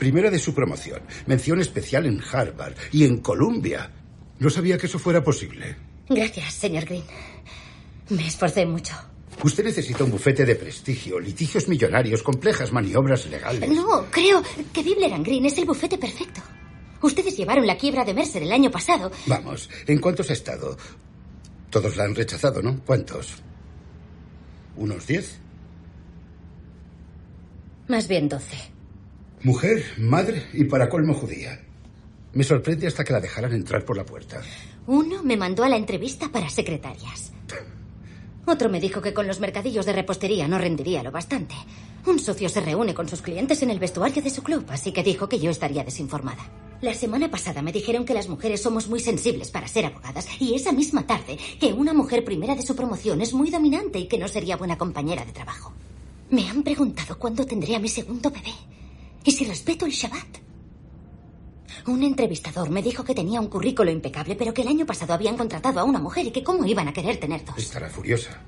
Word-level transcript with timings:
Primera 0.00 0.30
de 0.30 0.38
su 0.38 0.54
promoción. 0.54 1.02
Mención 1.26 1.60
especial 1.60 2.06
en 2.06 2.22
Harvard 2.32 2.72
y 2.90 3.04
en 3.04 3.18
Columbia. 3.18 3.92
No 4.38 4.48
sabía 4.48 4.78
que 4.78 4.86
eso 4.86 4.98
fuera 4.98 5.22
posible. 5.22 5.76
Gracias, 6.08 6.54
señor 6.54 6.86
Green. 6.86 7.04
Me 8.08 8.26
esforcé 8.26 8.64
mucho. 8.64 8.94
Usted 9.44 9.62
necesita 9.62 10.02
un 10.02 10.10
bufete 10.10 10.46
de 10.46 10.56
prestigio, 10.56 11.20
litigios 11.20 11.68
millonarios, 11.68 12.22
complejas 12.22 12.72
maniobras 12.72 13.26
legales. 13.26 13.68
No, 13.68 14.06
creo 14.10 14.42
que 14.72 14.82
Bibler 14.82 15.12
Green 15.22 15.44
es 15.44 15.58
el 15.58 15.66
bufete 15.66 15.98
perfecto. 15.98 16.40
Ustedes 17.02 17.36
llevaron 17.36 17.66
la 17.66 17.76
quiebra 17.76 18.02
de 18.02 18.14
Mercer 18.14 18.42
el 18.42 18.52
año 18.52 18.70
pasado. 18.70 19.12
Vamos, 19.26 19.68
¿en 19.86 19.98
cuántos 19.98 20.30
ha 20.30 20.32
estado? 20.32 20.78
Todos 21.68 21.98
la 21.98 22.04
han 22.04 22.14
rechazado, 22.14 22.62
¿no? 22.62 22.80
¿Cuántos? 22.86 23.34
¿Unos 24.76 25.06
diez? 25.06 25.36
Más 27.86 28.08
bien 28.08 28.30
doce. 28.30 28.79
Mujer, 29.42 29.82
madre 29.96 30.48
y 30.52 30.64
para 30.64 30.90
colmo 30.90 31.14
judía. 31.14 31.58
Me 32.34 32.44
sorprende 32.44 32.86
hasta 32.86 33.04
que 33.04 33.14
la 33.14 33.20
dejaran 33.20 33.54
entrar 33.54 33.86
por 33.86 33.96
la 33.96 34.04
puerta. 34.04 34.42
Uno 34.86 35.22
me 35.22 35.38
mandó 35.38 35.64
a 35.64 35.68
la 35.70 35.78
entrevista 35.78 36.28
para 36.28 36.50
secretarias. 36.50 37.32
Otro 38.44 38.68
me 38.68 38.80
dijo 38.80 39.00
que 39.00 39.14
con 39.14 39.26
los 39.26 39.40
mercadillos 39.40 39.86
de 39.86 39.94
repostería 39.94 40.46
no 40.46 40.58
rendiría 40.58 41.02
lo 41.02 41.10
bastante. 41.10 41.54
Un 42.06 42.18
socio 42.18 42.50
se 42.50 42.60
reúne 42.60 42.92
con 42.92 43.08
sus 43.08 43.22
clientes 43.22 43.62
en 43.62 43.70
el 43.70 43.78
vestuario 43.78 44.22
de 44.22 44.28
su 44.28 44.42
club, 44.42 44.66
así 44.68 44.92
que 44.92 45.02
dijo 45.02 45.26
que 45.26 45.38
yo 45.38 45.50
estaría 45.50 45.84
desinformada. 45.84 46.46
La 46.82 46.92
semana 46.92 47.30
pasada 47.30 47.62
me 47.62 47.72
dijeron 47.72 48.04
que 48.04 48.14
las 48.14 48.28
mujeres 48.28 48.60
somos 48.60 48.88
muy 48.88 49.00
sensibles 49.00 49.50
para 49.50 49.68
ser 49.68 49.86
abogadas 49.86 50.26
y 50.38 50.54
esa 50.54 50.72
misma 50.72 51.06
tarde 51.06 51.38
que 51.58 51.72
una 51.72 51.94
mujer 51.94 52.24
primera 52.24 52.54
de 52.54 52.62
su 52.62 52.76
promoción 52.76 53.22
es 53.22 53.32
muy 53.32 53.48
dominante 53.48 53.98
y 53.98 54.06
que 54.06 54.18
no 54.18 54.28
sería 54.28 54.58
buena 54.58 54.76
compañera 54.76 55.24
de 55.24 55.32
trabajo. 55.32 55.72
Me 56.28 56.46
han 56.46 56.62
preguntado 56.62 57.18
cuándo 57.18 57.46
tendré 57.46 57.74
a 57.74 57.80
mi 57.80 57.88
segundo 57.88 58.30
bebé 58.30 58.52
y 59.24 59.32
si 59.32 59.44
respeto 59.44 59.86
el 59.86 59.92
Shabbat. 59.92 60.38
Un 61.86 62.02
entrevistador 62.02 62.70
me 62.70 62.82
dijo 62.82 63.04
que 63.04 63.14
tenía 63.14 63.40
un 63.40 63.48
currículo 63.48 63.90
impecable, 63.90 64.36
pero 64.36 64.52
que 64.52 64.62
el 64.62 64.68
año 64.68 64.86
pasado 64.86 65.14
habían 65.14 65.36
contratado 65.36 65.80
a 65.80 65.84
una 65.84 65.98
mujer 65.98 66.26
y 66.26 66.30
que 66.30 66.42
cómo 66.42 66.64
iban 66.64 66.88
a 66.88 66.92
querer 66.92 67.18
tener 67.18 67.44
dos. 67.44 67.56
Estará 67.58 67.88
furiosa. 67.88 68.40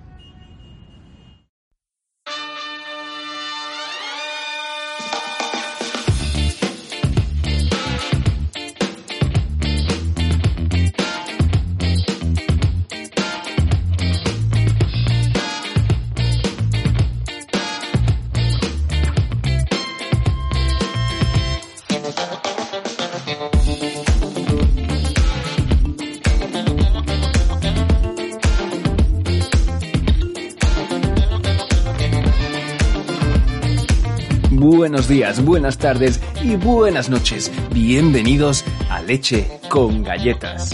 Buenos 34.63 35.09
días, 35.09 35.45
buenas 35.45 35.77
tardes 35.77 36.21
y 36.41 36.55
buenas 36.55 37.11
noches. 37.11 37.51
Bienvenidos 37.73 38.65
a 38.89 39.03
Leche 39.03 39.59
con 39.69 40.05
Galletas. 40.05 40.71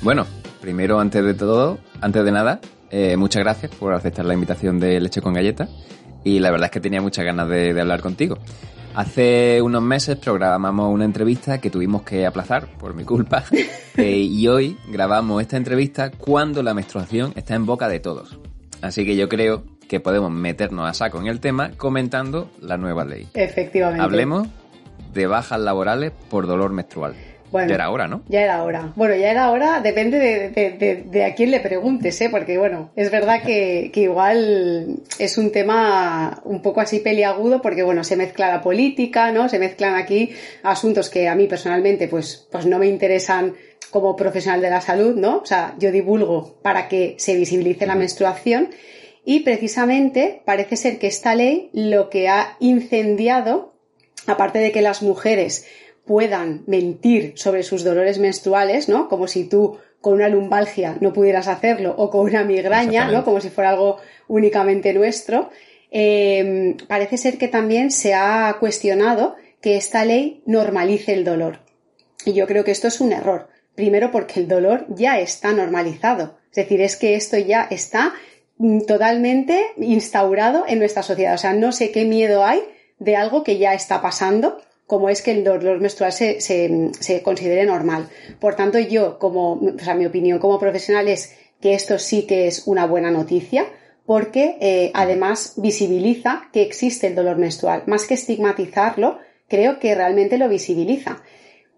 Bueno, 0.00 0.26
primero, 0.62 1.00
antes 1.00 1.22
de 1.22 1.34
todo, 1.34 1.76
antes 2.00 2.24
de 2.24 2.32
nada, 2.32 2.60
eh, 2.90 3.18
muchas 3.18 3.42
gracias 3.42 3.70
por 3.72 3.92
aceptar 3.92 4.24
la 4.24 4.32
invitación 4.32 4.80
de 4.80 4.98
Leche 5.00 5.20
con 5.20 5.34
Galletas 5.34 5.68
y 6.28 6.40
la 6.40 6.50
verdad 6.50 6.66
es 6.66 6.70
que 6.72 6.80
tenía 6.80 7.00
muchas 7.00 7.24
ganas 7.24 7.48
de, 7.48 7.80
hablar 7.80 8.00
contigo. 8.00 8.38
Hace 8.94 9.62
unos 9.62 9.82
meses 9.82 10.16
programamos 10.16 10.92
una 10.92 11.04
entrevista 11.04 11.58
que 11.58 11.70
tuvimos 11.70 12.02
que 12.02 12.26
aplazar 12.26 12.66
por 12.78 12.94
mi 12.94 13.04
culpa 13.04 13.44
eh, 13.96 14.16
y 14.18 14.46
hoy 14.48 14.76
grabamos 14.88 15.40
esta 15.40 15.56
entrevista 15.56 16.10
cuando 16.10 16.62
la 16.62 16.74
menstruación 16.74 17.32
está 17.36 17.54
en 17.54 17.64
boca 17.64 17.88
de 17.88 18.00
todos. 18.00 18.38
Así 18.82 19.04
que 19.04 19.16
yo 19.16 19.28
creo 19.28 19.64
que 19.88 20.00
podemos 20.00 20.30
meternos 20.30 20.88
a 20.88 20.94
saco 20.94 21.18
en 21.18 21.28
el 21.28 21.40
tema 21.40 21.70
comentando 21.76 22.50
la 22.60 22.76
nueva 22.76 23.04
ley. 23.04 23.28
Efectivamente. 23.34 24.02
Hablemos 24.02 24.48
de 25.14 25.26
bajas 25.26 25.60
laborales 25.60 26.12
por 26.28 26.46
dolor 26.46 26.72
menstrual. 26.72 27.14
Bueno, 27.50 27.68
ya 27.68 27.74
era 27.76 27.90
hora, 27.90 28.06
¿no? 28.06 28.22
Ya 28.28 28.42
era 28.42 28.62
hora. 28.62 28.92
Bueno, 28.96 29.14
ya 29.16 29.30
era 29.30 29.50
hora, 29.50 29.80
depende 29.80 30.18
de, 30.18 31.24
a 31.24 31.34
quién 31.34 31.50
le 31.50 31.60
preguntes, 31.60 32.20
¿eh? 32.20 32.28
Porque, 32.30 32.58
bueno, 32.58 32.90
es 32.96 33.10
verdad 33.10 33.42
que, 33.42 33.90
igual 33.94 34.96
es 35.18 35.38
un 35.38 35.50
tema 35.50 36.40
un 36.44 36.62
poco 36.62 36.80
así 36.80 37.00
peliagudo 37.00 37.62
porque, 37.62 37.82
bueno, 37.82 38.04
se 38.04 38.16
mezcla 38.16 38.48
la 38.48 38.60
política, 38.60 39.32
¿no? 39.32 39.48
Se 39.48 39.58
mezclan 39.58 39.94
aquí 39.94 40.32
asuntos 40.62 41.08
que 41.10 41.28
a 41.28 41.34
mí 41.34 41.46
personalmente, 41.46 42.08
pues, 42.08 42.48
pues 42.50 42.66
no 42.66 42.78
me 42.78 42.86
interesan 42.86 43.54
como 43.90 44.16
profesional 44.16 44.60
de 44.60 44.70
la 44.70 44.80
salud, 44.80 45.16
¿no? 45.16 45.38
O 45.38 45.46
sea, 45.46 45.74
yo 45.78 45.90
divulgo 45.90 46.58
para 46.62 46.88
que 46.88 47.14
se 47.18 47.34
visibilice 47.36 47.86
la 47.86 47.94
menstruación 47.94 48.70
y 49.24 49.40
precisamente 49.40 50.42
parece 50.44 50.76
ser 50.76 50.98
que 50.98 51.06
esta 51.06 51.34
ley 51.34 51.70
lo 51.72 52.10
que 52.10 52.28
ha 52.28 52.56
incendiado, 52.60 53.74
aparte 54.26 54.58
de 54.58 54.72
que 54.72 54.82
las 54.82 55.02
mujeres 55.02 55.66
puedan 56.08 56.64
mentir 56.66 57.34
sobre 57.36 57.62
sus 57.62 57.84
dolores 57.84 58.18
menstruales, 58.18 58.88
¿no? 58.88 59.08
Como 59.08 59.28
si 59.28 59.44
tú 59.44 59.78
con 60.00 60.14
una 60.14 60.28
lumbalgia 60.28 60.96
no 61.00 61.12
pudieras 61.12 61.48
hacerlo 61.48 61.94
o 61.96 62.10
con 62.10 62.22
una 62.22 62.42
migraña, 62.44 63.10
¿no? 63.10 63.24
Como 63.24 63.40
si 63.40 63.50
fuera 63.50 63.70
algo 63.70 63.98
únicamente 64.26 64.94
nuestro. 64.94 65.50
Eh, 65.90 66.76
parece 66.88 67.18
ser 67.18 67.36
que 67.36 67.46
también 67.48 67.90
se 67.90 68.14
ha 68.14 68.56
cuestionado 68.58 69.36
que 69.60 69.76
esta 69.76 70.04
ley 70.04 70.42
normalice 70.46 71.12
el 71.12 71.24
dolor. 71.24 71.60
Y 72.24 72.32
yo 72.32 72.46
creo 72.46 72.64
que 72.64 72.70
esto 72.70 72.88
es 72.88 73.00
un 73.00 73.12
error. 73.12 73.48
Primero 73.74 74.10
porque 74.10 74.40
el 74.40 74.48
dolor 74.48 74.86
ya 74.88 75.20
está 75.20 75.52
normalizado. 75.52 76.38
Es 76.50 76.56
decir, 76.56 76.80
es 76.80 76.96
que 76.96 77.14
esto 77.14 77.36
ya 77.36 77.68
está 77.70 78.14
mm, 78.56 78.86
totalmente 78.86 79.66
instaurado 79.76 80.64
en 80.66 80.78
nuestra 80.78 81.02
sociedad. 81.02 81.34
O 81.34 81.38
sea, 81.38 81.52
no 81.52 81.70
sé 81.70 81.92
qué 81.92 82.06
miedo 82.06 82.44
hay 82.44 82.60
de 82.98 83.14
algo 83.14 83.44
que 83.44 83.58
ya 83.58 83.74
está 83.74 84.00
pasando 84.00 84.58
como 84.88 85.10
es 85.10 85.20
que 85.20 85.32
el 85.32 85.44
dolor 85.44 85.80
menstrual 85.80 86.12
se, 86.12 86.40
se, 86.40 87.22
considere 87.22 87.66
normal. 87.66 88.08
Por 88.40 88.56
tanto, 88.56 88.78
yo, 88.78 89.18
como, 89.18 89.52
o 89.52 89.78
sea, 89.78 89.94
mi 89.94 90.06
opinión 90.06 90.38
como 90.38 90.58
profesional 90.58 91.08
es 91.08 91.34
que 91.60 91.74
esto 91.74 91.98
sí 91.98 92.22
que 92.22 92.46
es 92.46 92.66
una 92.66 92.86
buena 92.86 93.10
noticia, 93.10 93.66
porque 94.06 94.56
eh, 94.62 94.90
además 94.94 95.52
visibiliza 95.58 96.48
que 96.54 96.62
existe 96.62 97.06
el 97.06 97.14
dolor 97.14 97.36
menstrual. 97.36 97.82
Más 97.86 98.06
que 98.06 98.14
estigmatizarlo, 98.14 99.18
creo 99.46 99.78
que 99.78 99.94
realmente 99.94 100.38
lo 100.38 100.48
visibiliza. 100.48 101.22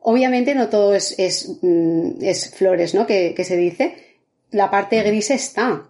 Obviamente 0.03 0.55
no 0.55 0.69
todo 0.69 0.95
es, 0.95 1.19
es, 1.19 1.59
mm, 1.63 2.23
es 2.23 2.55
flores, 2.55 2.95
¿no? 2.95 3.09
Que 3.09 3.35
se 3.43 3.57
dice. 3.57 3.97
La 4.53 4.71
parte 4.71 5.03
gris 5.03 5.33
está, 5.33 5.83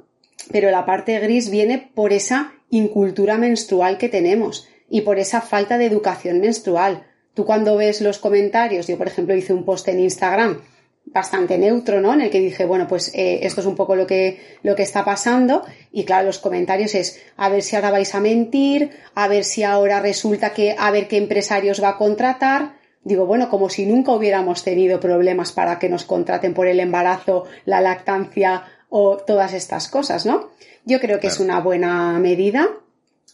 pero 0.51 0.71
la 0.71 0.87
parte 0.87 1.19
gris 1.19 1.51
viene 1.51 1.91
por 1.95 2.15
esa 2.15 2.55
incultura 2.71 3.37
menstrual 3.37 3.99
que 3.99 4.09
tenemos 4.09 4.67
y 4.89 5.03
por 5.03 5.19
esa 5.19 5.43
falta 5.43 5.77
de 5.77 5.85
educación 5.85 6.41
menstrual. 6.41 7.07
Tú 7.41 7.47
cuando 7.47 7.75
ves 7.75 8.03
los 8.03 8.19
comentarios, 8.19 8.87
yo 8.87 8.99
por 8.99 9.07
ejemplo 9.07 9.35
hice 9.35 9.55
un 9.55 9.65
post 9.65 9.89
en 9.89 9.99
Instagram 9.99 10.61
bastante 11.07 11.57
neutro, 11.57 11.99
¿no? 12.03 12.13
En 12.13 12.21
el 12.21 12.29
que 12.29 12.39
dije, 12.39 12.67
bueno, 12.67 12.87
pues 12.87 13.15
eh, 13.15 13.41
esto 13.45 13.63
es 13.63 13.67
un 13.67 13.77
poco 13.77 13.97
lo 13.97 14.07
que, 14.07 14.59
lo 14.63 14.77
que 14.77 14.83
está 14.83 15.07
pasando. 15.07 15.65
Y 15.91 16.05
claro, 16.05 16.27
los 16.27 16.39
comentarios 16.39 16.95
es, 16.95 17.19
a 17.39 17.49
ver 17.49 17.63
si 17.63 17.77
ahora 17.77 17.93
vais 17.93 18.15
a 18.15 18.21
mentir, 18.21 18.91
a 19.15 19.27
ver 19.27 19.45
si 19.45 19.63
ahora 19.63 20.01
resulta 20.01 20.53
que, 20.53 20.77
a 20.79 20.91
ver 20.91 21.09
qué 21.09 21.17
empresarios 21.17 21.83
va 21.83 21.89
a 21.89 21.97
contratar. 21.97 22.75
Digo, 23.05 23.25
bueno, 23.25 23.49
como 23.49 23.71
si 23.71 23.87
nunca 23.87 24.13
hubiéramos 24.13 24.63
tenido 24.63 25.01
problemas 25.01 25.53
para 25.53 25.79
que 25.79 25.89
nos 25.89 26.05
contraten 26.05 26.53
por 26.53 26.67
el 26.67 26.79
embarazo, 26.79 27.47
la 27.65 27.81
lactancia 27.81 28.65
o 28.91 29.17
todas 29.17 29.55
estas 29.55 29.89
cosas, 29.89 30.27
¿no? 30.27 30.51
Yo 30.85 31.01
creo 31.01 31.21
que 31.21 31.29
es 31.29 31.41
una 31.41 31.59
buena 31.61 32.19
medida 32.19 32.69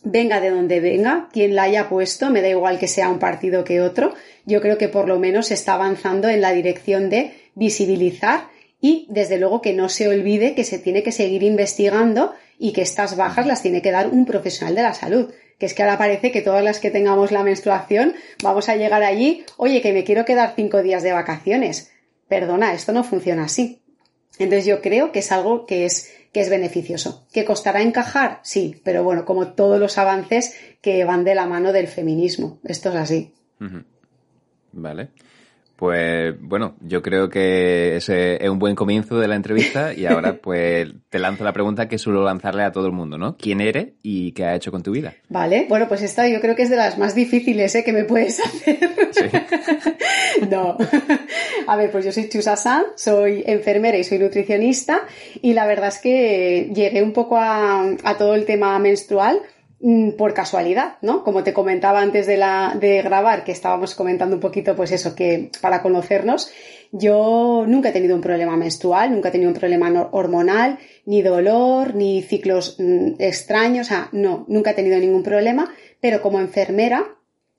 venga 0.02 0.40
de 0.40 0.50
donde 0.50 0.80
venga, 0.80 1.28
quien 1.32 1.54
la 1.54 1.64
haya 1.64 1.88
puesto, 1.88 2.30
me 2.30 2.42
da 2.42 2.48
igual 2.48 2.78
que 2.78 2.88
sea 2.88 3.08
un 3.08 3.18
partido 3.18 3.64
que 3.64 3.80
otro, 3.80 4.14
yo 4.44 4.60
creo 4.60 4.78
que 4.78 4.88
por 4.88 5.08
lo 5.08 5.18
menos 5.18 5.50
está 5.50 5.74
avanzando 5.74 6.28
en 6.28 6.40
la 6.40 6.52
dirección 6.52 7.10
de 7.10 7.32
visibilizar 7.54 8.48
y 8.80 9.06
desde 9.08 9.38
luego 9.38 9.62
que 9.62 9.72
no 9.72 9.88
se 9.88 10.08
olvide 10.08 10.54
que 10.54 10.64
se 10.64 10.78
tiene 10.78 11.02
que 11.02 11.12
seguir 11.12 11.42
investigando 11.42 12.34
y 12.58 12.72
que 12.72 12.82
estas 12.82 13.16
bajas 13.16 13.46
las 13.46 13.62
tiene 13.62 13.82
que 13.82 13.90
dar 13.90 14.08
un 14.08 14.26
profesional 14.26 14.74
de 14.74 14.82
la 14.82 14.94
salud. 14.94 15.32
Que 15.58 15.66
es 15.66 15.74
que 15.74 15.82
ahora 15.82 15.98
parece 15.98 16.32
que 16.32 16.42
todas 16.42 16.62
las 16.62 16.80
que 16.80 16.90
tengamos 16.90 17.32
la 17.32 17.42
menstruación 17.42 18.14
vamos 18.42 18.68
a 18.68 18.76
llegar 18.76 19.02
allí, 19.02 19.44
oye, 19.56 19.80
que 19.80 19.92
me 19.92 20.04
quiero 20.04 20.24
quedar 20.24 20.52
cinco 20.54 20.82
días 20.82 21.02
de 21.02 21.12
vacaciones. 21.12 21.90
Perdona, 22.28 22.74
esto 22.74 22.92
no 22.92 23.04
funciona 23.04 23.44
así. 23.44 23.80
Entonces 24.38 24.66
yo 24.66 24.82
creo 24.82 25.12
que 25.12 25.20
es 25.20 25.32
algo 25.32 25.64
que 25.64 25.86
es, 25.86 26.12
que 26.36 26.42
es 26.42 26.50
beneficioso. 26.50 27.26
¿Que 27.32 27.46
costará 27.46 27.80
encajar? 27.80 28.40
Sí, 28.42 28.78
pero 28.84 29.02
bueno, 29.02 29.24
como 29.24 29.54
todos 29.54 29.80
los 29.80 29.96
avances 29.96 30.54
que 30.82 31.02
van 31.06 31.24
de 31.24 31.34
la 31.34 31.46
mano 31.46 31.72
del 31.72 31.88
feminismo. 31.88 32.58
Esto 32.62 32.90
es 32.90 32.96
así. 32.96 33.32
Vale. 34.72 35.08
Pues 35.76 36.34
bueno, 36.40 36.74
yo 36.80 37.02
creo 37.02 37.28
que 37.28 37.96
ese 37.96 38.42
es 38.42 38.48
un 38.48 38.58
buen 38.58 38.74
comienzo 38.74 39.18
de 39.18 39.28
la 39.28 39.36
entrevista 39.36 39.92
y 39.92 40.06
ahora 40.06 40.38
pues 40.42 40.88
te 41.10 41.18
lanzo 41.18 41.44
la 41.44 41.52
pregunta 41.52 41.86
que 41.86 41.98
suelo 41.98 42.24
lanzarle 42.24 42.62
a 42.62 42.72
todo 42.72 42.86
el 42.86 42.92
mundo, 42.92 43.18
¿no? 43.18 43.36
¿Quién 43.36 43.60
eres 43.60 43.88
y 44.02 44.32
qué 44.32 44.46
has 44.46 44.56
hecho 44.56 44.72
con 44.72 44.82
tu 44.82 44.92
vida? 44.92 45.14
Vale, 45.28 45.66
bueno, 45.68 45.86
pues 45.86 46.00
esta 46.00 46.26
yo 46.28 46.40
creo 46.40 46.56
que 46.56 46.62
es 46.62 46.70
de 46.70 46.76
las 46.76 46.96
más 46.96 47.14
difíciles 47.14 47.74
¿eh? 47.74 47.84
que 47.84 47.92
me 47.92 48.04
puedes 48.04 48.40
hacer. 48.40 48.78
Sí. 49.12 49.24
no. 50.50 50.78
A 51.66 51.76
ver, 51.76 51.90
pues 51.90 52.06
yo 52.06 52.12
soy 52.12 52.28
Chusa 52.30 52.56
San, 52.56 52.84
soy 52.96 53.44
enfermera 53.46 53.98
y 53.98 54.04
soy 54.04 54.18
nutricionista 54.18 55.02
y 55.42 55.52
la 55.52 55.66
verdad 55.66 55.88
es 55.88 55.98
que 55.98 56.70
llegué 56.74 57.02
un 57.02 57.12
poco 57.12 57.36
a, 57.36 57.82
a 58.02 58.16
todo 58.16 58.34
el 58.34 58.46
tema 58.46 58.78
menstrual 58.78 59.40
por 60.16 60.32
casualidad, 60.32 60.96
¿no? 61.02 61.22
Como 61.22 61.44
te 61.44 61.52
comentaba 61.52 62.00
antes 62.00 62.26
de, 62.26 62.38
la, 62.38 62.76
de 62.80 63.02
grabar, 63.02 63.44
que 63.44 63.52
estábamos 63.52 63.94
comentando 63.94 64.36
un 64.36 64.40
poquito, 64.40 64.74
pues 64.74 64.90
eso, 64.90 65.14
que 65.14 65.50
para 65.60 65.82
conocernos, 65.82 66.50
yo 66.92 67.64
nunca 67.68 67.90
he 67.90 67.92
tenido 67.92 68.16
un 68.16 68.22
problema 68.22 68.56
menstrual, 68.56 69.12
nunca 69.12 69.28
he 69.28 69.32
tenido 69.32 69.50
un 69.50 69.58
problema 69.58 70.08
hormonal, 70.12 70.78
ni 71.04 71.20
dolor, 71.20 71.94
ni 71.94 72.22
ciclos 72.22 72.76
mm, 72.78 73.14
extraños, 73.18 73.88
o 73.88 73.90
sea, 73.90 74.08
no, 74.12 74.46
nunca 74.48 74.70
he 74.70 74.74
tenido 74.74 74.98
ningún 74.98 75.22
problema, 75.22 75.74
pero 76.00 76.22
como 76.22 76.40
enfermera 76.40 77.04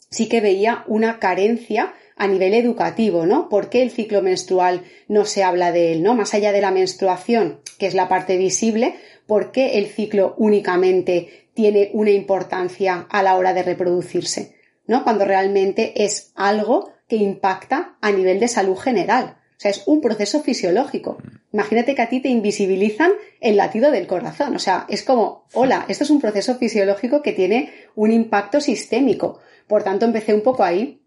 sí 0.09 0.27
que 0.27 0.41
veía 0.41 0.83
una 0.87 1.19
carencia 1.19 1.93
a 2.15 2.27
nivel 2.27 2.55
educativo, 2.55 3.27
¿no? 3.27 3.47
¿Por 3.47 3.69
qué 3.69 3.83
el 3.83 3.91
ciclo 3.91 4.23
menstrual 4.23 4.81
no 5.07 5.25
se 5.25 5.43
habla 5.43 5.71
de 5.71 5.91
él, 5.91 6.01
¿no? 6.01 6.15
Más 6.15 6.33
allá 6.33 6.51
de 6.51 6.61
la 6.61 6.71
menstruación, 6.71 7.59
que 7.77 7.85
es 7.85 7.93
la 7.93 8.09
parte 8.09 8.37
visible, 8.37 8.95
¿por 9.27 9.51
qué 9.51 9.77
el 9.77 9.85
ciclo 9.85 10.33
únicamente 10.37 11.46
tiene 11.57 11.89
una 11.94 12.12
importancia 12.12 13.07
a 13.09 13.24
la 13.24 13.36
hora 13.36 13.51
de 13.51 13.63
reproducirse, 13.63 14.56
¿no? 14.86 15.04
Cuando 15.04 15.25
realmente 15.25 16.04
es 16.06 16.31
algo 16.36 16.92
que 17.07 17.15
impacta 17.15 17.98
a 18.00 18.12
nivel 18.12 18.39
de 18.39 18.48
salud 18.48 18.77
general. 18.77 19.38
O 19.57 19.59
sea, 19.59 19.71
es 19.71 19.81
un 19.88 20.00
proceso 20.00 20.44
fisiológico. 20.44 21.18
Imagínate 21.51 21.95
que 21.95 22.04
a 22.04 22.09
ti 22.09 22.19
te 22.19 22.30
invisibilizan 22.30 23.12
el 23.42 23.57
latido 23.57 23.89
del 23.89 24.06
corazón. 24.06 24.56
O 24.56 24.59
sea, 24.59 24.86
es 24.88 25.01
como, 25.01 25.48
hola, 25.51 25.86
esto 25.88 26.04
es 26.04 26.12
un 26.12 26.21
proceso 26.21 26.54
fisiológico 26.57 27.24
que 27.24 27.33
tiene 27.33 27.74
un 27.95 28.12
impacto 28.12 28.62
sistémico. 28.62 29.39
Por 29.65 29.81
tanto, 29.81 30.06
empecé 30.06 30.36
un 30.36 30.42
poco 30.42 30.63
ahí. 30.63 31.01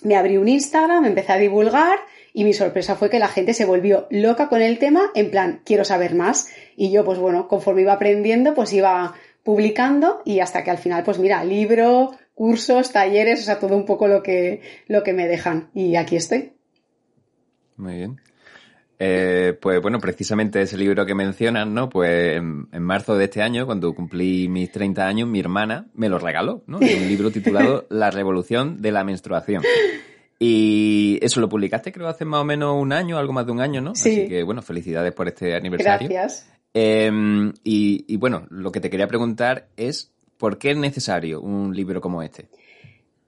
Me 0.00 0.16
abrí 0.16 0.38
un 0.38 0.48
Instagram, 0.48 1.04
empecé 1.04 1.32
a 1.32 1.36
divulgar 1.36 1.98
y 2.32 2.44
mi 2.44 2.54
sorpresa 2.54 2.96
fue 2.96 3.10
que 3.10 3.18
la 3.18 3.28
gente 3.28 3.52
se 3.52 3.66
volvió 3.66 4.06
loca 4.08 4.48
con 4.48 4.62
el 4.62 4.78
tema, 4.78 5.10
en 5.14 5.30
plan, 5.30 5.60
quiero 5.66 5.84
saber 5.84 6.14
más. 6.14 6.48
Y 6.74 6.90
yo, 6.90 7.04
pues 7.04 7.18
bueno, 7.18 7.48
conforme 7.48 7.82
iba 7.82 7.92
aprendiendo, 7.92 8.54
pues 8.54 8.72
iba 8.72 9.14
publicando 9.42 10.22
y 10.24 10.40
hasta 10.40 10.64
que 10.64 10.70
al 10.70 10.78
final, 10.78 11.02
pues 11.04 11.18
mira, 11.18 11.42
libro, 11.44 12.12
cursos, 12.34 12.92
talleres, 12.92 13.40
o 13.40 13.44
sea, 13.44 13.58
todo 13.58 13.76
un 13.76 13.84
poco 13.84 14.08
lo 14.08 14.22
que, 14.22 14.62
lo 14.86 15.02
que 15.02 15.12
me 15.12 15.26
dejan. 15.26 15.70
Y 15.74 15.96
aquí 15.96 16.16
estoy. 16.16 16.52
Muy 17.76 17.96
bien. 17.96 18.20
Eh, 19.02 19.56
pues 19.58 19.80
bueno, 19.80 19.98
precisamente 19.98 20.60
ese 20.60 20.76
libro 20.76 21.06
que 21.06 21.14
mencionas, 21.14 21.66
¿no? 21.66 21.88
Pues 21.88 22.36
en, 22.36 22.82
marzo 22.82 23.16
de 23.16 23.24
este 23.24 23.40
año, 23.40 23.64
cuando 23.64 23.94
cumplí 23.94 24.46
mis 24.48 24.70
30 24.70 25.06
años, 25.06 25.28
mi 25.28 25.40
hermana 25.40 25.86
me 25.94 26.10
lo 26.10 26.18
regaló, 26.18 26.62
¿no? 26.66 26.78
un 26.78 27.08
libro 27.08 27.30
titulado 27.30 27.86
La 27.90 28.10
revolución 28.10 28.82
de 28.82 28.92
la 28.92 29.02
menstruación. 29.02 29.62
Y 30.38 31.18
eso 31.22 31.40
lo 31.40 31.48
publicaste 31.48 31.92
creo 31.92 32.08
hace 32.08 32.26
más 32.26 32.40
o 32.40 32.44
menos 32.44 32.74
un 32.78 32.92
año, 32.92 33.16
algo 33.16 33.32
más 33.32 33.46
de 33.46 33.52
un 33.52 33.60
año, 33.60 33.80
¿no? 33.80 33.94
Sí. 33.94 34.10
Así 34.10 34.28
que 34.28 34.42
bueno, 34.42 34.60
felicidades 34.60 35.14
por 35.14 35.28
este 35.28 35.54
aniversario. 35.54 36.08
Gracias. 36.08 36.46
Em, 36.72 37.52
y, 37.64 38.16
bueno, 38.16 38.46
lo 38.50 38.70
que 38.70 38.80
te 38.80 38.90
quería 38.90 39.08
preguntar 39.08 39.66
es, 39.76 40.12
¿por 40.38 40.58
qué 40.58 40.70
es 40.70 40.76
necesario 40.76 41.40
un 41.40 41.74
libro 41.74 42.00
como 42.00 42.22
este? 42.22 42.46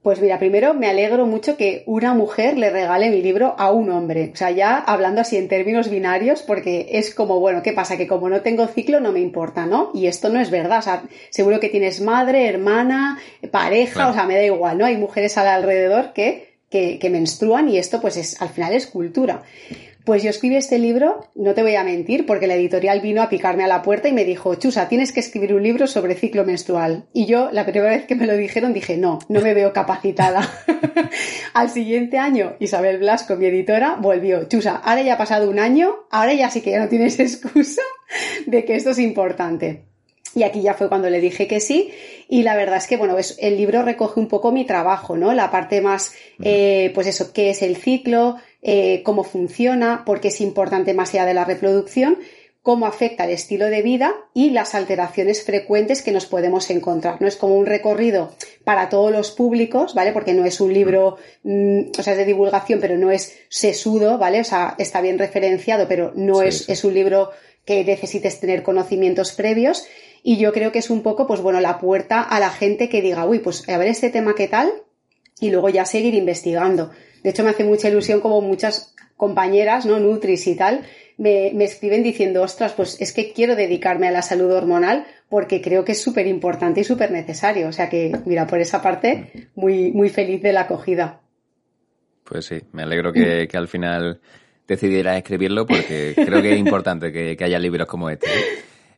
Pues 0.02 0.20
mira, 0.20 0.40
primero 0.40 0.74
me 0.74 0.88
alegro 0.88 1.26
mucho 1.26 1.56
que 1.56 1.84
una 1.86 2.12
mujer 2.12 2.58
le 2.58 2.70
regale 2.70 3.08
mi 3.08 3.22
libro 3.22 3.54
a 3.56 3.70
un 3.70 3.88
hombre. 3.90 4.32
O 4.32 4.36
sea, 4.36 4.50
ya 4.50 4.78
hablando 4.78 5.20
así 5.20 5.36
en 5.36 5.46
términos 5.46 5.88
binarios, 5.88 6.42
porque 6.42 6.88
es 6.90 7.14
como, 7.14 7.38
bueno, 7.38 7.62
¿qué 7.62 7.72
pasa? 7.72 7.96
Que 7.96 8.08
como 8.08 8.28
no 8.28 8.40
tengo 8.40 8.66
ciclo 8.66 8.98
no 8.98 9.12
me 9.12 9.20
importa, 9.20 9.64
¿no? 9.64 9.92
Y 9.94 10.06
esto 10.06 10.28
no 10.28 10.40
es 10.40 10.50
verdad. 10.50 10.80
O 10.80 10.82
sea, 10.82 11.04
seguro 11.30 11.60
que 11.60 11.68
tienes 11.68 12.00
madre, 12.00 12.48
hermana, 12.48 13.20
pareja, 13.52 14.08
o 14.08 14.12
sea, 14.12 14.24
me 14.24 14.34
da 14.34 14.44
igual, 14.44 14.78
¿no? 14.78 14.86
Hay 14.86 14.96
mujeres 14.96 15.38
alrededor 15.38 16.12
que, 16.12 16.56
que, 16.68 16.98
que 16.98 17.10
menstruan 17.10 17.68
y 17.68 17.78
esto 17.78 18.00
pues 18.00 18.16
es, 18.16 18.42
al 18.42 18.48
final 18.48 18.72
es 18.72 18.88
cultura. 18.88 19.44
Pues 20.04 20.24
yo 20.24 20.30
escribí 20.30 20.56
este 20.56 20.80
libro, 20.80 21.28
no 21.36 21.54
te 21.54 21.62
voy 21.62 21.76
a 21.76 21.84
mentir, 21.84 22.26
porque 22.26 22.48
la 22.48 22.56
editorial 22.56 23.00
vino 23.00 23.22
a 23.22 23.28
picarme 23.28 23.62
a 23.62 23.68
la 23.68 23.82
puerta 23.82 24.08
y 24.08 24.12
me 24.12 24.24
dijo, 24.24 24.56
Chusa, 24.56 24.88
tienes 24.88 25.12
que 25.12 25.20
escribir 25.20 25.54
un 25.54 25.62
libro 25.62 25.86
sobre 25.86 26.16
ciclo 26.16 26.44
menstrual. 26.44 27.06
Y 27.12 27.26
yo, 27.26 27.50
la 27.52 27.64
primera 27.64 27.90
vez 27.90 28.06
que 28.06 28.16
me 28.16 28.26
lo 28.26 28.36
dijeron, 28.36 28.72
dije, 28.72 28.96
no, 28.96 29.20
no 29.28 29.40
me 29.40 29.54
veo 29.54 29.72
capacitada. 29.72 30.48
Al 31.54 31.70
siguiente 31.70 32.18
año, 32.18 32.56
Isabel 32.58 32.98
Blasco, 32.98 33.36
mi 33.36 33.46
editora, 33.46 33.96
volvió, 34.00 34.48
Chusa, 34.48 34.76
ahora 34.76 35.02
ya 35.02 35.14
ha 35.14 35.18
pasado 35.18 35.48
un 35.48 35.60
año, 35.60 35.94
ahora 36.10 36.34
ya 36.34 36.50
sí 36.50 36.62
que 36.62 36.72
ya 36.72 36.80
no 36.80 36.88
tienes 36.88 37.20
excusa 37.20 37.82
de 38.46 38.64
que 38.64 38.74
esto 38.74 38.90
es 38.90 38.98
importante. 38.98 39.84
Y 40.34 40.44
aquí 40.44 40.62
ya 40.62 40.74
fue 40.74 40.88
cuando 40.88 41.10
le 41.10 41.20
dije 41.20 41.46
que 41.46 41.60
sí. 41.60 41.92
Y 42.28 42.42
la 42.42 42.56
verdad 42.56 42.78
es 42.78 42.86
que, 42.86 42.96
bueno, 42.96 43.16
el 43.38 43.56
libro 43.56 43.82
recoge 43.82 44.18
un 44.18 44.28
poco 44.28 44.50
mi 44.50 44.64
trabajo, 44.64 45.16
¿no? 45.16 45.32
La 45.34 45.50
parte 45.50 45.80
más, 45.80 46.14
eh, 46.42 46.90
pues 46.94 47.06
eso, 47.06 47.32
qué 47.32 47.50
es 47.50 47.62
el 47.62 47.76
ciclo, 47.76 48.36
eh, 48.62 49.02
cómo 49.02 49.24
funciona, 49.24 50.04
por 50.04 50.20
qué 50.20 50.28
es 50.28 50.40
importante 50.40 50.94
más 50.94 51.12
allá 51.12 51.26
de 51.26 51.34
la 51.34 51.44
reproducción, 51.44 52.18
cómo 52.62 52.86
afecta 52.86 53.24
el 53.24 53.30
estilo 53.30 53.66
de 53.66 53.82
vida 53.82 54.14
y 54.34 54.50
las 54.50 54.76
alteraciones 54.76 55.42
frecuentes 55.42 56.00
que 56.00 56.12
nos 56.12 56.26
podemos 56.26 56.70
encontrar. 56.70 57.20
No 57.20 57.26
es 57.26 57.36
como 57.36 57.56
un 57.56 57.66
recorrido 57.66 58.32
para 58.62 58.88
todos 58.88 59.10
los 59.10 59.32
públicos, 59.32 59.94
¿vale? 59.94 60.12
Porque 60.12 60.32
no 60.32 60.44
es 60.44 60.60
un 60.60 60.72
libro, 60.72 61.16
mm, 61.42 61.90
o 61.98 62.02
sea, 62.02 62.12
es 62.12 62.18
de 62.20 62.24
divulgación, 62.24 62.78
pero 62.80 62.96
no 62.96 63.10
es 63.10 63.36
sesudo, 63.48 64.16
¿vale? 64.16 64.40
O 64.40 64.44
sea, 64.44 64.76
está 64.78 65.00
bien 65.00 65.18
referenciado, 65.18 65.88
pero 65.88 66.12
no 66.14 66.42
es, 66.42 66.68
es 66.68 66.84
un 66.84 66.94
libro 66.94 67.30
que 67.64 67.84
necesites 67.84 68.38
tener 68.38 68.62
conocimientos 68.62 69.32
previos. 69.32 69.84
Y 70.22 70.36
yo 70.36 70.52
creo 70.52 70.70
que 70.70 70.78
es 70.78 70.90
un 70.90 71.02
poco, 71.02 71.26
pues 71.26 71.40
bueno, 71.40 71.60
la 71.60 71.80
puerta 71.80 72.20
a 72.20 72.38
la 72.38 72.50
gente 72.50 72.88
que 72.88 73.02
diga, 73.02 73.26
uy, 73.26 73.40
pues 73.40 73.68
a 73.68 73.76
ver 73.76 73.88
este 73.88 74.10
tema 74.10 74.36
qué 74.36 74.46
tal, 74.46 74.72
y 75.40 75.50
luego 75.50 75.68
ya 75.68 75.84
seguir 75.84 76.14
investigando. 76.14 76.92
De 77.22 77.30
hecho, 77.30 77.44
me 77.44 77.50
hace 77.50 77.64
mucha 77.64 77.88
ilusión 77.88 78.20
como 78.20 78.40
muchas 78.40 78.94
compañeras, 79.16 79.86
¿no? 79.86 80.00
Nutris 80.00 80.46
y 80.46 80.56
tal, 80.56 80.82
me, 81.16 81.52
me 81.54 81.64
escriben 81.64 82.02
diciendo, 82.02 82.42
ostras, 82.42 82.72
pues 82.72 83.00
es 83.00 83.12
que 83.12 83.32
quiero 83.32 83.54
dedicarme 83.54 84.08
a 84.08 84.10
la 84.10 84.22
salud 84.22 84.50
hormonal 84.52 85.06
porque 85.28 85.62
creo 85.62 85.84
que 85.84 85.92
es 85.92 86.02
súper 86.02 86.26
importante 86.26 86.80
y 86.80 86.84
súper 86.84 87.10
necesario. 87.10 87.68
O 87.68 87.72
sea 87.72 87.88
que, 87.88 88.12
mira, 88.26 88.46
por 88.46 88.60
esa 88.60 88.82
parte, 88.82 89.48
muy, 89.54 89.92
muy 89.92 90.08
feliz 90.08 90.42
de 90.42 90.52
la 90.52 90.62
acogida. 90.62 91.20
Pues 92.24 92.46
sí, 92.46 92.60
me 92.72 92.82
alegro 92.82 93.12
que, 93.12 93.46
que 93.48 93.56
al 93.56 93.68
final 93.68 94.20
decidieras 94.66 95.16
escribirlo 95.16 95.66
porque 95.66 96.14
creo 96.16 96.42
que 96.42 96.52
es 96.52 96.58
importante 96.58 97.12
que, 97.12 97.36
que 97.36 97.44
haya 97.44 97.58
libros 97.58 97.86
como 97.86 98.10
este. 98.10 98.28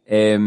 Eh, 0.06 0.38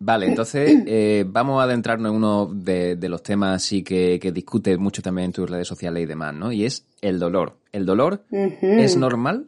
Vale, 0.00 0.26
entonces 0.26 0.82
eh, 0.86 1.24
vamos 1.26 1.60
a 1.60 1.64
adentrarnos 1.64 2.10
en 2.10 2.16
uno 2.16 2.46
de, 2.52 2.96
los 3.08 3.22
temas 3.22 3.62
sí 3.62 3.84
que, 3.84 4.18
que, 4.18 4.32
discutes 4.32 4.78
mucho 4.78 5.02
también 5.02 5.26
en 5.26 5.32
tus 5.32 5.48
redes 5.48 5.68
sociales 5.68 6.02
y 6.02 6.06
demás, 6.06 6.34
¿no? 6.34 6.50
Y 6.50 6.64
es 6.64 6.86
el 7.02 7.18
dolor. 7.18 7.58
¿El 7.72 7.86
dolor 7.86 8.24
es 8.32 8.96
normal? 8.96 9.46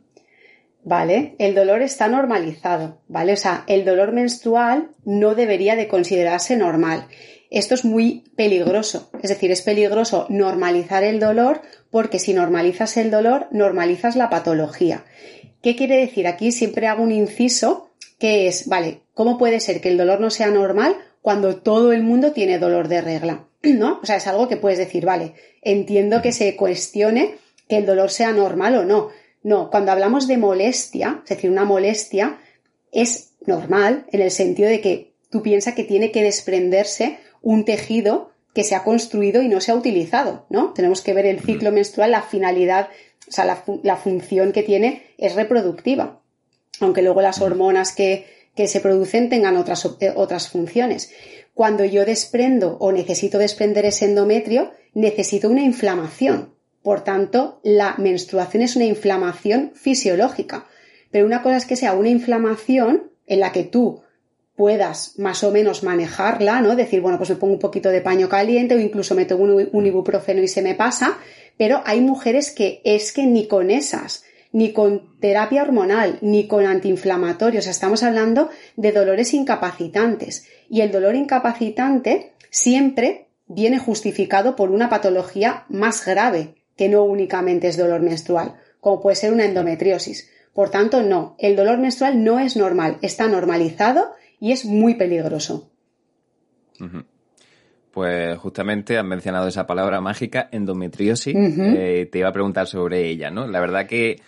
Vale, 0.85 1.37
el 1.38 1.54
dolor 1.54 1.80
está 1.80 2.09
normalizado, 2.09 2.99
¿vale? 3.09 3.32
O 3.32 3.37
sea, 3.37 3.64
el 3.66 3.85
dolor 3.85 4.12
menstrual 4.12 4.90
no 5.04 5.35
debería 5.35 5.75
de 5.75 5.88
considerarse 5.88 6.56
normal. 6.56 7.06
Esto 7.50 7.75
es 7.75 7.85
muy 7.85 8.25
peligroso, 8.37 9.11
es 9.23 9.28
decir, 9.28 9.50
es 9.50 9.62
peligroso 9.62 10.26
normalizar 10.28 11.04
el 11.04 11.21
dolor 11.21 11.62
porque 11.90 12.18
si 12.18 12.35
normalizas 12.35 12.97
el 12.97 13.11
dolor, 13.11 13.47
normalizas 13.52 14.16
la 14.16 14.30
patología. 14.30 15.04
¿Qué 15.62 15.76
quiere 15.76 15.99
decir? 15.99 16.26
Aquí 16.26 16.50
siempre 16.50 16.88
hago 16.88 17.02
un 17.02 17.12
inciso 17.12 17.92
que 18.23 18.47
es, 18.47 18.69
vale, 18.69 19.00
¿cómo 19.14 19.37
puede 19.37 19.59
ser 19.59 19.81
que 19.81 19.88
el 19.88 19.99
dolor 19.99 20.21
no 20.21 20.31
sea 20.31 20.47
normal 20.47 20.97
cuando 21.23 21.57
todo 21.57 21.93
el 21.93 22.05
mundo 22.05 22.31
tiene 22.31 22.61
dolor 22.61 22.87
de 22.87 23.00
regla? 23.00 23.49
¿No? 23.64 23.99
O 24.00 24.07
sea, 24.07 24.14
es 24.14 24.29
algo 24.29 24.47
que 24.47 24.57
puedes 24.57 24.79
decir, 24.79 25.05
vale, 25.05 25.35
entiendo 25.61 26.23
que 26.23 26.31
se 26.31 26.55
cuestione 26.55 27.35
que 27.69 27.79
el 27.79 27.85
dolor 27.85 28.12
sea 28.12 28.31
normal 28.31 28.76
o 28.76 28.85
no. 28.85 29.09
No, 29.43 29.71
cuando 29.71 29.91
hablamos 29.91 30.29
de 30.29 30.37
molestia, 30.37 31.21
es 31.25 31.31
decir, 31.31 31.50
una 31.50 31.64
molestia 31.64 32.38
es 32.93 33.33
normal 33.45 34.07
en 34.12 34.21
el 34.21 34.31
sentido 34.31 34.69
de 34.69 34.81
que 34.81 35.14
tú 35.29 35.43
piensas 35.43 35.75
que 35.75 35.83
tiene 35.83 36.12
que 36.12 36.23
desprenderse 36.23 37.19
un 37.41 37.64
tejido 37.64 38.31
que 38.55 38.62
se 38.62 38.76
ha 38.76 38.85
construido 38.85 39.43
y 39.43 39.49
no 39.49 39.61
se 39.61 39.73
ha 39.73 39.75
utilizado, 39.75 40.47
¿no? 40.49 40.75
Tenemos 40.75 41.02
que 41.02 41.12
ver 41.12 41.26
el 41.26 41.41
ciclo 41.41 41.73
menstrual, 41.73 42.12
la 42.12 42.23
finalidad, 42.23 42.88
o 43.29 43.33
sea, 43.33 43.47
la, 43.47 43.64
la 43.83 43.97
función 43.97 44.52
que 44.52 44.62
tiene 44.62 45.02
es 45.19 45.35
reproductiva 45.35 46.22
aunque 46.81 47.02
luego 47.02 47.23
las 47.23 47.41
hormonas 47.41 47.93
que, 47.93 48.26
se 48.55 48.81
producen 48.81 49.29
tengan 49.29 49.57
otras, 49.57 49.85
eh, 50.00 50.12
otras 50.14 50.49
funciones. 50.49 51.11
Cuando 51.55 51.85
yo 51.85 52.05
desprendo 52.05 52.76
o 52.81 52.93
necesito 52.93 53.38
desprender 53.38 53.85
ese 53.85 54.07
endometrio, 54.07 54.73
necesito 54.95 55.49
una 55.49 55.62
inflamación. 55.62 56.55
Por 56.83 57.05
tanto, 57.05 57.61
la 57.62 57.95
menstruación 57.99 58.62
es 58.62 58.76
una 58.76 58.85
inflamación 58.85 59.73
fisiológica. 59.75 60.67
Pero 61.11 61.26
una 61.26 61.43
cosa 61.43 61.59
es 61.59 61.67
que 61.67 61.76
sea 61.76 61.95
una 61.95 62.09
inflamación 62.09 63.11
en 63.26 63.41
la 63.41 63.52
que 63.52 63.62
tú 63.62 64.02
puedas 64.57 65.19
más 65.19 65.45
o 65.45 65.50
menos 65.50 65.83
manejarla, 65.83 66.61
¿no? 66.61 66.76
Decir, 66.76 67.00
bueno, 67.00 67.19
pues 67.19 67.31
me 67.31 67.37
pongo 67.37 67.55
un 67.55 67.59
poquito 67.59 67.91
de 67.91 68.00
paño 68.00 68.29
caliente 68.29 68.75
o 68.75 68.81
incluso 68.81 69.14
me 69.14 69.25
tomo 69.25 69.45
un, 69.45 69.87
ibuprofeno 69.87 70.43
y 70.43 70.49
se 70.49 70.62
me 70.62 70.75
pasa, 70.75 71.19
pero 71.57 71.83
hay 71.85 72.00
mujeres 72.00 72.50
que 72.50 72.81
es 72.85 73.12
que 73.12 73.26
ni 73.26 73.47
con 73.47 73.71
esas, 73.71 74.25
ni 74.52 74.73
con 74.73 75.18
terapia 75.18 75.62
hormonal, 75.62 76.18
ni 76.21 76.47
con 76.47 76.66
antiinflamatorios, 76.66 77.66
estamos 77.66 78.02
hablando 78.02 78.50
de 78.76 78.92
dolores 78.92 79.35
incapacitantes. 79.35 80.47
Y 80.68 80.82
el 80.82 80.92
dolor 80.92 81.14
incapacitante 81.14 82.35
siempre 82.50 83.28
viene 83.47 83.78
justificado 83.78 84.56
por 84.56 84.71
una 84.71 84.88
patología 84.88 85.64
más 85.68 86.04
grave, 86.06 86.54
que 86.76 86.88
no 86.88 87.04
únicamente 87.04 87.68
es 87.68 87.76
dolor 87.76 88.00
menstrual, 88.02 88.54
como 88.80 89.00
puede 89.00 89.16
ser 89.16 89.32
una 89.32 89.44
endometriosis. 89.44 90.30
Por 90.52 90.71
tanto, 90.71 91.02
no, 91.02 91.35
el 91.38 91.56
dolor 91.56 91.78
menstrual 91.78 92.23
no 92.23 92.38
es 92.38 92.56
normal, 92.56 92.99
está 93.00 93.26
normalizado 93.28 94.12
y 94.38 94.52
es 94.52 94.64
muy 94.64 94.94
peligroso. 94.94 95.71
Pues 97.92 98.38
justamente 98.38 98.99
has 98.99 99.04
mencionado 99.04 99.49
esa 99.49 99.66
palabra 99.66 100.00
mágica, 100.00 100.49
endometriosis. 100.50 101.35
Eh, 101.37 102.09
te 102.11 102.18
iba 102.18 102.28
a 102.28 102.32
preguntar 102.32 102.66
sobre 102.66 103.09
ella, 103.09 103.30
¿no? 103.30 103.47
La 103.47 103.61
verdad 103.61 103.87
que, 103.87 104.21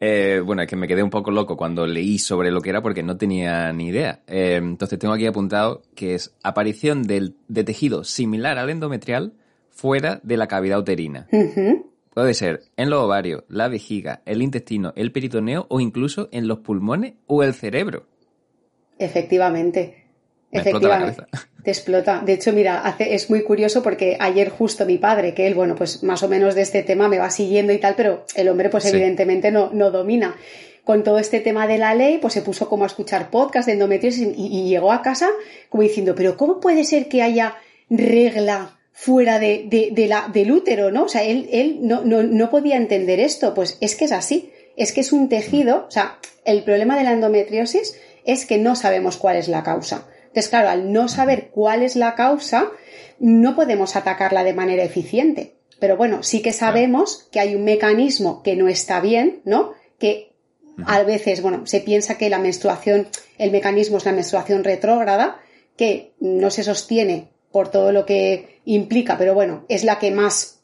eh, 0.00 0.40
bueno, 0.44 0.62
es 0.62 0.68
que 0.68 0.76
me 0.76 0.86
quedé 0.86 1.02
un 1.02 1.10
poco 1.10 1.30
loco 1.30 1.56
cuando 1.56 1.86
leí 1.86 2.18
sobre 2.18 2.50
lo 2.50 2.60
que 2.60 2.70
era 2.70 2.82
porque 2.82 3.02
no 3.02 3.16
tenía 3.16 3.72
ni 3.72 3.88
idea. 3.88 4.22
Eh, 4.26 4.56
entonces 4.56 4.98
tengo 4.98 5.14
aquí 5.14 5.26
apuntado 5.26 5.82
que 5.94 6.14
es 6.14 6.36
aparición 6.42 7.02
del, 7.02 7.36
de 7.48 7.64
tejido 7.64 8.04
similar 8.04 8.58
al 8.58 8.70
endometrial 8.70 9.32
fuera 9.70 10.20
de 10.22 10.36
la 10.36 10.46
cavidad 10.46 10.78
uterina. 10.78 11.26
Puede 12.14 12.34
ser 12.34 12.62
en 12.76 12.90
los 12.90 13.02
ovarios, 13.02 13.44
la 13.48 13.68
vejiga, 13.68 14.22
el 14.24 14.42
intestino, 14.42 14.92
el 14.96 15.12
peritoneo 15.12 15.66
o 15.68 15.80
incluso 15.80 16.28
en 16.32 16.48
los 16.48 16.58
pulmones 16.58 17.14
o 17.26 17.42
el 17.42 17.54
cerebro. 17.54 18.06
Efectivamente. 18.98 20.07
Efectivamente. 20.50 21.22
te 21.62 21.70
explota. 21.70 22.22
De 22.24 22.32
hecho, 22.32 22.52
mira, 22.52 22.80
hace, 22.80 23.14
es 23.14 23.28
muy 23.28 23.42
curioso 23.42 23.82
porque 23.82 24.16
ayer 24.18 24.48
justo 24.48 24.86
mi 24.86 24.98
padre, 24.98 25.34
que 25.34 25.46
él, 25.46 25.54
bueno, 25.54 25.74
pues 25.74 26.02
más 26.02 26.22
o 26.22 26.28
menos 26.28 26.54
de 26.54 26.62
este 26.62 26.82
tema 26.82 27.08
me 27.08 27.18
va 27.18 27.30
siguiendo 27.30 27.72
y 27.72 27.78
tal, 27.78 27.94
pero 27.94 28.24
el 28.34 28.48
hombre, 28.48 28.70
pues 28.70 28.86
evidentemente 28.86 29.50
no, 29.50 29.70
no 29.72 29.90
domina. 29.90 30.36
Con 30.84 31.04
todo 31.04 31.18
este 31.18 31.40
tema 31.40 31.66
de 31.66 31.76
la 31.76 31.94
ley, 31.94 32.18
pues 32.18 32.32
se 32.32 32.40
puso 32.40 32.68
como 32.68 32.84
a 32.84 32.86
escuchar 32.86 33.30
podcast 33.30 33.66
de 33.66 33.74
endometriosis 33.74 34.26
y, 34.34 34.68
llegó 34.68 34.90
a 34.90 35.02
casa 35.02 35.28
como 35.68 35.82
diciendo, 35.82 36.14
pero 36.14 36.38
¿cómo 36.38 36.60
puede 36.60 36.84
ser 36.84 37.08
que 37.08 37.22
haya 37.22 37.56
regla 37.90 38.78
fuera 38.92 39.38
de, 39.38 39.90
de, 39.92 40.06
la, 40.06 40.30
del 40.32 40.50
útero, 40.50 40.90
¿no? 40.90 41.04
O 41.04 41.08
sea, 41.08 41.22
él, 41.24 41.48
él 41.52 41.80
no, 41.82 42.02
no, 42.04 42.22
no 42.22 42.50
podía 42.50 42.76
entender 42.76 43.20
esto. 43.20 43.52
Pues 43.52 43.76
es 43.80 43.94
que 43.94 44.06
es 44.06 44.12
así. 44.12 44.50
Es 44.76 44.92
que 44.92 45.02
es 45.02 45.12
un 45.12 45.28
tejido, 45.28 45.84
o 45.88 45.90
sea, 45.90 46.18
el 46.44 46.62
problema 46.62 46.96
de 46.96 47.04
la 47.04 47.12
endometriosis 47.12 47.98
es 48.24 48.46
que 48.46 48.58
no 48.58 48.74
sabemos 48.74 49.16
cuál 49.16 49.36
es 49.36 49.48
la 49.48 49.62
causa. 49.62 50.06
Entonces, 50.28 50.48
claro, 50.48 50.68
al 50.68 50.92
no 50.92 51.08
saber 51.08 51.48
cuál 51.50 51.82
es 51.82 51.96
la 51.96 52.14
causa, 52.14 52.70
no 53.18 53.56
podemos 53.56 53.96
atacarla 53.96 54.44
de 54.44 54.54
manera 54.54 54.84
eficiente. 54.84 55.54
Pero 55.80 55.96
bueno, 55.96 56.22
sí 56.22 56.42
que 56.42 56.52
sabemos 56.52 57.28
que 57.30 57.40
hay 57.40 57.54
un 57.54 57.64
mecanismo 57.64 58.42
que 58.42 58.56
no 58.56 58.68
está 58.68 59.00
bien, 59.00 59.40
¿no? 59.44 59.72
Que 59.98 60.32
a 60.86 61.02
veces, 61.02 61.42
bueno, 61.42 61.66
se 61.66 61.80
piensa 61.80 62.18
que 62.18 62.30
la 62.30 62.38
menstruación, 62.38 63.08
el 63.38 63.50
mecanismo 63.50 63.98
es 63.98 64.04
la 64.04 64.12
menstruación 64.12 64.64
retrógrada, 64.64 65.40
que 65.76 66.12
no 66.20 66.50
se 66.50 66.64
sostiene 66.64 67.28
por 67.52 67.70
todo 67.70 67.92
lo 67.92 68.04
que 68.04 68.60
implica, 68.64 69.16
pero 69.16 69.34
bueno, 69.34 69.64
es 69.68 69.84
la 69.84 69.98
que 69.98 70.10
más 70.10 70.58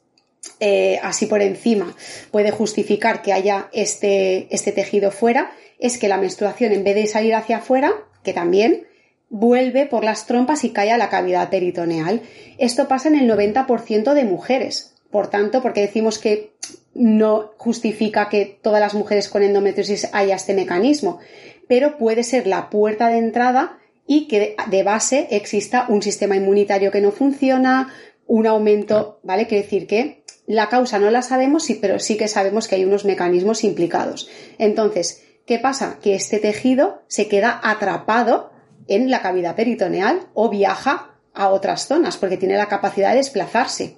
eh, 0.59 0.99
así 1.01 1.25
por 1.25 1.41
encima 1.41 1.95
puede 2.31 2.51
justificar 2.51 3.21
que 3.21 3.33
haya 3.33 3.69
este, 3.73 4.47
este 4.53 4.71
tejido 4.71 5.11
fuera 5.11 5.51
es 5.79 5.97
que 5.97 6.07
la 6.07 6.17
menstruación, 6.17 6.71
en 6.71 6.83
vez 6.83 6.95
de 6.95 7.07
salir 7.07 7.35
hacia 7.35 7.57
afuera, 7.57 7.93
que 8.23 8.33
también, 8.33 8.87
vuelve 9.29 9.85
por 9.85 10.03
las 10.03 10.27
trompas 10.27 10.63
y 10.63 10.71
cae 10.71 10.91
a 10.91 10.97
la 10.97 11.09
cavidad 11.09 11.49
peritoneal. 11.49 12.21
Esto 12.57 12.87
pasa 12.87 13.09
en 13.09 13.15
el 13.15 13.29
90% 13.29 14.13
de 14.13 14.23
mujeres. 14.23 14.95
Por 15.11 15.27
tanto, 15.27 15.61
porque 15.61 15.81
decimos 15.81 16.19
que 16.19 16.53
no 16.93 17.51
justifica 17.57 18.29
que 18.29 18.59
todas 18.61 18.79
las 18.79 18.93
mujeres 18.93 19.29
con 19.29 19.43
endometriosis 19.43 20.09
haya 20.13 20.35
este 20.35 20.53
mecanismo, 20.53 21.19
pero 21.67 21.97
puede 21.97 22.23
ser 22.23 22.47
la 22.47 22.69
puerta 22.69 23.09
de 23.09 23.17
entrada 23.17 23.77
y 24.07 24.27
que 24.27 24.55
de 24.67 24.83
base 24.83 25.27
exista 25.31 25.85
un 25.89 26.01
sistema 26.01 26.35
inmunitario 26.35 26.91
que 26.91 27.01
no 27.01 27.11
funciona, 27.11 27.93
un 28.27 28.47
aumento, 28.47 29.19
¿vale? 29.23 29.47
Quiere 29.47 29.63
decir 29.63 29.87
que 29.87 30.23
la 30.47 30.69
causa 30.69 30.99
no 30.99 31.09
la 31.11 31.21
sabemos, 31.21 31.67
pero 31.81 31.99
sí 31.99 32.17
que 32.17 32.27
sabemos 32.27 32.67
que 32.67 32.75
hay 32.75 32.85
unos 32.85 33.05
mecanismos 33.05 33.63
implicados. 33.63 34.29
Entonces, 34.57 35.25
¿Qué 35.45 35.59
pasa? 35.59 35.99
Que 36.01 36.15
este 36.15 36.39
tejido 36.39 37.03
se 37.07 37.27
queda 37.27 37.59
atrapado 37.63 38.51
en 38.87 39.09
la 39.09 39.21
cavidad 39.21 39.55
peritoneal 39.55 40.27
o 40.33 40.49
viaja 40.49 41.15
a 41.33 41.49
otras 41.49 41.87
zonas 41.87 42.17
porque 42.17 42.37
tiene 42.37 42.57
la 42.57 42.67
capacidad 42.67 43.11
de 43.11 43.17
desplazarse. 43.17 43.97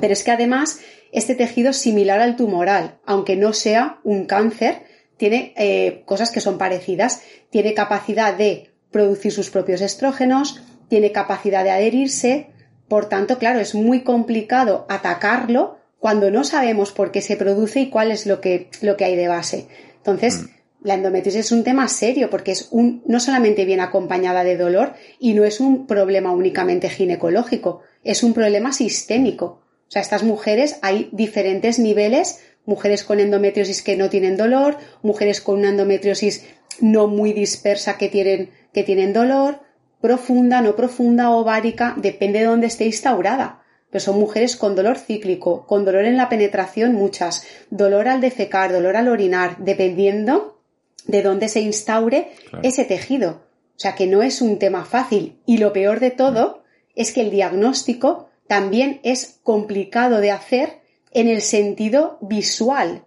Pero 0.00 0.12
es 0.12 0.22
que 0.22 0.30
además 0.30 0.80
este 1.12 1.34
tejido 1.34 1.70
es 1.70 1.78
similar 1.78 2.20
al 2.20 2.36
tumoral, 2.36 2.98
aunque 3.04 3.36
no 3.36 3.52
sea 3.52 4.00
un 4.04 4.26
cáncer, 4.26 4.84
tiene 5.16 5.52
eh, 5.56 6.02
cosas 6.06 6.30
que 6.30 6.40
son 6.40 6.56
parecidas. 6.56 7.22
Tiene 7.50 7.74
capacidad 7.74 8.34
de 8.34 8.70
producir 8.90 9.32
sus 9.32 9.50
propios 9.50 9.80
estrógenos, 9.80 10.62
tiene 10.88 11.12
capacidad 11.12 11.62
de 11.62 11.70
adherirse, 11.70 12.50
por 12.88 13.08
tanto, 13.08 13.38
claro, 13.38 13.60
es 13.60 13.74
muy 13.74 14.02
complicado 14.02 14.86
atacarlo 14.88 15.78
cuando 15.98 16.30
no 16.30 16.42
sabemos 16.44 16.92
por 16.92 17.12
qué 17.12 17.20
se 17.20 17.36
produce 17.36 17.80
y 17.80 17.90
cuál 17.90 18.10
es 18.10 18.26
lo 18.26 18.40
que, 18.40 18.70
lo 18.80 18.96
que 18.96 19.04
hay 19.04 19.14
de 19.14 19.28
base. 19.28 19.68
Entonces, 19.98 20.42
mm 20.42 20.59
la 20.82 20.94
endometriosis 20.94 21.46
es 21.46 21.52
un 21.52 21.64
tema 21.64 21.88
serio 21.88 22.30
porque 22.30 22.52
es 22.52 22.68
un, 22.70 23.02
no 23.06 23.20
solamente 23.20 23.64
viene 23.64 23.82
acompañada 23.82 24.44
de 24.44 24.56
dolor 24.56 24.94
y 25.18 25.34
no 25.34 25.44
es 25.44 25.60
un 25.60 25.86
problema 25.86 26.32
únicamente 26.32 26.88
ginecológico, 26.88 27.82
es 28.02 28.22
un 28.22 28.32
problema 28.32 28.72
sistémico. 28.72 29.44
O 29.44 29.92
sea, 29.92 30.02
estas 30.02 30.22
mujeres 30.22 30.78
hay 30.82 31.08
diferentes 31.12 31.78
niveles, 31.78 32.40
mujeres 32.64 33.04
con 33.04 33.20
endometriosis 33.20 33.82
que 33.82 33.96
no 33.96 34.08
tienen 34.08 34.36
dolor, 34.36 34.78
mujeres 35.02 35.40
con 35.40 35.58
una 35.58 35.70
endometriosis 35.70 36.46
no 36.80 37.08
muy 37.08 37.32
dispersa 37.32 37.98
que 37.98 38.08
tienen, 38.08 38.50
que 38.72 38.84
tienen 38.84 39.12
dolor, 39.12 39.60
profunda, 40.00 40.62
no 40.62 40.76
profunda, 40.76 41.30
ovárica, 41.30 41.94
depende 41.98 42.38
de 42.38 42.46
dónde 42.46 42.68
esté 42.68 42.86
instaurada. 42.86 43.62
Pero 43.90 44.00
son 44.00 44.20
mujeres 44.20 44.56
con 44.56 44.76
dolor 44.76 44.96
cíclico, 44.96 45.66
con 45.66 45.84
dolor 45.84 46.04
en 46.04 46.16
la 46.16 46.28
penetración 46.28 46.94
muchas, 46.94 47.44
dolor 47.70 48.08
al 48.08 48.20
defecar, 48.20 48.72
dolor 48.72 48.96
al 48.96 49.08
orinar, 49.08 49.56
dependiendo 49.58 50.59
de 51.06 51.22
dónde 51.22 51.48
se 51.48 51.60
instaure 51.60 52.32
ese 52.62 52.84
tejido. 52.84 53.42
O 53.76 53.80
sea 53.80 53.94
que 53.94 54.06
no 54.06 54.22
es 54.22 54.42
un 54.42 54.58
tema 54.58 54.84
fácil. 54.84 55.38
Y 55.46 55.58
lo 55.58 55.72
peor 55.72 56.00
de 56.00 56.10
todo 56.10 56.62
es 56.94 57.12
que 57.12 57.22
el 57.22 57.30
diagnóstico 57.30 58.28
también 58.46 59.00
es 59.04 59.40
complicado 59.42 60.20
de 60.20 60.32
hacer 60.32 60.80
en 61.12 61.28
el 61.28 61.40
sentido 61.40 62.18
visual. 62.20 63.04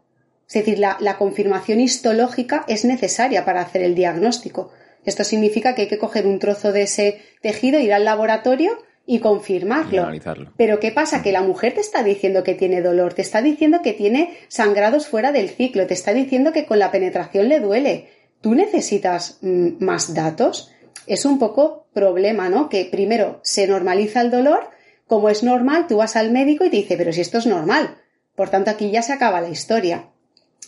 Es 0.48 0.54
decir, 0.54 0.80
la, 0.80 1.18
confirmación 1.18 1.80
histológica 1.80 2.64
es 2.68 2.86
necesaria 2.86 3.46
para 3.46 3.62
hacer 3.62 3.82
el 3.82 3.96
diagnóstico. 3.96 4.72
Esto 5.06 5.24
significa 5.24 5.76
que 5.76 5.84
hay 5.84 5.88
que 5.88 5.98
coger 5.98 6.28
un 6.28 6.40
trozo 6.40 6.72
de 6.72 6.84
ese 6.84 7.22
tejido, 7.42 7.80
ir 7.80 7.94
al 7.94 8.06
laboratorio 8.06 8.78
y 9.06 9.20
confirmarlo. 9.20 10.08
Pero 10.56 10.80
¿qué 10.80 10.92
pasa? 10.92 11.22
Que 11.22 11.34
la 11.34 11.42
mujer 11.42 11.74
te 11.74 11.82
está 11.82 12.04
diciendo 12.04 12.44
que 12.44 12.56
tiene 12.56 12.82
dolor, 12.82 13.14
te 13.14 13.22
está 13.22 13.42
diciendo 13.42 13.82
que 13.82 13.94
tiene 13.94 14.38
sangrados 14.48 15.08
fuera 15.08 15.32
del 15.32 15.50
ciclo, 15.50 15.88
te 15.88 15.94
está 15.94 16.14
diciendo 16.14 16.54
que 16.54 16.66
con 16.66 16.80
la 16.80 16.92
penetración 16.92 17.50
le 17.50 17.60
duele. 17.60 18.10
¿Tú 18.40 18.56
necesitas 18.56 19.40
mm, 19.42 19.84
más 19.84 20.14
datos? 20.14 20.72
Es 21.06 21.26
un 21.26 21.38
poco 21.38 21.88
problema, 21.94 22.50
¿no? 22.50 22.70
Que 22.70 22.86
primero 22.86 23.40
se 23.44 23.68
normaliza 23.68 24.22
el 24.22 24.32
dolor, 24.32 24.70
como 25.06 25.30
es 25.30 25.44
normal, 25.44 25.88
tú 25.88 25.98
vas 25.98 26.16
al 26.16 26.32
médico 26.32 26.64
y 26.64 26.70
te 26.70 26.78
dice, 26.78 26.96
pero 26.96 27.12
si 27.12 27.22
esto 27.22 27.40
es 27.40 27.46
normal. 27.46 27.98
Por 28.36 28.50
tanto, 28.50 28.72
aquí 28.72 28.90
ya 28.90 29.02
se 29.02 29.12
acaba 29.12 29.42
la 29.42 29.50
historia. 29.50 30.10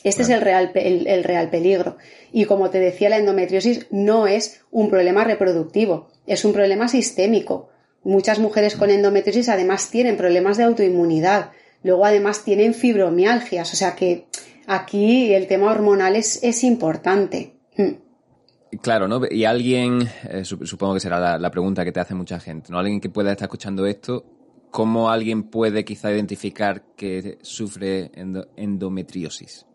Este 0.03 0.21
es 0.21 0.29
el 0.29 0.41
real, 0.41 0.71
el 0.75 1.23
real 1.23 1.49
peligro. 1.49 1.97
Y 2.31 2.45
como 2.45 2.69
te 2.69 2.79
decía, 2.79 3.09
la 3.09 3.17
endometriosis 3.17 3.87
no 3.89 4.27
es 4.27 4.61
un 4.69 4.89
problema 4.89 5.23
reproductivo, 5.23 6.09
es 6.27 6.45
un 6.45 6.53
problema 6.53 6.87
sistémico 6.89 7.69
Muchas 8.05 8.37
mujeres 8.37 8.75
con 8.75 8.91
endometriosis 8.91 9.49
además 9.49 9.89
tienen 9.89 10.15
problemas 10.15 10.57
de 10.57 10.63
autoinmunidad, 10.63 11.49
luego 11.81 12.05
además 12.05 12.43
tienen 12.43 12.75
fibromialgias, 12.75 13.73
o 13.73 13.75
sea 13.75 13.95
que 13.95 14.27
aquí 14.67 15.33
el 15.33 15.47
tema 15.47 15.71
hormonal 15.71 16.15
es, 16.15 16.63
importante. 16.63 17.55
Mm. 17.75 18.77
Claro, 18.79 19.07
¿no? 19.07 19.21
Y 19.27 19.45
alguien, 19.45 20.07
eh, 20.29 20.45
supongo 20.45 20.93
que 20.93 20.99
será 20.99 21.39
la, 21.39 21.49
pregunta 21.49 21.83
que 21.83 21.91
te 21.91 21.99
hace 21.99 22.13
mucha 22.13 22.39
gente, 22.39 22.71
¿no? 22.71 22.77
Alguien 22.77 23.01
que 23.01 23.09
pueda 23.09 23.31
estar 23.31 23.47
escuchando 23.47 23.87
esto, 23.87 24.23
¿cómo 24.69 25.09
alguien 25.09 25.49
puede 25.49 25.83
quizá 25.83 26.11
identificar 26.11 26.83
que 26.95 27.39
sufre 27.41 28.11
endometriosis? 28.55 29.65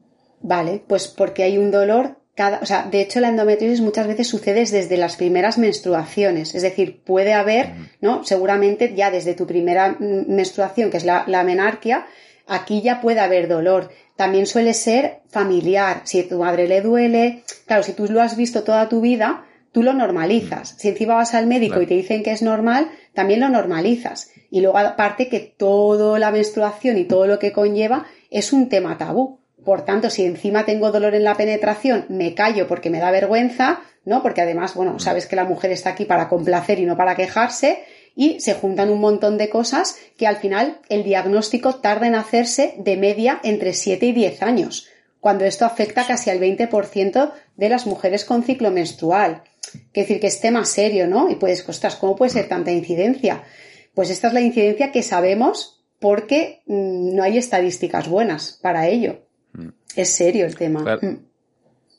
Vale, 0.40 0.84
pues 0.86 1.08
porque 1.08 1.42
hay 1.42 1.58
un 1.58 1.72
dolor 1.72 2.19
o 2.48 2.66
sea, 2.66 2.86
de 2.90 3.00
hecho 3.00 3.20
la 3.20 3.28
endometriosis 3.28 3.80
muchas 3.80 4.06
veces 4.06 4.28
sucede 4.28 4.60
desde 4.60 4.96
las 4.96 5.16
primeras 5.16 5.58
menstruaciones, 5.58 6.54
es 6.54 6.62
decir, 6.62 7.02
puede 7.04 7.32
haber, 7.32 7.72
¿no? 8.00 8.24
Seguramente 8.24 8.94
ya 8.94 9.10
desde 9.10 9.34
tu 9.34 9.46
primera 9.46 9.96
menstruación, 9.98 10.90
que 10.90 10.96
es 10.96 11.04
la, 11.04 11.24
menarquia, 11.44 12.06
aquí 12.46 12.82
ya 12.82 13.00
puede 13.00 13.20
haber 13.20 13.48
dolor. 13.48 13.90
También 14.16 14.46
suele 14.46 14.74
ser 14.74 15.20
familiar. 15.28 16.02
Si 16.04 16.20
a 16.20 16.28
tu 16.28 16.38
madre 16.38 16.68
le 16.68 16.82
duele, 16.82 17.42
claro, 17.66 17.82
si 17.82 17.92
tú 17.92 18.06
lo 18.06 18.20
has 18.20 18.36
visto 18.36 18.62
toda 18.62 18.88
tu 18.88 19.00
vida, 19.00 19.46
tú 19.72 19.82
lo 19.82 19.92
normalizas. 19.92 20.74
Si 20.78 20.88
encima 20.88 21.14
vas 21.14 21.34
al 21.34 21.46
médico 21.46 21.80
y 21.80 21.86
te 21.86 21.94
dicen 21.94 22.22
que 22.22 22.32
es 22.32 22.42
normal, 22.42 22.90
también 23.14 23.40
lo 23.40 23.48
normalizas. 23.48 24.30
Y 24.50 24.60
luego 24.60 24.78
aparte 24.78 25.28
que 25.28 25.40
toda 25.40 26.18
la 26.18 26.30
menstruación 26.30 26.98
y 26.98 27.04
todo 27.04 27.26
lo 27.26 27.38
que 27.38 27.52
conlleva 27.52 28.06
es 28.30 28.52
un 28.52 28.68
tema 28.68 28.98
tabú. 28.98 29.39
Por 29.64 29.84
tanto, 29.84 30.10
si 30.10 30.24
encima 30.24 30.64
tengo 30.64 30.90
dolor 30.90 31.14
en 31.14 31.24
la 31.24 31.36
penetración, 31.36 32.06
me 32.08 32.34
callo 32.34 32.66
porque 32.66 32.90
me 32.90 32.98
da 32.98 33.10
vergüenza, 33.10 33.82
¿no? 34.04 34.22
Porque 34.22 34.40
además, 34.40 34.74
bueno, 34.74 34.98
sabes 34.98 35.26
que 35.26 35.36
la 35.36 35.44
mujer 35.44 35.70
está 35.70 35.90
aquí 35.90 36.04
para 36.04 36.28
complacer 36.28 36.78
y 36.78 36.86
no 36.86 36.96
para 36.96 37.16
quejarse, 37.16 37.84
y 38.16 38.40
se 38.40 38.54
juntan 38.54 38.90
un 38.90 39.00
montón 39.00 39.38
de 39.38 39.48
cosas 39.48 39.96
que 40.16 40.26
al 40.26 40.36
final 40.36 40.80
el 40.88 41.04
diagnóstico 41.04 41.76
tarda 41.76 42.06
en 42.06 42.14
hacerse 42.14 42.74
de 42.78 42.96
media 42.96 43.40
entre 43.44 43.72
7 43.72 44.06
y 44.06 44.12
10 44.12 44.42
años, 44.42 44.88
cuando 45.20 45.44
esto 45.44 45.64
afecta 45.64 46.06
casi 46.06 46.30
al 46.30 46.40
20% 46.40 47.32
de 47.56 47.68
las 47.68 47.86
mujeres 47.86 48.24
con 48.24 48.42
ciclo 48.42 48.70
menstrual. 48.70 49.42
Que 49.92 50.00
decir 50.02 50.20
que 50.20 50.26
es 50.26 50.40
tema 50.40 50.64
serio, 50.64 51.06
¿no? 51.06 51.30
Y 51.30 51.36
puedes, 51.36 51.68
ostras, 51.68 51.96
¿cómo 51.96 52.16
puede 52.16 52.30
ser 52.30 52.48
tanta 52.48 52.72
incidencia? 52.72 53.44
Pues 53.94 54.10
esta 54.10 54.28
es 54.28 54.34
la 54.34 54.40
incidencia 54.40 54.90
que 54.90 55.02
sabemos 55.02 55.84
porque 55.98 56.62
mm, 56.66 57.14
no 57.14 57.22
hay 57.22 57.38
estadísticas 57.38 58.08
buenas 58.08 58.58
para 58.62 58.88
ello. 58.88 59.26
Mm. 59.96 60.00
Es 60.00 60.08
serio 60.10 60.46
el 60.46 60.54
tema. 60.54 60.98
Mm. 61.00 61.16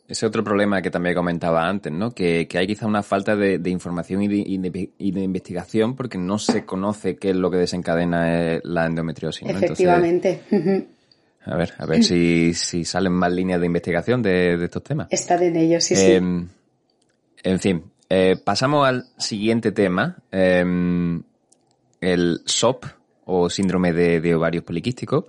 Ese 0.07 0.25
otro 0.25 0.43
problema 0.43 0.81
que 0.81 0.91
también 0.91 1.15
comentaba 1.15 1.67
antes, 1.67 1.91
¿no? 1.91 2.11
Que, 2.11 2.45
hay 2.53 2.67
quizá 2.67 2.85
una 2.85 3.01
falta 3.01 3.35
de, 3.37 3.69
información 3.69 4.21
y 4.21 4.27
de, 4.57 4.89
investigación 4.99 5.95
porque 5.95 6.17
no 6.17 6.37
se 6.37 6.65
conoce 6.65 7.15
qué 7.15 7.29
es 7.29 7.35
lo 7.37 7.49
que 7.49 7.57
desencadena 7.57 8.55
eh, 8.55 8.61
la 8.65 8.87
endometriosis. 8.87 9.47
Efectivamente. 9.47 10.41
a 11.45 11.55
ver, 11.55 11.73
a 11.77 11.85
ver 11.85 12.03
si, 12.03 12.53
salen 12.53 13.13
más 13.13 13.31
líneas 13.31 13.61
de 13.61 13.67
investigación 13.67 14.21
de, 14.21 14.61
estos 14.61 14.83
temas. 14.83 15.07
Están 15.11 15.43
en 15.43 15.55
ellos, 15.55 15.85
sí, 15.85 15.95
sí. 15.95 16.11
Em, 16.11 16.49
en 17.43 17.59
fin, 17.59 17.83
eh, 18.09 18.35
pasamos 18.35 18.85
al 18.85 19.05
siguiente 19.17 19.71
tema, 19.71 20.17
em, 20.29 21.23
el 22.01 22.41
SOP 22.45 22.83
o 23.23 23.49
síndrome 23.49 23.93
de, 23.93 24.35
ovarios 24.35 24.65
poliquísticos. 24.65 25.25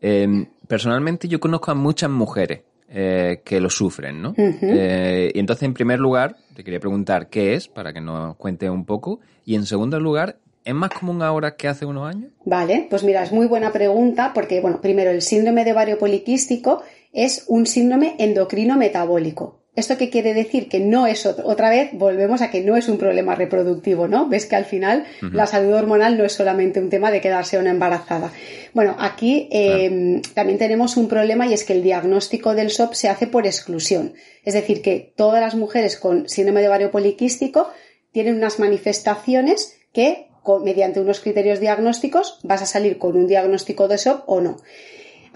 Em, 0.00 0.46
personalmente 0.66 1.28
yo 1.28 1.40
conozco 1.40 1.70
a 1.70 1.74
muchas 1.74 2.10
mujeres 2.10 2.60
eh, 2.88 3.42
que 3.44 3.60
lo 3.60 3.68
sufren, 3.68 4.22
¿no? 4.22 4.34
Eh, 4.36 5.32
y 5.34 5.38
entonces, 5.38 5.64
en 5.64 5.74
primer 5.74 5.98
lugar, 5.98 6.36
te 6.54 6.62
quería 6.62 6.78
preguntar 6.78 7.28
qué 7.28 7.54
es, 7.54 7.66
para 7.66 7.92
que 7.92 8.00
nos 8.00 8.36
cuente 8.36 8.70
un 8.70 8.84
poco. 8.84 9.20
Y 9.44 9.56
en 9.56 9.66
segundo 9.66 9.98
lugar, 9.98 10.38
¿es 10.64 10.74
más 10.74 10.90
común 10.90 11.20
ahora 11.22 11.56
que 11.56 11.66
hace 11.66 11.84
unos 11.84 12.08
años? 12.08 12.30
Vale, 12.44 12.86
pues 12.88 13.02
mira, 13.02 13.24
es 13.24 13.32
muy 13.32 13.48
buena 13.48 13.72
pregunta 13.72 14.32
porque, 14.34 14.60
bueno, 14.60 14.80
primero, 14.80 15.10
el 15.10 15.22
síndrome 15.22 15.64
de 15.64 15.72
ovario 15.72 15.98
poliquístico 15.98 16.82
es 17.12 17.44
un 17.48 17.66
síndrome 17.66 18.14
endocrino 18.18 18.76
metabólico. 18.76 19.62
¿Esto 19.76 19.98
qué 19.98 20.08
quiere 20.08 20.32
decir? 20.32 20.68
Que 20.68 20.80
no 20.80 21.06
es 21.06 21.26
otra 21.26 21.68
vez, 21.68 21.90
volvemos 21.92 22.40
a 22.40 22.50
que 22.50 22.62
no 22.62 22.78
es 22.78 22.88
un 22.88 22.96
problema 22.96 23.34
reproductivo, 23.34 24.08
¿no? 24.08 24.26
Ves 24.26 24.46
que 24.46 24.56
al 24.56 24.64
final 24.64 25.04
la 25.20 25.46
salud 25.46 25.74
hormonal 25.74 26.16
no 26.16 26.24
es 26.24 26.32
solamente 26.32 26.80
un 26.80 26.88
tema 26.88 27.10
de 27.10 27.20
quedarse 27.20 27.58
una 27.58 27.70
embarazada. 27.70 28.32
Bueno, 28.72 28.96
aquí 28.98 29.48
eh, 29.52 30.22
también 30.32 30.58
tenemos 30.58 30.96
un 30.96 31.08
problema 31.08 31.46
y 31.46 31.52
es 31.52 31.64
que 31.64 31.74
el 31.74 31.82
diagnóstico 31.82 32.54
del 32.54 32.70
SOP 32.70 32.94
se 32.94 33.10
hace 33.10 33.26
por 33.26 33.46
exclusión. 33.46 34.14
Es 34.44 34.54
decir, 34.54 34.80
que 34.80 35.12
todas 35.14 35.42
las 35.42 35.54
mujeres 35.54 35.98
con 35.98 36.26
síndrome 36.26 36.62
de 36.62 36.68
ovario 36.68 36.90
poliquístico 36.90 37.68
tienen 38.12 38.36
unas 38.36 38.58
manifestaciones 38.58 39.76
que 39.92 40.28
mediante 40.62 41.00
unos 41.00 41.20
criterios 41.20 41.60
diagnósticos 41.60 42.38
vas 42.44 42.62
a 42.62 42.66
salir 42.66 42.98
con 42.98 43.16
un 43.16 43.26
diagnóstico 43.26 43.88
de 43.88 43.98
SOP 43.98 44.22
o 44.26 44.40
no. 44.40 44.56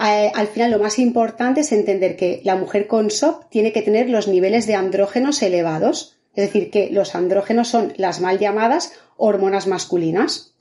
Eh, 0.01 0.33
al 0.35 0.47
final 0.47 0.71
lo 0.71 0.79
más 0.79 0.99
importante 0.99 1.61
es 1.61 1.73
entender 1.73 2.17
que 2.17 2.41
la 2.45 2.57
mujer 2.57 2.87
con 2.87 3.11
SOP 3.11 3.51
tiene 3.51 3.73
que 3.73 3.83
tener 3.83 4.09
los 4.09 4.29
niveles 4.29 4.67
de 4.67 4.75
andrógenos 4.75 5.43
elevados, 5.43 6.17
es 6.35 6.47
decir, 6.47 6.71
que 6.71 6.91
los 6.91 7.15
andrógenos 7.15 7.69
son 7.69 7.93
las 7.97 8.21
mal 8.21 8.39
llamadas 8.39 8.93
hormonas 9.17 9.67
masculinas. 9.67 10.55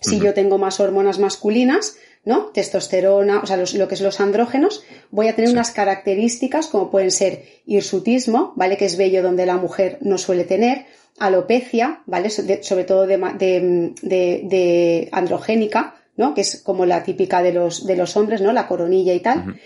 Si 0.00 0.20
yo 0.20 0.34
tengo 0.34 0.58
más 0.58 0.80
hormonas 0.80 1.18
masculinas, 1.18 1.96
¿no? 2.24 2.46
Testosterona, 2.46 3.40
o 3.40 3.46
sea, 3.46 3.56
lo 3.56 3.88
que 3.88 3.94
es 3.94 4.00
los 4.00 4.20
andrógenos, 4.20 4.84
voy 5.10 5.28
a 5.28 5.34
tener 5.34 5.50
unas 5.50 5.70
características 5.70 6.68
como 6.68 6.90
pueden 6.90 7.10
ser 7.10 7.44
hirsutismo, 7.66 8.52
¿vale? 8.54 8.76
Que 8.76 8.84
es 8.84 8.96
vello 8.96 9.22
donde 9.22 9.46
la 9.46 9.56
mujer 9.56 9.98
no 10.02 10.18
suele 10.18 10.44
tener, 10.44 10.86
alopecia, 11.18 12.02
¿vale? 12.06 12.30
sobre 12.30 12.84
todo 12.84 13.06
de 13.06 15.08
androgénica, 15.10 15.96
¿no? 16.16 16.34
Que 16.34 16.42
es 16.42 16.62
como 16.62 16.86
la 16.86 17.02
típica 17.02 17.42
de 17.42 17.52
los, 17.52 17.86
de 17.86 17.96
los 17.96 18.16
hombres, 18.16 18.40
¿no? 18.40 18.52
La 18.52 18.66
coronilla 18.68 19.14
y 19.14 19.20
tal. 19.20 19.56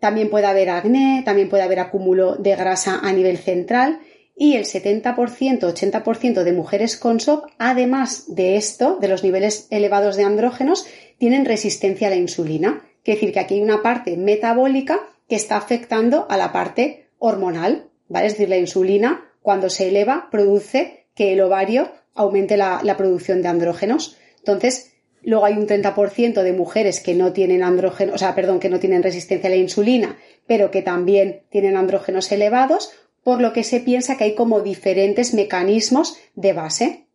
También 0.00 0.30
puede 0.30 0.46
haber 0.46 0.70
acné, 0.70 1.22
también 1.24 1.48
puede 1.48 1.62
haber 1.62 1.80
acúmulo 1.80 2.36
de 2.36 2.56
grasa 2.56 3.00
a 3.02 3.12
nivel 3.12 3.38
central 3.38 4.00
y 4.36 4.56
el 4.56 4.64
70%, 4.64 5.14
80% 5.14 6.42
de 6.42 6.52
mujeres 6.52 6.96
con 6.96 7.20
SOP, 7.20 7.46
además 7.58 8.34
de 8.34 8.56
esto, 8.56 8.98
de 9.00 9.08
los 9.08 9.22
niveles 9.22 9.68
elevados 9.70 10.16
de 10.16 10.24
andrógenos, 10.24 10.86
tienen 11.18 11.44
resistencia 11.44 12.08
a 12.08 12.10
la 12.10 12.16
insulina. 12.16 12.82
Quiere 13.04 13.20
decir 13.20 13.32
que 13.32 13.40
aquí 13.40 13.54
hay 13.54 13.62
una 13.62 13.82
parte 13.82 14.16
metabólica 14.16 14.98
que 15.28 15.36
está 15.36 15.56
afectando 15.56 16.26
a 16.28 16.36
la 16.36 16.52
parte 16.52 17.08
hormonal, 17.18 17.90
¿vale? 18.08 18.26
Es 18.26 18.32
decir, 18.34 18.48
la 18.48 18.56
insulina, 18.56 19.30
cuando 19.40 19.70
se 19.70 19.88
eleva, 19.88 20.28
produce 20.30 21.06
que 21.14 21.32
el 21.32 21.40
ovario 21.40 21.92
aumente 22.14 22.56
la, 22.56 22.80
la 22.82 22.96
producción 22.96 23.40
de 23.40 23.48
andrógenos. 23.48 24.16
Entonces, 24.38 24.93
Luego 25.24 25.46
hay 25.46 25.54
un 25.54 25.66
30% 25.66 26.42
de 26.42 26.52
mujeres 26.52 27.00
que 27.00 27.14
no 27.14 27.32
tienen 27.32 27.62
andrógeno, 27.62 28.14
o 28.14 28.18
sea, 28.18 28.34
perdón, 28.34 28.60
que 28.60 28.68
no 28.68 28.78
tienen 28.78 29.02
resistencia 29.02 29.48
a 29.48 29.50
la 29.50 29.56
insulina, 29.56 30.18
pero 30.46 30.70
que 30.70 30.82
también 30.82 31.42
tienen 31.50 31.76
andrógenos 31.76 32.30
elevados, 32.30 32.92
por 33.22 33.40
lo 33.40 33.52
que 33.52 33.64
se 33.64 33.80
piensa 33.80 34.16
que 34.16 34.24
hay 34.24 34.34
como 34.34 34.60
diferentes 34.60 35.32
mecanismos 35.32 36.16
de 36.34 36.52
base. 36.52 37.06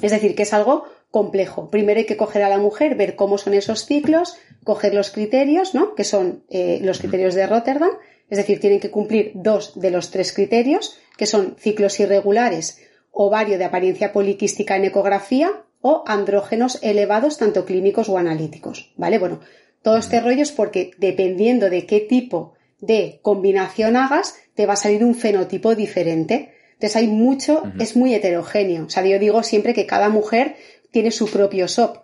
Es 0.00 0.10
decir, 0.10 0.34
que 0.34 0.42
es 0.42 0.52
algo 0.52 0.84
complejo. 1.10 1.70
Primero 1.70 1.98
hay 1.98 2.06
que 2.06 2.16
coger 2.16 2.42
a 2.42 2.48
la 2.48 2.58
mujer, 2.58 2.96
ver 2.96 3.14
cómo 3.14 3.38
son 3.38 3.54
esos 3.54 3.86
ciclos, 3.86 4.36
coger 4.64 4.94
los 4.94 5.10
criterios, 5.10 5.74
¿no? 5.74 5.94
Que 5.94 6.04
son 6.04 6.44
eh, 6.50 6.80
los 6.82 6.98
criterios 6.98 7.34
de 7.34 7.46
Rotterdam. 7.46 7.90
Es 8.28 8.38
decir, 8.38 8.58
tienen 8.58 8.80
que 8.80 8.90
cumplir 8.90 9.32
dos 9.34 9.78
de 9.78 9.90
los 9.90 10.10
tres 10.10 10.32
criterios, 10.32 10.96
que 11.16 11.26
son 11.26 11.54
ciclos 11.58 12.00
irregulares, 12.00 12.80
ovario 13.12 13.58
de 13.58 13.64
apariencia 13.66 14.12
poliquística 14.12 14.74
en 14.74 14.86
ecografía 14.86 15.64
o 15.82 16.04
andrógenos 16.06 16.78
elevados, 16.80 17.36
tanto 17.36 17.66
clínicos 17.66 18.08
o 18.08 18.16
analíticos. 18.16 18.92
¿Vale? 18.96 19.18
Bueno, 19.18 19.40
todo 19.82 19.98
este 19.98 20.20
rollo 20.20 20.42
es 20.42 20.52
porque 20.52 20.92
dependiendo 20.96 21.68
de 21.68 21.86
qué 21.86 22.00
tipo 22.00 22.54
de 22.80 23.18
combinación 23.22 23.96
hagas, 23.96 24.36
te 24.54 24.64
va 24.64 24.74
a 24.74 24.76
salir 24.76 25.04
un 25.04 25.14
fenotipo 25.14 25.74
diferente. 25.74 26.54
Entonces 26.74 26.96
hay 26.96 27.08
mucho, 27.08 27.62
es 27.78 27.96
muy 27.96 28.14
heterogéneo. 28.14 28.86
O 28.86 28.90
sea, 28.90 29.04
yo 29.04 29.18
digo 29.18 29.42
siempre 29.42 29.74
que 29.74 29.86
cada 29.86 30.08
mujer 30.08 30.56
tiene 30.90 31.10
su 31.10 31.28
propio 31.28 31.68
SOP. 31.68 31.98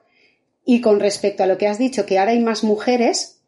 Y 0.65 0.81
con 0.81 1.01
respecto 1.01 1.43
a 1.43 1.47
lo 1.47 1.57
que 1.57 1.69
has 1.69 1.79
dicho, 1.79 2.05
que 2.05 2.19
ahora 2.19 2.33
hay 2.33 2.41
más 2.41 2.63
mujeres, 2.63 3.41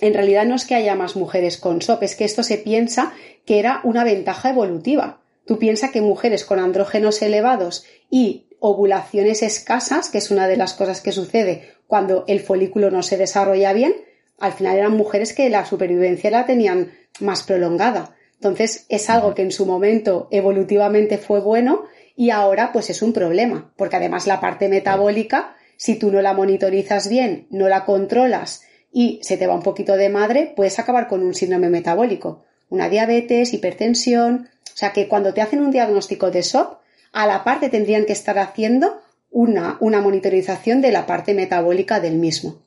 en 0.00 0.14
realidad 0.14 0.44
no 0.46 0.56
es 0.56 0.64
que 0.64 0.74
haya 0.74 0.94
más 0.94 1.16
mujeres 1.16 1.56
con 1.56 1.80
SOP, 1.80 2.02
es 2.02 2.16
que 2.16 2.24
esto 2.24 2.42
se 2.42 2.58
piensa 2.58 3.14
que 3.44 3.58
era 3.58 3.80
una 3.84 4.04
ventaja 4.04 4.50
evolutiva. 4.50 5.20
Tú 5.46 5.58
piensas 5.58 5.92
que 5.92 6.00
mujeres 6.00 6.44
con 6.44 6.58
andrógenos 6.58 7.22
elevados 7.22 7.84
y 8.10 8.45
ovulaciones 8.60 9.42
escasas, 9.42 10.08
que 10.08 10.18
es 10.18 10.30
una 10.30 10.48
de 10.48 10.56
las 10.56 10.74
cosas 10.74 11.00
que 11.00 11.12
sucede 11.12 11.70
cuando 11.86 12.24
el 12.26 12.40
folículo 12.40 12.90
no 12.90 13.02
se 13.02 13.16
desarrolla 13.16 13.72
bien, 13.72 13.94
al 14.38 14.52
final 14.52 14.76
eran 14.76 14.96
mujeres 14.96 15.32
que 15.32 15.48
la 15.48 15.64
supervivencia 15.64 16.30
la 16.30 16.46
tenían 16.46 16.92
más 17.20 17.42
prolongada. 17.42 18.16
Entonces 18.34 18.86
es 18.88 19.08
algo 19.08 19.34
que 19.34 19.42
en 19.42 19.52
su 19.52 19.66
momento 19.66 20.28
evolutivamente 20.30 21.16
fue 21.18 21.40
bueno 21.40 21.84
y 22.16 22.30
ahora 22.30 22.72
pues 22.72 22.90
es 22.90 23.02
un 23.02 23.12
problema, 23.12 23.72
porque 23.76 23.96
además 23.96 24.26
la 24.26 24.40
parte 24.40 24.68
metabólica, 24.68 25.56
si 25.76 25.96
tú 25.96 26.10
no 26.10 26.22
la 26.22 26.34
monitorizas 26.34 27.08
bien, 27.08 27.46
no 27.50 27.68
la 27.68 27.84
controlas 27.84 28.62
y 28.92 29.20
se 29.22 29.36
te 29.36 29.46
va 29.46 29.54
un 29.54 29.62
poquito 29.62 29.96
de 29.96 30.08
madre, 30.08 30.52
puedes 30.56 30.78
acabar 30.78 31.08
con 31.08 31.22
un 31.22 31.34
síndrome 31.34 31.68
metabólico, 31.68 32.44
una 32.68 32.88
diabetes, 32.88 33.52
hipertensión. 33.52 34.48
O 34.64 34.76
sea 34.76 34.92
que 34.92 35.08
cuando 35.08 35.34
te 35.34 35.42
hacen 35.42 35.60
un 35.60 35.70
diagnóstico 35.70 36.30
de 36.30 36.42
SOP, 36.42 36.78
a 37.16 37.26
la 37.26 37.44
parte 37.44 37.70
tendrían 37.70 38.04
que 38.04 38.12
estar 38.12 38.38
haciendo 38.38 39.00
una, 39.30 39.78
una 39.80 40.02
monitorización 40.02 40.82
de 40.82 40.92
la 40.92 41.06
parte 41.06 41.32
metabólica 41.32 41.98
del 41.98 42.16
mismo. 42.16 42.58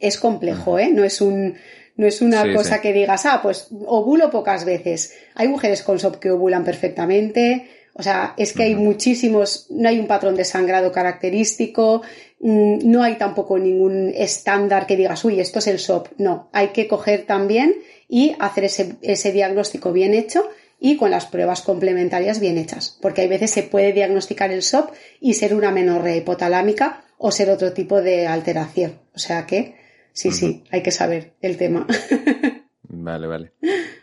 Es 0.00 0.18
complejo, 0.18 0.78
¿eh? 0.78 0.90
No 0.92 1.02
es 1.02 1.22
un, 1.22 1.54
no 1.96 2.06
es 2.06 2.20
una 2.20 2.44
cosa 2.52 2.82
que 2.82 2.92
digas, 2.92 3.24
ah, 3.24 3.40
pues 3.42 3.68
ovulo 3.86 4.30
pocas 4.30 4.66
veces. 4.66 5.14
Hay 5.34 5.48
mujeres 5.48 5.82
con 5.82 5.98
SOP 5.98 6.16
que 6.16 6.30
ovulan 6.30 6.62
perfectamente. 6.62 7.70
O 7.94 8.02
sea, 8.02 8.34
es 8.36 8.52
que 8.52 8.64
hay 8.64 8.74
muchísimos, 8.74 9.68
no 9.70 9.88
hay 9.88 9.98
un 9.98 10.06
patrón 10.06 10.34
de 10.34 10.44
sangrado 10.44 10.92
característico, 10.92 12.02
mm, 12.40 12.80
no 12.84 13.02
hay 13.02 13.16
tampoco 13.16 13.58
ningún 13.58 14.12
estándar 14.14 14.86
que 14.86 14.96
digas, 14.96 15.24
uy, 15.24 15.40
esto 15.40 15.58
es 15.58 15.66
el 15.68 15.78
SOP. 15.78 16.08
No, 16.18 16.50
hay 16.52 16.68
que 16.68 16.86
coger 16.86 17.24
también 17.24 17.76
y 18.10 18.36
hacer 18.40 18.64
ese, 18.64 18.96
ese 19.00 19.32
diagnóstico 19.32 19.90
bien 19.90 20.12
hecho 20.12 20.46
y 20.80 20.96
con 20.96 21.10
las 21.10 21.26
pruebas 21.26 21.62
complementarias 21.62 22.40
bien 22.40 22.58
hechas, 22.58 22.98
porque 23.00 23.20
hay 23.20 23.28
veces 23.28 23.50
se 23.50 23.62
puede 23.62 23.92
diagnosticar 23.92 24.50
el 24.50 24.62
SOP 24.62 24.90
y 25.20 25.34
ser 25.34 25.54
una 25.54 25.70
menorrea 25.70 26.16
hipotalámica 26.16 27.04
o 27.18 27.30
ser 27.30 27.50
otro 27.50 27.72
tipo 27.72 28.00
de 28.00 28.26
alteración. 28.26 28.98
O 29.14 29.18
sea 29.18 29.46
que 29.46 29.78
Sí, 30.12 30.30
sí, 30.32 30.64
hay 30.70 30.82
que 30.82 30.90
saber 30.90 31.34
el 31.40 31.56
tema. 31.56 31.86
Vale, 32.92 33.28
vale. 33.28 33.52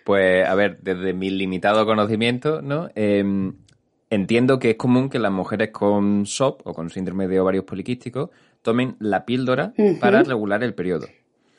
Pues, 0.05 0.47
a 0.47 0.55
ver, 0.55 0.79
desde 0.81 1.13
mi 1.13 1.29
limitado 1.29 1.85
conocimiento, 1.85 2.61
¿no? 2.61 2.89
Em, 2.95 3.53
entiendo 4.09 4.59
que 4.59 4.71
es 4.71 4.77
común 4.77 5.09
que 5.09 5.19
las 5.19 5.31
mujeres 5.31 5.71
con 5.71 6.25
SOP 6.25 6.65
o 6.65 6.73
con 6.73 6.89
síndrome 6.89 7.27
de 7.27 7.39
ovarios 7.39 7.65
poliquísticos 7.65 8.29
tomen 8.61 8.95
la 8.99 9.25
píldora 9.25 9.73
para 9.99 10.23
regular 10.23 10.63
el 10.63 10.73
periodo. 10.73 11.05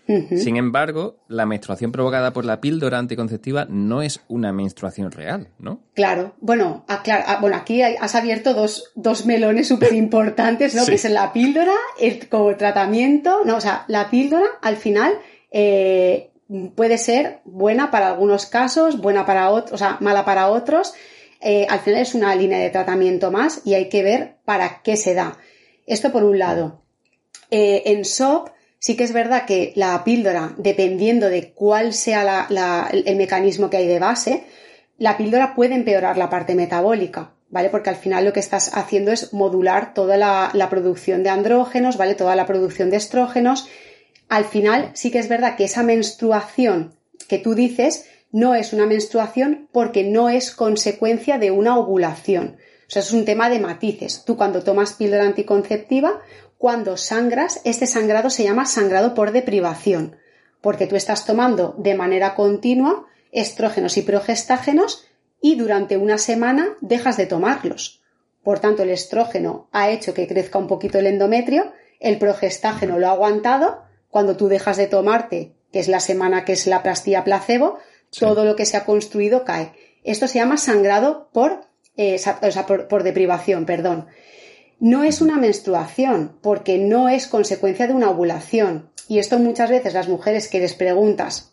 Sin 0.09 0.57
embargo, 0.57 1.19
la 1.29 1.45
menstruación 1.45 1.93
provocada 1.93 2.33
por 2.33 2.47
la 2.47 2.63
píldora 2.63 2.99
anticonceptiva 2.99 3.67
no 3.69 4.01
es 4.01 4.21
una 4.29 4.55
menstruación 4.55 5.13
real, 5.13 5.49
¿no? 5.59 5.81
Claro. 5.93 6.35
Bueno, 6.41 6.87
bueno 7.43 7.57
aquí 7.57 7.83
has 7.83 8.15
abierto 8.15 8.55
dos, 8.55 9.27
melones 9.27 9.69
súper 9.69 9.93
importantes, 9.93 10.75
¿no? 10.75 10.85
Que 10.87 10.95
es 10.95 11.05
la 11.11 11.33
píldora, 11.35 11.75
el 12.01 12.27
como 12.29 12.57
tratamiento, 12.57 13.41
¿no? 13.45 13.57
O 13.57 13.61
sea, 13.61 13.85
la 13.89 14.09
píldora 14.09 14.47
al 14.63 14.77
final 14.77 15.13
eh, 15.51 16.31
puede 16.75 16.97
ser 16.97 17.41
buena 17.45 17.91
para 17.91 18.09
algunos 18.09 18.47
casos, 18.47 18.99
buena 19.03 19.27
para 19.27 19.51
otros, 19.51 19.73
o 19.73 19.79
sea, 19.79 19.99
mala 20.01 20.25
para 20.25 20.49
otros. 20.49 20.95
Eh, 21.43 21.67
al 21.69 21.81
final 21.81 22.01
es 22.01 22.15
una 22.15 22.35
línea 22.35 22.59
de 22.59 22.71
tratamiento 22.71 23.31
más 23.31 23.61
y 23.67 23.75
hay 23.75 23.91
que 23.91 24.03
ver 24.03 24.37
para 24.47 24.81
qué 24.83 24.97
se 24.97 25.13
da. 25.13 25.37
Esto 25.87 26.11
por 26.11 26.25
un 26.25 26.39
lado. 26.39 26.83
Eh, 27.51 27.83
en 27.87 28.07
SOP 28.07 28.49
sí 28.79 28.97
que 28.97 29.05
es 29.05 29.13
verdad 29.13 29.47
que 29.47 29.73
la 29.77 30.03
píldora, 30.05 30.55
dependiendo 30.59 31.29
de 31.29 31.53
cuál 31.53 31.93
sea 31.93 32.47
el 32.93 33.17
mecanismo 33.17 33.71
que 33.71 33.79
hay 33.79 33.87
de 33.87 33.99
base, 33.99 34.45
la 34.99 35.17
píldora 35.17 35.55
puede 35.55 35.75
empeorar 35.75 36.17
la 36.19 36.31
parte 36.31 36.55
metabólica, 36.55 37.35
¿vale? 37.51 37.71
Porque 37.71 37.91
al 37.91 37.97
final 37.97 38.25
lo 38.25 38.33
que 38.33 38.41
estás 38.41 38.77
haciendo 38.77 39.13
es 39.13 39.33
modular 39.33 39.95
toda 39.95 40.17
la, 40.17 40.51
la 40.55 40.69
producción 40.71 41.23
de 41.23 41.31
andrógenos, 41.31 41.97
¿vale? 41.97 42.15
Toda 42.15 42.37
la 42.37 42.47
producción 42.47 42.91
de 42.91 42.97
estrógenos 42.97 43.69
al 44.29 44.45
final 44.45 44.91
sí 44.95 45.11
que 45.11 45.19
es 45.19 45.29
verdad 45.29 45.57
que 45.57 45.65
esa 45.65 45.83
menstruación 45.83 46.95
que 47.29 47.39
tú 47.39 47.55
dices 47.55 48.07
no 48.31 48.55
es 48.55 48.73
una 48.73 48.87
menstruación 48.87 49.69
porque 49.73 50.05
no 50.05 50.29
es 50.29 50.51
consecuencia 50.51 51.39
de 51.39 51.51
una 51.51 51.79
ovulación. 51.79 52.57
O 52.87 52.91
sea, 52.91 53.03
es 53.03 53.13
un 53.13 53.25
tema 53.25 53.49
de 53.51 53.59
matices. 53.59 54.25
Tú 54.25 54.37
cuando 54.37 54.63
tomas 54.63 54.95
píldora 54.95 55.25
anticonceptiva, 55.25 56.21
cuando 56.59 56.97
sangras, 56.97 57.61
este 57.65 57.87
sangrado 57.87 58.31
se 58.31 58.45
llama 58.45 58.67
sangrado 58.67 59.15
por 59.15 59.33
deprivación, 59.33 60.17
porque 60.61 60.87
tú 60.87 60.97
estás 60.97 61.25
tomando 61.25 61.75
de 61.79 61.95
manera 61.95 62.35
continua 62.35 63.07
estrógenos 63.33 63.97
y 63.97 64.03
progestágenos 64.03 65.07
y 65.41 65.57
durante 65.57 65.97
una 65.97 66.19
semana 66.19 66.77
dejas 66.81 67.17
de 67.17 67.27
tomarlos. 67.27 68.03
Por 68.43 68.61
tanto, 68.61 68.83
el 68.83 68.91
estrógeno 68.91 69.69
ha 69.73 69.91
hecho 69.91 70.15
que 70.15 70.27
crezca 70.27 70.59
un 70.59 70.67
poquito 70.67 70.99
el 70.99 71.07
endometrio, 71.07 71.73
el 72.01 72.19
progestágeno 72.19 72.99
lo 72.99 73.09
ha 73.09 73.13
aguantado 73.13 73.83
cuando 74.11 74.37
tú 74.37 74.49
dejas 74.49 74.77
de 74.77 74.87
tomarte, 74.87 75.55
que 75.73 75.81
es 75.81 75.89
la 75.89 76.01
semana 76.01 76.45
que 76.45 76.53
es 76.53 76.67
la 76.67 76.83
pastilla 76.83 77.25
placebo, 77.25 77.79
todo 78.19 78.45
lo 78.45 78.57
que 78.57 78.67
se 78.67 78.77
ha 78.77 78.85
construido 78.85 79.45
cae. 79.45 79.73
Esto 80.03 80.27
se 80.27 80.39
llama 80.39 80.57
sangrado 80.57 81.29
por, 81.33 81.67
eh, 81.97 82.17
o 82.17 82.51
sea, 82.51 82.67
por, 82.67 83.03
deprivación, 83.03 83.67
perdón. 83.67 84.07
No 84.81 85.03
es 85.03 85.21
una 85.21 85.39
menstruación, 85.39 86.39
porque 86.41 86.79
no 86.79 87.09
es 87.09 87.27
consecuencia 87.27 87.89
de 87.89 87.95
una 87.95 88.11
ovulación. 88.11 88.91
Y 89.09 89.19
esto 89.19 89.39
muchas 89.41 89.71
veces 89.71 89.95
las 89.95 90.09
mujeres 90.09 90.49
que 90.49 90.61
les 90.61 90.75
preguntas, 90.75 91.53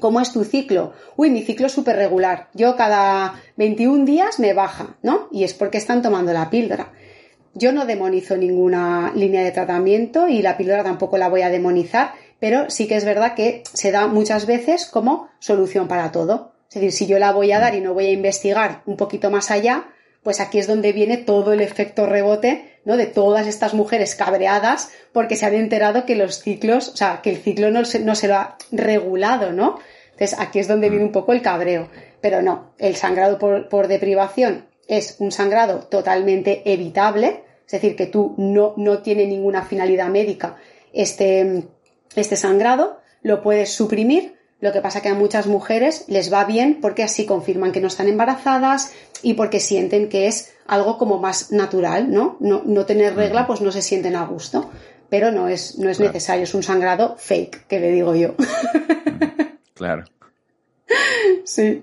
¿cómo 0.00 0.20
es 0.20 0.32
tu 0.32 0.44
ciclo? 0.44 0.94
Uy, 1.16 1.28
mi 1.28 1.42
ciclo 1.42 1.66
es 1.66 1.72
súper 1.72 1.96
regular. 1.96 2.48
Yo 2.54 2.74
cada 2.76 3.40
21 3.56 4.06
días 4.06 4.38
me 4.38 4.54
baja, 4.54 4.96
¿no? 5.02 5.28
Y 5.30 5.44
es 5.44 5.52
porque 5.52 5.76
están 5.76 6.00
tomando 6.00 6.32
la 6.32 6.48
píldora. 6.48 6.92
Yo 7.54 7.72
no 7.72 7.84
demonizo 7.84 8.38
ninguna 8.38 9.12
línea 9.14 9.44
de 9.44 9.52
tratamiento 9.52 10.28
y 10.28 10.40
la 10.40 10.56
píldora 10.56 10.82
tampoco 10.82 11.18
la 11.18 11.28
voy 11.28 11.42
a 11.42 11.50
demonizar, 11.50 12.12
pero 12.40 12.70
sí 12.70 12.88
que 12.88 12.96
es 12.96 13.04
verdad 13.04 13.34
que 13.34 13.62
se 13.70 13.90
da 13.92 14.06
muchas 14.06 14.46
veces 14.46 14.86
como 14.86 15.28
solución 15.40 15.88
para 15.88 16.10
todo. 16.10 16.54
Es 16.70 16.76
decir, 16.76 16.92
si 16.92 17.06
yo 17.06 17.18
la 17.18 17.32
voy 17.32 17.52
a 17.52 17.60
dar 17.60 17.74
y 17.74 17.82
no 17.82 17.92
voy 17.92 18.06
a 18.06 18.12
investigar 18.12 18.82
un 18.86 18.96
poquito 18.96 19.30
más 19.30 19.50
allá, 19.50 19.88
pues 20.22 20.40
aquí 20.40 20.58
es 20.58 20.66
donde 20.66 20.92
viene 20.92 21.16
todo 21.16 21.52
el 21.52 21.60
efecto 21.60 22.06
rebote, 22.06 22.78
¿no? 22.84 22.96
De 22.96 23.06
todas 23.06 23.46
estas 23.46 23.74
mujeres 23.74 24.14
cabreadas 24.14 24.90
porque 25.12 25.36
se 25.36 25.46
han 25.46 25.54
enterado 25.54 26.06
que 26.06 26.16
los 26.16 26.40
ciclos, 26.40 26.88
o 26.88 26.96
sea, 26.96 27.20
que 27.22 27.30
el 27.30 27.38
ciclo 27.38 27.70
no 27.70 27.84
se, 27.84 28.00
no 28.00 28.14
se 28.14 28.28
lo 28.28 28.36
ha 28.36 28.56
regulado, 28.70 29.52
¿no? 29.52 29.78
Entonces 30.12 30.38
aquí 30.38 30.58
es 30.58 30.68
donde 30.68 30.90
viene 30.90 31.04
un 31.04 31.12
poco 31.12 31.32
el 31.32 31.42
cabreo. 31.42 31.88
Pero 32.20 32.42
no, 32.42 32.72
el 32.78 32.96
sangrado 32.96 33.38
por, 33.38 33.68
por 33.68 33.88
deprivación 33.88 34.66
es 34.86 35.16
un 35.18 35.32
sangrado 35.32 35.80
totalmente 35.80 36.62
evitable, 36.72 37.42
es 37.66 37.72
decir, 37.72 37.96
que 37.96 38.06
tú 38.06 38.34
no, 38.36 38.74
no 38.76 39.02
tiene 39.02 39.26
ninguna 39.26 39.62
finalidad 39.62 40.08
médica 40.08 40.56
este, 40.92 41.64
este 42.14 42.36
sangrado, 42.36 43.00
lo 43.22 43.42
puedes 43.42 43.72
suprimir. 43.72 44.38
Lo 44.62 44.70
que 44.70 44.80
pasa 44.80 45.02
que 45.02 45.08
a 45.08 45.14
muchas 45.14 45.48
mujeres 45.48 46.04
les 46.06 46.32
va 46.32 46.44
bien 46.44 46.78
porque 46.80 47.02
así 47.02 47.26
confirman 47.26 47.72
que 47.72 47.80
no 47.80 47.88
están 47.88 48.06
embarazadas 48.06 48.92
y 49.20 49.34
porque 49.34 49.58
sienten 49.58 50.08
que 50.08 50.28
es 50.28 50.52
algo 50.68 50.98
como 50.98 51.18
más 51.18 51.50
natural, 51.50 52.12
¿no? 52.12 52.36
No, 52.38 52.62
no 52.64 52.86
tener 52.86 53.16
regla, 53.16 53.48
pues 53.48 53.60
no 53.60 53.72
se 53.72 53.82
sienten 53.82 54.14
a 54.14 54.24
gusto. 54.24 54.70
Pero 55.10 55.32
no 55.32 55.48
es, 55.48 55.78
no 55.78 55.90
es 55.90 55.98
necesario, 55.98 56.44
es 56.44 56.54
un 56.54 56.62
sangrado 56.62 57.16
fake, 57.18 57.66
que 57.66 57.80
le 57.80 57.90
digo 57.90 58.14
yo. 58.14 58.34
Claro. 59.74 60.04
Sí. 61.44 61.82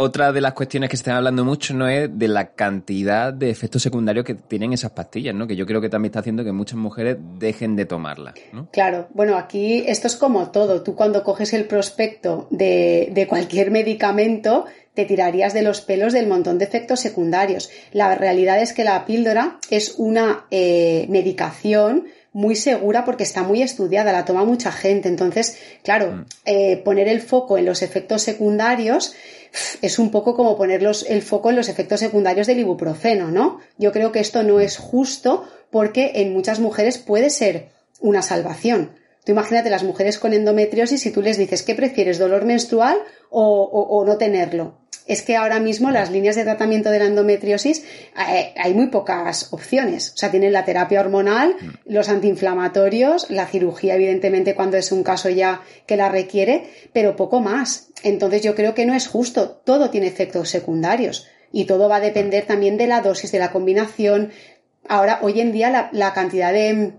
Otra 0.00 0.30
de 0.30 0.40
las 0.40 0.52
cuestiones 0.52 0.88
que 0.88 0.96
se 0.96 1.00
están 1.00 1.16
hablando 1.16 1.44
mucho 1.44 1.74
no 1.74 1.88
es 1.88 2.08
de 2.16 2.28
la 2.28 2.52
cantidad 2.52 3.32
de 3.32 3.50
efectos 3.50 3.82
secundarios 3.82 4.24
que 4.24 4.36
tienen 4.36 4.72
esas 4.72 4.92
pastillas, 4.92 5.34
¿no? 5.34 5.48
Que 5.48 5.56
yo 5.56 5.66
creo 5.66 5.80
que 5.80 5.88
también 5.88 6.10
está 6.10 6.20
haciendo 6.20 6.44
que 6.44 6.52
muchas 6.52 6.76
mujeres 6.76 7.16
dejen 7.40 7.74
de 7.74 7.84
tomarlas, 7.84 8.34
¿no? 8.52 8.68
Claro, 8.70 9.08
bueno, 9.12 9.36
aquí 9.36 9.82
esto 9.88 10.06
es 10.06 10.14
como 10.14 10.52
todo. 10.52 10.84
Tú 10.84 10.94
cuando 10.94 11.24
coges 11.24 11.52
el 11.52 11.64
prospecto 11.64 12.46
de, 12.50 13.08
de 13.12 13.26
cualquier 13.26 13.72
medicamento, 13.72 14.66
te 14.94 15.04
tirarías 15.04 15.52
de 15.52 15.62
los 15.62 15.80
pelos 15.80 16.12
del 16.12 16.28
montón 16.28 16.58
de 16.58 16.66
efectos 16.66 17.00
secundarios. 17.00 17.68
La 17.92 18.14
realidad 18.14 18.62
es 18.62 18.72
que 18.72 18.84
la 18.84 19.04
píldora 19.04 19.58
es 19.68 19.94
una 19.96 20.46
eh, 20.52 21.06
medicación 21.08 22.06
muy 22.32 22.54
segura 22.54 23.04
porque 23.04 23.24
está 23.24 23.42
muy 23.42 23.62
estudiada, 23.62 24.12
la 24.12 24.24
toma 24.24 24.44
mucha 24.44 24.70
gente. 24.70 25.08
Entonces, 25.08 25.58
claro, 25.82 26.12
mm. 26.12 26.24
eh, 26.44 26.76
poner 26.84 27.08
el 27.08 27.20
foco 27.20 27.58
en 27.58 27.66
los 27.66 27.82
efectos 27.82 28.22
secundarios 28.22 29.14
es 29.82 29.98
un 29.98 30.10
poco 30.10 30.34
como 30.34 30.56
poner 30.56 30.82
el 31.08 31.22
foco 31.22 31.50
en 31.50 31.56
los 31.56 31.68
efectos 31.68 32.00
secundarios 32.00 32.46
del 32.46 32.58
ibuprofeno, 32.58 33.30
¿no? 33.30 33.60
Yo 33.76 33.92
creo 33.92 34.12
que 34.12 34.20
esto 34.20 34.42
no 34.42 34.60
es 34.60 34.78
justo 34.78 35.44
porque 35.70 36.12
en 36.16 36.32
muchas 36.32 36.60
mujeres 36.60 36.98
puede 36.98 37.30
ser 37.30 37.70
una 38.00 38.22
salvación. 38.22 38.92
Tú 39.24 39.32
imagínate 39.32 39.70
las 39.70 39.84
mujeres 39.84 40.18
con 40.18 40.32
endometriosis 40.32 41.04
y 41.06 41.10
tú 41.10 41.22
les 41.22 41.36
dices, 41.36 41.62
¿qué 41.62 41.74
prefieres, 41.74 42.18
dolor 42.18 42.44
menstrual 42.44 42.98
o 43.30 44.04
no 44.06 44.16
tenerlo? 44.16 44.87
Es 45.08 45.22
que 45.22 45.36
ahora 45.36 45.58
mismo 45.58 45.90
las 45.90 46.10
líneas 46.10 46.36
de 46.36 46.44
tratamiento 46.44 46.90
de 46.90 46.98
la 46.98 47.06
endometriosis 47.06 47.82
eh, 48.30 48.52
hay 48.56 48.74
muy 48.74 48.88
pocas 48.88 49.52
opciones. 49.52 50.12
O 50.14 50.18
sea, 50.18 50.30
tienen 50.30 50.52
la 50.52 50.66
terapia 50.66 51.00
hormonal, 51.00 51.56
mm. 51.58 51.92
los 51.92 52.10
antiinflamatorios, 52.10 53.30
la 53.30 53.46
cirugía, 53.46 53.94
evidentemente, 53.94 54.54
cuando 54.54 54.76
es 54.76 54.92
un 54.92 55.02
caso 55.02 55.30
ya 55.30 55.62
que 55.86 55.96
la 55.96 56.10
requiere, 56.10 56.68
pero 56.92 57.16
poco 57.16 57.40
más. 57.40 57.88
Entonces 58.02 58.42
yo 58.42 58.54
creo 58.54 58.74
que 58.74 58.84
no 58.84 58.94
es 58.94 59.08
justo. 59.08 59.62
Todo 59.64 59.88
tiene 59.90 60.06
efectos 60.06 60.50
secundarios 60.50 61.26
y 61.50 61.64
todo 61.64 61.88
va 61.88 61.96
a 61.96 62.00
depender 62.00 62.44
también 62.44 62.76
de 62.76 62.86
la 62.86 63.00
dosis, 63.00 63.32
de 63.32 63.38
la 63.38 63.50
combinación. 63.50 64.30
Ahora, 64.86 65.20
hoy 65.22 65.40
en 65.40 65.52
día, 65.52 65.90
la, 65.90 66.12
cantidad 66.12 66.52
de, 66.52 66.92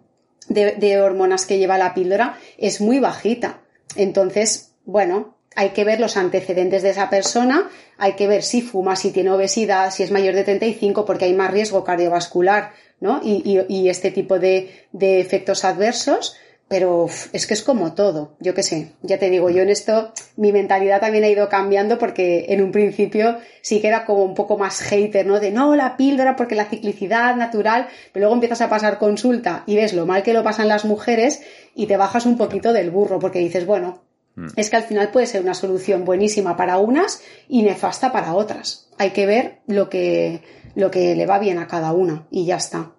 de 0.47 1.01
hormonas 1.01 1.45
que 1.45 1.59
lleva 1.59 1.77
la 1.77 1.93
píldora 1.93 2.39
es 2.57 2.81
muy 2.81 2.99
bajita. 2.99 3.61
Entonces, 3.95 4.73
bueno, 4.85 5.38
hay 5.55 5.69
que 5.69 5.83
ver 5.83 5.99
los 5.99 6.17
antecedentes 6.17 6.83
de 6.83 6.91
esa 6.91 7.09
persona, 7.09 7.69
hay 7.97 8.13
que 8.13 8.27
ver 8.27 8.43
si 8.43 8.61
fuma, 8.61 8.95
si 8.95 9.11
tiene 9.11 9.31
obesidad, 9.31 9.91
si 9.91 10.03
es 10.03 10.11
mayor 10.11 10.35
de 10.35 10.43
35, 10.43 11.05
porque 11.05 11.25
hay 11.25 11.33
más 11.33 11.51
riesgo 11.51 11.83
cardiovascular, 11.83 12.71
¿no? 12.99 13.21
Y, 13.23 13.89
este 13.89 14.11
tipo 14.11 14.39
de, 14.39 14.87
efectos 14.99 15.65
adversos, 15.65 16.35
pero 16.67 17.07
es 17.33 17.47
que 17.47 17.55
es 17.55 17.63
como 17.63 17.93
todo, 17.93 18.35
yo 18.39 18.53
qué 18.53 18.61
sé, 18.61 18.91
ya 19.01 19.17
te 19.17 19.31
digo, 19.31 19.49
yo 19.49 19.63
en 19.63 19.69
esto 19.69 20.13
mi 20.35 20.51
mentalidad 20.51 21.01
también 21.01 21.23
ha 21.23 21.29
ido 21.29 21.49
cambiando 21.49 21.97
porque 21.97 22.45
en 22.49 22.61
un 22.61 22.71
principio 22.71 23.37
sí 23.63 23.81
que 23.81 23.87
era 23.87 24.05
como 24.05 24.23
un 24.23 24.35
poco 24.35 24.55
más 24.55 24.79
hater, 24.79 25.25
¿no? 25.25 25.39
De 25.39 25.49
no, 25.49 25.75
la 25.75 25.97
píldora 25.97 26.35
porque 26.35 26.53
la 26.53 26.65
ciclicidad 26.65 27.35
natural, 27.35 27.87
pero 28.13 28.25
luego 28.25 28.35
empiezas 28.35 28.61
a 28.61 28.69
pasar 28.69 28.99
consulta 28.99 29.63
y 29.65 29.77
ves 29.77 29.93
lo 29.93 30.05
mal 30.05 30.21
que 30.21 30.33
lo 30.33 30.43
pasan 30.43 30.67
las 30.67 30.85
mujeres 30.85 31.41
y 31.73 31.87
te 31.87 31.97
bajas 31.97 32.27
un 32.27 32.37
poquito 32.37 32.71
del 32.71 32.91
burro 32.91 33.17
porque 33.17 33.39
dices, 33.39 33.65
bueno, 33.65 34.03
Mm. 34.35 34.47
es 34.55 34.69
que 34.69 34.75
al 34.75 34.83
final 34.83 35.11
puede 35.11 35.27
ser 35.27 35.41
una 35.41 35.53
solución 35.53 36.05
buenísima 36.05 36.55
para 36.55 36.77
unas 36.77 37.21
y 37.47 37.63
nefasta 37.63 38.11
para 38.11 38.33
otras. 38.33 38.89
Hay 38.97 39.11
que 39.11 39.25
ver 39.25 39.59
lo 39.67 39.89
que, 39.89 40.43
lo 40.75 40.91
que 40.91 41.15
le 41.15 41.25
va 41.25 41.39
bien 41.39 41.57
a 41.57 41.67
cada 41.67 41.93
una 41.93 42.27
y 42.31 42.45
ya 42.45 42.57
está. 42.57 42.93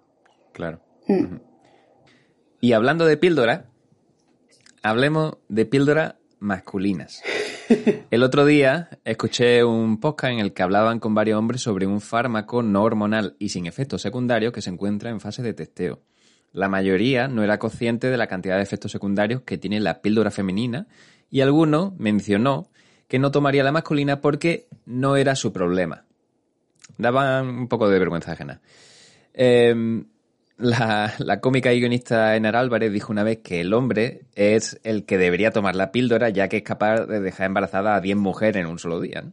Claro. 0.53 0.81
Mm. 1.07 1.37
Y 2.59 2.73
hablando 2.73 3.05
de 3.05 3.17
píldora, 3.17 3.71
hablemos 4.83 5.37
de 5.49 5.65
píldora 5.65 6.19
masculinas. 6.39 7.23
El 8.11 8.23
otro 8.23 8.45
día 8.45 8.89
escuché 9.05 9.63
un 9.63 9.99
podcast 9.99 10.33
en 10.33 10.39
el 10.39 10.53
que 10.53 10.63
hablaban 10.63 10.99
con 10.99 11.15
varios 11.15 11.39
hombres 11.39 11.61
sobre 11.61 11.87
un 11.87 12.01
fármaco 12.01 12.63
no 12.63 12.83
hormonal 12.83 13.35
y 13.39 13.49
sin 13.49 13.65
efectos 13.65 14.01
secundarios 14.01 14.51
que 14.53 14.61
se 14.61 14.69
encuentra 14.69 15.09
en 15.09 15.19
fase 15.19 15.41
de 15.41 15.53
testeo. 15.53 16.01
la 16.53 16.67
mayoría 16.67 17.29
no 17.29 17.43
era 17.43 17.59
consciente 17.59 18.09
de 18.09 18.17
la 18.17 18.27
cantidad 18.27 18.57
de 18.57 18.63
efectos 18.63 18.91
secundarios 18.91 19.41
que 19.43 19.57
tiene 19.57 19.79
la 19.79 20.01
píldora 20.01 20.31
femenina 20.31 20.87
y 21.31 21.41
alguno 21.41 21.95
mencionó 21.97 22.69
que 23.07 23.17
no 23.17 23.31
tomaría 23.31 23.63
la 23.63 23.71
masculina 23.71 24.21
porque 24.21 24.67
no 24.85 25.15
era 25.15 25.35
su 25.35 25.51
problema. 25.51 26.05
Daban 26.97 27.47
un 27.47 27.67
poco 27.67 27.89
de 27.89 27.99
vergüenza 27.99 28.33
ajena. 28.33 28.61
Em, 29.33 30.05
la, 30.57 31.13
la, 31.17 31.39
cómica 31.39 31.73
y 31.73 31.79
guionista 31.79 32.35
Enar 32.35 32.55
Álvarez 32.55 32.91
dijo 32.91 33.11
una 33.11 33.23
vez 33.23 33.39
que 33.39 33.61
el 33.61 33.73
hombre 33.73 34.25
es 34.35 34.79
el 34.83 35.05
que 35.05 35.17
debería 35.17 35.51
tomar 35.51 35.75
la 35.75 35.91
píldora 35.91 36.29
ya 36.29 36.49
que 36.49 36.57
es 36.57 36.63
capaz 36.63 37.05
de 37.05 37.21
dejar 37.21 37.47
embarazada 37.47 37.95
a 37.95 38.01
10 38.01 38.17
mujeres 38.17 38.61
en 38.61 38.67
un 38.67 38.77
solo 38.77 38.99
día. 38.99 39.23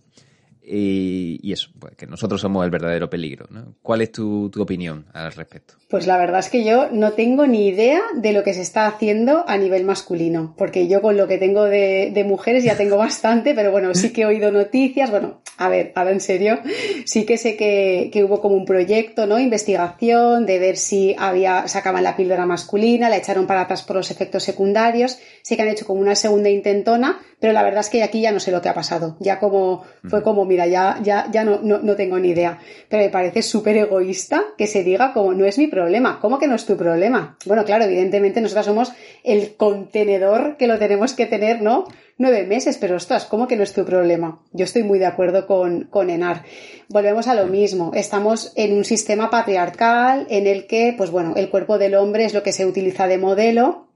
Y, 0.70 1.52
eso, 1.52 1.70
pues 1.78 1.94
que 1.96 2.06
nosotros 2.06 2.40
somos 2.40 2.64
el 2.64 2.70
verdadero 2.70 3.08
peligro. 3.08 3.46
¿no? 3.50 3.74
¿Cuál 3.82 4.02
es 4.02 4.12
tu, 4.12 4.50
tu, 4.50 4.62
opinión 4.62 5.06
al 5.12 5.32
respecto? 5.32 5.74
Pues 5.88 6.06
la 6.06 6.18
verdad 6.18 6.40
es 6.40 6.50
que 6.50 6.64
yo 6.64 6.90
no 6.90 7.12
tengo 7.12 7.46
ni 7.46 7.68
idea 7.68 8.00
de 8.14 8.32
lo 8.32 8.42
que 8.42 8.52
se 8.52 8.60
está 8.60 8.86
haciendo 8.86 9.44
a 9.48 9.56
nivel 9.56 9.84
masculino, 9.84 10.54
porque 10.58 10.88
yo 10.88 11.00
con 11.00 11.16
lo 11.16 11.26
que 11.26 11.38
tengo 11.38 11.64
de, 11.64 12.10
de 12.12 12.24
mujeres 12.24 12.64
ya 12.64 12.76
tengo 12.76 12.96
bastante, 12.98 13.54
pero 13.54 13.72
bueno, 13.72 13.94
sí 13.94 14.12
que 14.12 14.22
he 14.22 14.26
oído 14.26 14.52
noticias, 14.52 15.10
bueno, 15.10 15.40
a 15.56 15.68
ver, 15.68 15.92
ahora 15.96 16.12
en 16.12 16.20
serio, 16.20 16.60
sí 17.04 17.24
que 17.24 17.36
sé 17.36 17.56
que, 17.56 18.10
que, 18.12 18.22
hubo 18.22 18.40
como 18.40 18.54
un 18.54 18.64
proyecto, 18.64 19.26
¿no? 19.26 19.38
Investigación 19.40 20.46
de 20.46 20.58
ver 20.58 20.76
si 20.76 21.16
había, 21.18 21.66
sacaban 21.66 22.04
la 22.04 22.16
píldora 22.16 22.46
masculina, 22.46 23.08
la 23.08 23.16
echaron 23.16 23.46
para 23.46 23.62
atrás 23.62 23.82
por 23.82 23.96
los 23.96 24.10
efectos 24.10 24.44
secundarios, 24.44 25.18
sí 25.42 25.56
que 25.56 25.62
han 25.62 25.68
hecho 25.68 25.84
como 25.84 26.00
una 26.00 26.14
segunda 26.14 26.48
intentona, 26.48 27.20
pero 27.40 27.52
la 27.52 27.62
verdad 27.62 27.80
es 27.80 27.90
que 27.90 28.02
aquí 28.02 28.20
ya 28.20 28.30
no 28.30 28.40
sé 28.40 28.52
lo 28.52 28.62
que 28.62 28.68
ha 28.68 28.74
pasado, 28.74 29.16
ya 29.20 29.38
como, 29.40 29.82
fue 30.08 30.22
como, 30.22 30.44
mira, 30.58 30.66
ya, 30.66 30.98
ya, 31.02 31.28
ya 31.30 31.44
no, 31.44 31.60
no, 31.62 31.78
no 31.78 31.94
tengo 31.94 32.18
ni 32.18 32.30
idea, 32.30 32.58
pero 32.88 33.02
me 33.04 33.10
parece 33.10 33.42
súper 33.42 33.76
egoísta 33.76 34.42
que 34.56 34.66
se 34.66 34.82
diga 34.82 35.12
como 35.12 35.32
no 35.32 35.44
es 35.44 35.58
mi 35.58 35.68
problema, 35.68 36.18
¿cómo 36.20 36.38
que 36.38 36.48
no 36.48 36.56
es 36.56 36.66
tu 36.66 36.76
problema? 36.76 37.36
Bueno, 37.46 37.64
claro, 37.64 37.84
evidentemente 37.84 38.40
nosotros 38.40 38.66
somos 38.66 38.92
el 39.22 39.54
contenedor 39.56 40.56
que 40.56 40.66
lo 40.66 40.78
tenemos 40.78 41.12
que 41.14 41.26
tener, 41.26 41.62
¿no? 41.62 41.84
Nueve 42.16 42.44
meses, 42.44 42.78
pero 42.78 42.96
ostras, 42.96 43.26
¿cómo 43.26 43.46
que 43.46 43.56
no 43.56 43.62
es 43.62 43.72
tu 43.72 43.84
problema? 43.84 44.40
Yo 44.52 44.64
estoy 44.64 44.82
muy 44.82 44.98
de 44.98 45.06
acuerdo 45.06 45.46
con, 45.46 45.84
con 45.84 46.10
Enar. 46.10 46.42
Volvemos 46.88 47.28
a 47.28 47.34
lo 47.34 47.46
mismo, 47.46 47.92
estamos 47.94 48.52
en 48.56 48.76
un 48.76 48.84
sistema 48.84 49.30
patriarcal 49.30 50.26
en 50.28 50.48
el 50.48 50.66
que, 50.66 50.94
pues 50.98 51.12
bueno, 51.12 51.34
el 51.36 51.50
cuerpo 51.50 51.78
del 51.78 51.94
hombre 51.94 52.24
es 52.24 52.34
lo 52.34 52.42
que 52.42 52.52
se 52.52 52.66
utiliza 52.66 53.06
de 53.06 53.18
modelo 53.18 53.86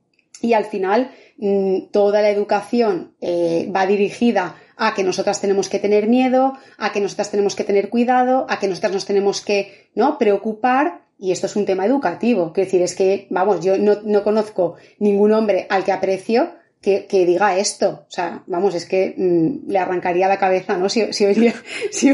y 0.40 0.52
al 0.52 0.66
final 0.66 1.10
mm, 1.38 1.86
toda 1.90 2.22
la 2.22 2.30
educación 2.30 3.14
eh, 3.20 3.68
va 3.74 3.86
dirigida 3.86 4.54
a 4.86 4.94
que 4.94 5.04
nosotras 5.04 5.40
tenemos 5.40 5.68
que 5.68 5.78
tener 5.78 6.08
miedo, 6.08 6.58
a 6.76 6.92
que 6.92 7.00
nosotras 7.00 7.30
tenemos 7.30 7.54
que 7.54 7.64
tener 7.64 7.88
cuidado, 7.88 8.46
a 8.48 8.58
que 8.58 8.66
nosotras 8.66 8.92
nos 8.92 9.06
tenemos 9.06 9.40
que 9.40 9.88
¿no? 9.94 10.18
preocupar 10.18 11.02
y 11.22 11.30
esto 11.30 11.46
es 11.46 11.54
un 11.54 11.66
tema 11.66 11.86
educativo. 11.86 12.52
Quiero 12.52 12.66
decir, 12.66 12.82
es 12.82 12.96
que, 12.96 13.28
vamos, 13.30 13.64
yo 13.64 13.78
no, 13.78 13.98
no 14.02 14.24
conozco 14.24 14.74
ningún 14.98 15.32
hombre 15.32 15.68
al 15.70 15.84
que 15.84 15.92
aprecio 15.92 16.50
que, 16.80 17.06
que, 17.06 17.24
diga 17.24 17.56
esto. 17.56 18.06
O 18.08 18.10
sea, 18.10 18.42
vamos, 18.48 18.74
es 18.74 18.86
que 18.86 19.14
mmm, 19.16 19.70
le 19.70 19.78
arrancaría 19.78 20.26
la 20.26 20.40
cabeza, 20.40 20.76
¿no? 20.76 20.88
Si, 20.88 21.12
si, 21.12 21.26
oiría, 21.26 21.54
si, 21.92 22.12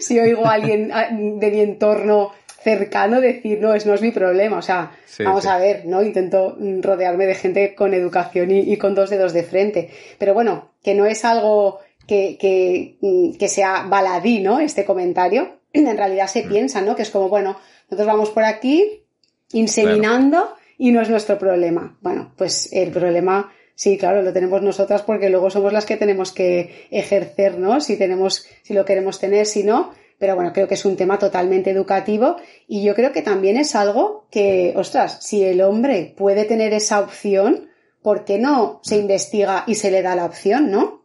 si, 0.00 0.18
oigo 0.18 0.44
a 0.44 0.54
alguien 0.54 0.90
de 1.38 1.50
mi 1.52 1.60
entorno 1.60 2.32
cercano 2.60 3.20
decir, 3.20 3.60
no, 3.60 3.74
es 3.74 3.86
no 3.86 3.94
es 3.94 4.02
mi 4.02 4.10
problema. 4.10 4.58
O 4.58 4.62
sea, 4.62 4.90
sí, 5.06 5.22
vamos 5.22 5.44
sí. 5.44 5.48
a 5.48 5.58
ver, 5.58 5.86
¿no? 5.86 6.02
Intento 6.02 6.58
rodearme 6.80 7.26
de 7.26 7.36
gente 7.36 7.76
con 7.76 7.94
educación 7.94 8.50
y, 8.50 8.58
y, 8.58 8.76
con 8.76 8.96
dos 8.96 9.08
dedos 9.08 9.32
de 9.32 9.44
frente. 9.44 9.90
Pero 10.18 10.34
bueno, 10.34 10.72
que 10.82 10.96
no 10.96 11.06
es 11.06 11.24
algo 11.24 11.78
que, 12.08 12.36
que, 12.40 13.36
que 13.38 13.48
sea 13.48 13.84
baladí, 13.88 14.40
¿no? 14.40 14.58
Este 14.58 14.84
comentario. 14.84 15.58
En 15.72 15.96
realidad 15.96 16.26
se 16.26 16.44
mm. 16.44 16.48
piensa, 16.48 16.80
¿no? 16.80 16.96
Que 16.96 17.02
es 17.02 17.10
como, 17.10 17.28
bueno, 17.28 17.56
nosotros 17.84 18.06
vamos 18.06 18.30
por 18.30 18.42
aquí 18.42 19.04
inseminando 19.52 20.38
claro. 20.38 20.56
y 20.78 20.90
no 20.90 21.02
es 21.02 21.10
nuestro 21.10 21.38
problema. 21.38 21.96
Bueno, 22.00 22.32
pues 22.36 22.72
el 22.72 22.90
problema 22.90 23.52
Sí, 23.78 23.96
claro, 23.96 24.22
lo 24.22 24.32
tenemos 24.32 24.60
nosotras 24.60 25.02
porque 25.02 25.30
luego 25.30 25.50
somos 25.50 25.72
las 25.72 25.86
que 25.86 25.96
tenemos 25.96 26.32
que 26.32 26.88
ejercer, 26.90 27.60
¿no? 27.60 27.80
Si 27.80 27.96
tenemos, 27.96 28.44
si 28.64 28.74
lo 28.74 28.84
queremos 28.84 29.20
tener, 29.20 29.46
si 29.46 29.62
no. 29.62 29.92
Pero 30.18 30.34
bueno, 30.34 30.52
creo 30.52 30.66
que 30.66 30.74
es 30.74 30.84
un 30.84 30.96
tema 30.96 31.16
totalmente 31.20 31.70
educativo 31.70 32.38
y 32.66 32.82
yo 32.82 32.96
creo 32.96 33.12
que 33.12 33.22
también 33.22 33.56
es 33.56 33.76
algo 33.76 34.26
que, 34.32 34.74
ostras, 34.76 35.18
si 35.20 35.44
el 35.44 35.60
hombre 35.60 36.12
puede 36.16 36.44
tener 36.44 36.72
esa 36.72 36.98
opción, 36.98 37.68
¿por 38.02 38.24
qué 38.24 38.38
no 38.38 38.80
se 38.82 38.96
investiga 38.96 39.62
y 39.68 39.76
se 39.76 39.92
le 39.92 40.02
da 40.02 40.16
la 40.16 40.24
opción, 40.24 40.72
no? 40.72 40.97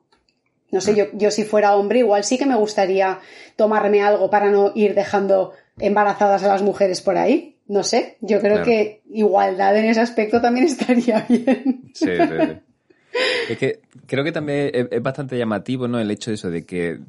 No 0.74 0.82
sé, 0.82 0.96
yo, 0.96 1.06
yo 1.14 1.32
si 1.32 1.46
fuera 1.46 1.76
hombre, 1.76 2.00
igual 2.00 2.24
sí 2.24 2.38
que 2.38 2.46
me 2.46 2.56
gustaría 2.56 3.20
tomarme 3.56 4.02
algo 4.02 4.30
para 4.30 4.50
no 4.50 4.72
ir 4.76 4.96
dejando 4.96 5.54
embarazadas 5.80 6.44
a 6.44 6.50
las 6.50 6.62
mujeres 6.62 7.02
por 7.02 7.18
ahí 7.18 7.54
no 7.68 7.84
sé, 7.84 8.18
yo 8.22 8.40
creo 8.40 8.58
claro. 8.58 8.66
que 8.66 9.02
igualdad 9.10 9.78
en 9.78 9.86
ese 9.86 10.02
aspecto 10.02 10.42
también 10.42 10.66
estaría 10.68 11.26
bien. 11.28 11.84
Sí, 11.94 12.06
sí, 12.06 12.28
sí. 12.28 12.58
Es 13.50 13.58
que 13.58 13.80
creo 14.08 14.24
que 14.24 14.32
también 14.32 14.72
es, 14.74 15.02
bastante 15.02 15.38
llamativo, 15.38 15.88
¿no? 15.88 16.00
El 16.00 16.12
hecho 16.12 16.32
de 16.32 16.36
eso, 16.36 16.50
de 16.50 16.66
que 16.66 17.00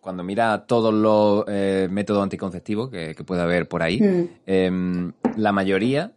cuando 0.00 0.22
mira 0.22 0.66
todos 0.66 0.92
los 0.92 1.44
eh, 1.48 1.88
métodos 1.90 2.22
anticonceptivos 2.22 2.90
que, 2.90 3.14
que, 3.14 3.24
puede 3.24 3.42
haber 3.42 3.68
por 3.68 3.82
ahí, 3.82 4.00
mm. 4.00 4.28
eh, 4.46 5.12
la 5.36 5.52
mayoría 5.52 6.12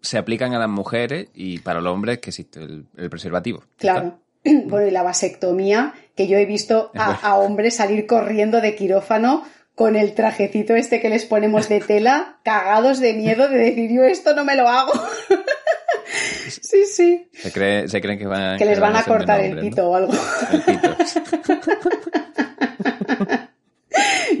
se 0.00 0.18
aplican 0.18 0.52
a 0.54 0.58
las 0.58 0.68
mujeres 0.68 1.28
y 1.34 1.58
para 1.60 1.80
los 1.80 1.92
hombres 1.92 2.18
que 2.18 2.30
existe 2.30 2.62
el, 2.62 2.86
el 2.96 3.10
preservativo. 3.10 3.64
Claro. 3.76 4.18
Bueno, 4.66 4.86
y 4.86 4.90
la 4.90 5.02
vasectomía, 5.02 5.94
que 6.14 6.28
yo 6.28 6.38
he 6.38 6.46
visto 6.46 6.90
a, 6.94 7.14
a 7.14 7.36
hombres 7.36 7.76
salir 7.76 8.06
corriendo 8.06 8.60
de 8.60 8.76
quirófano 8.76 9.44
con 9.76 9.94
el 9.94 10.14
trajecito 10.14 10.74
este 10.74 11.00
que 11.00 11.10
les 11.10 11.26
ponemos 11.26 11.68
de 11.68 11.80
tela, 11.80 12.38
cagados 12.44 12.98
de 12.98 13.12
miedo 13.12 13.48
de 13.48 13.58
decir 13.58 13.92
yo 13.92 14.02
esto 14.02 14.34
no 14.34 14.44
me 14.44 14.56
lo 14.56 14.66
hago. 14.66 14.92
sí, 16.48 16.86
sí. 16.86 17.28
Se, 17.32 17.52
cree, 17.52 17.86
se, 17.86 18.00
creen 18.00 18.18
que 18.18 18.26
van 18.26 18.58
que 18.58 18.64
les 18.64 18.80
van, 18.80 18.94
van 18.94 19.02
a, 19.02 19.04
cortar 19.04 19.40
el 19.40 19.60
pito 19.60 19.82
¿no? 19.82 19.90
o 19.90 19.96
algo. 19.96 20.12
El 20.50 20.62
pito. 20.62 20.96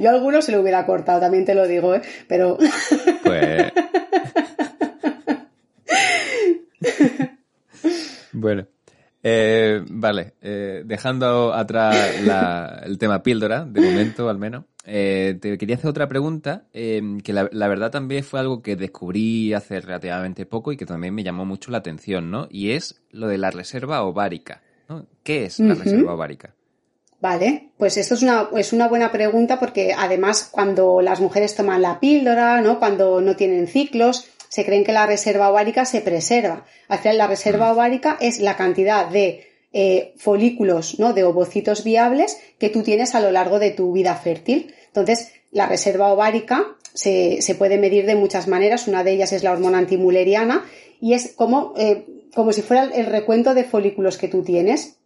yo 0.00 0.10
a 0.10 0.12
alguno 0.14 0.40
se 0.40 0.52
lo 0.52 0.62
hubiera 0.62 0.86
cortado, 0.86 1.20
también 1.20 1.44
te 1.44 1.54
lo 1.54 1.68
digo, 1.68 1.94
¿eh? 1.94 2.00
pero. 2.26 2.56
pues. 3.22 3.72
bueno. 8.32 8.66
Eh, 9.28 9.84
vale, 9.90 10.34
eh, 10.40 10.82
dejando 10.84 11.52
atrás 11.52 12.22
la, 12.22 12.80
el 12.84 12.96
tema 12.96 13.24
píldora, 13.24 13.64
de 13.64 13.80
momento 13.80 14.28
al 14.28 14.38
menos, 14.38 14.66
eh, 14.84 15.36
te 15.40 15.58
quería 15.58 15.74
hacer 15.74 15.90
otra 15.90 16.06
pregunta, 16.06 16.66
eh, 16.72 17.02
que 17.24 17.32
la, 17.32 17.48
la, 17.50 17.66
verdad 17.66 17.90
también 17.90 18.22
fue 18.22 18.38
algo 18.38 18.62
que 18.62 18.76
descubrí 18.76 19.52
hace 19.52 19.80
relativamente 19.80 20.46
poco 20.46 20.70
y 20.70 20.76
que 20.76 20.86
también 20.86 21.12
me 21.12 21.24
llamó 21.24 21.44
mucho 21.44 21.72
la 21.72 21.78
atención, 21.78 22.30
¿no? 22.30 22.46
Y 22.52 22.70
es 22.70 23.02
lo 23.10 23.26
de 23.26 23.38
la 23.38 23.50
reserva 23.50 24.04
ovárica. 24.04 24.62
¿no? 24.88 25.06
¿Qué 25.24 25.46
es 25.46 25.58
la 25.58 25.74
uh 25.74 25.76
-huh. 25.76 25.82
reserva 25.82 26.14
ovárica? 26.14 26.54
Vale, 27.20 27.70
pues 27.78 27.96
esto 27.96 28.14
es 28.14 28.22
una, 28.22 28.48
es 28.56 28.72
una 28.72 28.86
buena 28.86 29.10
pregunta 29.10 29.58
porque 29.58 29.92
además 29.92 30.48
cuando 30.52 31.00
las 31.00 31.20
mujeres 31.20 31.56
toman 31.56 31.82
la 31.82 31.98
píldora, 31.98 32.60
¿no? 32.60 32.78
Cuando 32.78 33.20
no 33.20 33.34
tienen 33.34 33.66
ciclos, 33.66 34.28
se 34.48 34.64
creen 34.64 34.84
que 34.84 34.92
la 34.92 35.06
reserva 35.06 35.50
ovárica 35.50 35.84
se 35.84 36.00
preserva. 36.00 36.64
Al 36.88 36.98
final, 36.98 37.18
la 37.18 37.26
reserva 37.26 37.72
ovárica 37.72 38.16
es 38.20 38.40
la 38.40 38.56
cantidad 38.56 39.08
de 39.08 39.46
eh, 39.72 40.14
folículos, 40.16 40.98
¿no? 40.98 41.12
De 41.12 41.24
ovocitos 41.24 41.84
viables 41.84 42.38
que 42.58 42.70
tú 42.70 42.82
tienes 42.82 43.14
a 43.14 43.20
lo 43.20 43.30
largo 43.30 43.58
de 43.58 43.70
tu 43.70 43.92
vida 43.92 44.14
fértil. 44.14 44.74
Entonces, 44.86 45.32
la 45.50 45.66
reserva 45.66 46.12
ovárica 46.12 46.76
se, 46.94 47.42
se 47.42 47.54
puede 47.54 47.76
medir 47.76 48.06
de 48.06 48.14
muchas 48.14 48.48
maneras. 48.48 48.88
Una 48.88 49.04
de 49.04 49.12
ellas 49.12 49.32
es 49.32 49.42
la 49.42 49.52
hormona 49.52 49.78
antimuleriana 49.78 50.64
y 51.00 51.12
es 51.12 51.34
como, 51.34 51.74
eh, 51.76 52.06
como 52.34 52.52
si 52.52 52.62
fuera 52.62 52.84
el 52.84 53.06
recuento 53.06 53.54
de 53.54 53.64
folículos 53.64 54.16
que 54.16 54.28
tú 54.28 54.42
tienes. 54.42 54.96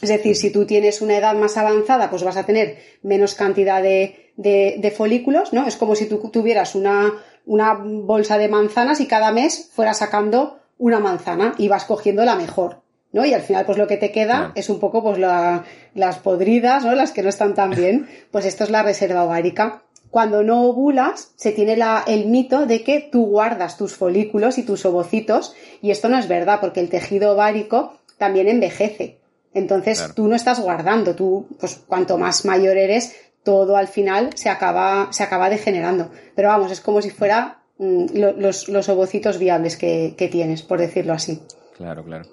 Es 0.00 0.08
decir, 0.08 0.36
si 0.36 0.50
tú 0.50 0.66
tienes 0.66 1.02
una 1.02 1.16
edad 1.16 1.34
más 1.34 1.56
avanzada, 1.56 2.10
pues 2.10 2.24
vas 2.24 2.36
a 2.36 2.46
tener 2.46 2.78
menos 3.02 3.34
cantidad 3.34 3.82
de, 3.82 4.32
de, 4.36 4.76
de 4.78 4.90
folículos, 4.90 5.52
¿no? 5.52 5.66
Es 5.66 5.76
como 5.76 5.94
si 5.94 6.06
tú 6.06 6.18
tuvieras 6.32 6.74
una, 6.74 7.12
una 7.46 7.74
bolsa 7.74 8.38
de 8.38 8.48
manzanas 8.48 9.00
y 9.00 9.06
cada 9.06 9.32
mes 9.32 9.70
fueras 9.72 9.98
sacando 9.98 10.58
una 10.78 11.00
manzana 11.00 11.54
y 11.58 11.68
vas 11.68 11.84
cogiendo 11.84 12.24
la 12.24 12.36
mejor. 12.36 12.82
¿no? 13.12 13.24
Y 13.24 13.32
al 13.32 13.42
final, 13.42 13.64
pues 13.64 13.78
lo 13.78 13.86
que 13.86 13.96
te 13.96 14.10
queda 14.10 14.36
claro. 14.38 14.52
es 14.56 14.68
un 14.68 14.80
poco, 14.80 15.02
pues 15.02 15.18
la, 15.18 15.64
las 15.94 16.18
podridas, 16.18 16.84
¿no? 16.84 16.94
Las 16.94 17.12
que 17.12 17.22
no 17.22 17.28
están 17.28 17.54
tan 17.54 17.70
bien. 17.70 18.08
Pues 18.32 18.44
esto 18.44 18.64
es 18.64 18.70
la 18.70 18.82
reserva 18.82 19.22
ovárica. 19.22 19.82
Cuando 20.10 20.42
no 20.42 20.62
ovulas, 20.62 21.32
se 21.36 21.52
tiene 21.52 21.76
la, 21.76 22.02
el 22.06 22.26
mito 22.26 22.66
de 22.66 22.82
que 22.82 23.00
tú 23.00 23.26
guardas 23.26 23.76
tus 23.76 23.94
folículos 23.94 24.58
y 24.58 24.64
tus 24.64 24.84
ovocitos, 24.84 25.54
y 25.80 25.92
esto 25.92 26.08
no 26.08 26.18
es 26.18 26.26
verdad, 26.26 26.58
porque 26.60 26.80
el 26.80 26.88
tejido 26.88 27.32
ovárico 27.32 27.94
también 28.18 28.48
envejece. 28.48 29.18
Entonces, 29.54 29.98
claro. 29.98 30.14
tú 30.14 30.26
no 30.26 30.34
estás 30.34 30.58
guardando, 30.60 31.14
tú, 31.14 31.46
pues 31.60 31.80
cuanto 31.86 32.18
más 32.18 32.44
mayor 32.44 32.76
eres, 32.76 33.14
todo 33.44 33.76
al 33.76 33.88
final 33.88 34.30
se 34.34 34.48
acaba, 34.48 35.12
se 35.12 35.22
acaba 35.22 35.48
degenerando. 35.48 36.10
Pero 36.34 36.48
vamos, 36.48 36.72
es 36.72 36.80
como 36.80 37.00
si 37.02 37.10
fuera 37.10 37.60
mmm, 37.78 38.06
los, 38.38 38.68
los 38.68 38.88
ovocitos 38.88 39.38
viables 39.38 39.76
que, 39.76 40.14
que 40.16 40.28
tienes, 40.28 40.62
por 40.62 40.80
decirlo 40.80 41.12
así. 41.12 41.40
Claro, 41.76 42.04
claro. 42.04 42.24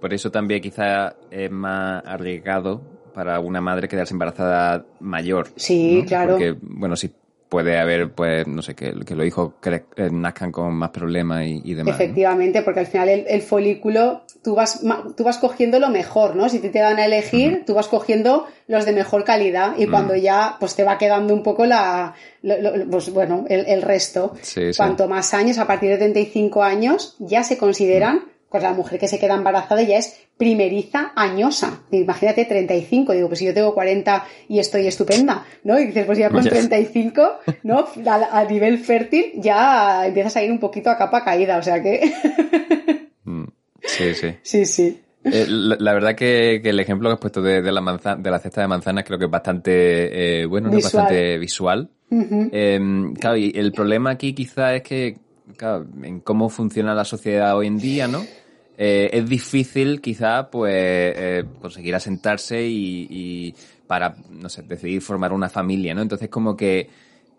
Por 0.00 0.12
eso 0.12 0.30
también 0.30 0.60
quizá 0.60 1.14
es 1.30 1.50
más 1.50 2.02
arriesgado 2.04 2.82
para 3.14 3.40
una 3.40 3.62
madre 3.62 3.88
quedarse 3.88 4.12
embarazada 4.12 4.84
mayor. 5.00 5.48
Sí, 5.56 6.00
¿no? 6.00 6.06
claro. 6.06 6.32
Porque, 6.32 6.54
bueno, 6.60 6.96
si, 6.96 7.10
puede 7.48 7.78
haber, 7.78 8.10
pues, 8.12 8.46
no 8.46 8.62
sé, 8.62 8.74
que, 8.74 8.92
que 9.04 9.14
los 9.14 9.26
hijos 9.26 9.52
eh, 9.64 10.10
nazcan 10.10 10.50
con 10.50 10.74
más 10.74 10.90
problemas 10.90 11.44
y, 11.46 11.74
demás. 11.74 11.94
Efectivamente, 11.94 12.62
porque 12.62 12.80
al 12.80 12.86
final 12.86 13.08
el, 13.08 13.42
folículo, 13.42 14.22
tú 14.42 14.54
vas, 14.54 14.82
tú 15.16 15.24
vas 15.24 15.38
cogiendo 15.38 15.78
lo 15.78 15.88
mejor, 15.88 16.34
¿no? 16.34 16.48
Si 16.48 16.58
te, 16.58 16.70
te 16.70 16.80
dan 16.80 16.98
a 16.98 17.06
elegir, 17.06 17.62
tú 17.66 17.74
vas 17.74 17.88
cogiendo 17.88 18.46
los 18.66 18.84
de 18.84 18.92
mejor 18.92 19.24
calidad 19.24 19.74
y 19.78 19.86
cuando 19.86 20.16
ya, 20.16 20.56
pues 20.58 20.74
te 20.74 20.82
va 20.82 20.98
quedando 20.98 21.34
un 21.34 21.42
poco 21.42 21.66
la, 21.66 22.14
pues 22.90 23.12
bueno, 23.12 23.44
el, 23.48 23.82
resto. 23.82 24.34
Cuanto 24.76 25.08
más 25.08 25.34
años, 25.34 25.58
a 25.58 25.66
partir 25.66 25.90
de 25.90 25.98
35 25.98 26.62
años, 26.62 27.16
ya 27.18 27.44
se 27.44 27.58
consideran 27.58 28.22
pues 28.50 28.62
la 28.62 28.72
mujer 28.72 28.98
que 28.98 29.08
se 29.08 29.18
queda 29.18 29.34
embarazada 29.34 29.82
ya 29.82 29.98
es 29.98 30.18
primeriza 30.36 31.12
añosa. 31.16 31.80
Imagínate 31.90 32.44
35, 32.44 33.12
digo, 33.12 33.28
pues 33.28 33.38
si 33.38 33.46
yo 33.46 33.54
tengo 33.54 33.74
40 33.74 34.24
y 34.48 34.58
estoy 34.58 34.86
estupenda, 34.86 35.44
¿no? 35.64 35.78
Y 35.78 35.86
dices, 35.86 36.06
pues 36.06 36.18
ya 36.18 36.30
con 36.30 36.44
35, 36.44 37.40
¿no? 37.64 37.86
A, 38.06 38.44
nivel 38.44 38.78
fértil 38.78 39.32
ya 39.36 40.06
empiezas 40.06 40.36
a 40.36 40.42
ir 40.42 40.50
un 40.50 40.60
poquito 40.60 40.90
a 40.90 40.96
capa 40.96 41.24
caída, 41.24 41.58
o 41.58 41.62
sea 41.62 41.82
que... 41.82 42.12
Mm, 43.28 43.46
sí, 43.82 44.14
sí. 44.14 44.36
Sí, 44.40 44.64
sí. 44.64 45.00
Eh, 45.24 45.46
la, 45.48 45.92
verdad 45.94 46.14
que, 46.14 46.60
el 46.62 46.78
ejemplo 46.78 47.08
que 47.08 47.14
has 47.14 47.20
puesto 47.20 47.42
de, 47.42 47.60
la, 47.60 47.80
manzana, 47.80 48.22
de 48.22 48.30
la 48.30 48.38
cesta 48.38 48.60
de 48.60 48.68
manzanas 48.68 49.04
creo 49.04 49.18
que 49.18 49.24
es 49.24 49.30
bastante, 49.30 50.42
eh, 50.42 50.46
bueno, 50.46 50.70
bastante 50.70 51.36
visual. 51.36 51.90
Em, 52.08 53.14
claro, 53.14 53.36
y 53.36 53.52
el 53.56 53.72
problema 53.72 54.10
aquí 54.10 54.32
quizá 54.32 54.76
es 54.76 54.82
que, 54.82 55.16
claro, 55.56 55.86
en 56.02 56.20
cómo 56.20 56.48
funciona 56.48 56.94
la 56.94 57.04
sociedad 57.04 57.56
hoy 57.56 57.66
en 57.66 57.78
día, 57.78 58.08
¿no? 58.08 58.24
Eh, 58.78 59.10
es 59.12 59.28
difícil 59.28 60.00
quizá 60.00 60.50
pues 60.50 60.74
eh, 60.74 61.44
conseguir 61.60 61.94
asentarse 61.94 62.66
y, 62.66 63.06
y, 63.08 63.54
para, 63.86 64.16
no 64.30 64.48
sé, 64.48 64.62
decidir 64.62 65.00
formar 65.00 65.32
una 65.32 65.48
familia, 65.48 65.94
¿no? 65.94 66.02
Entonces 66.02 66.28
como 66.28 66.56
que, 66.56 66.88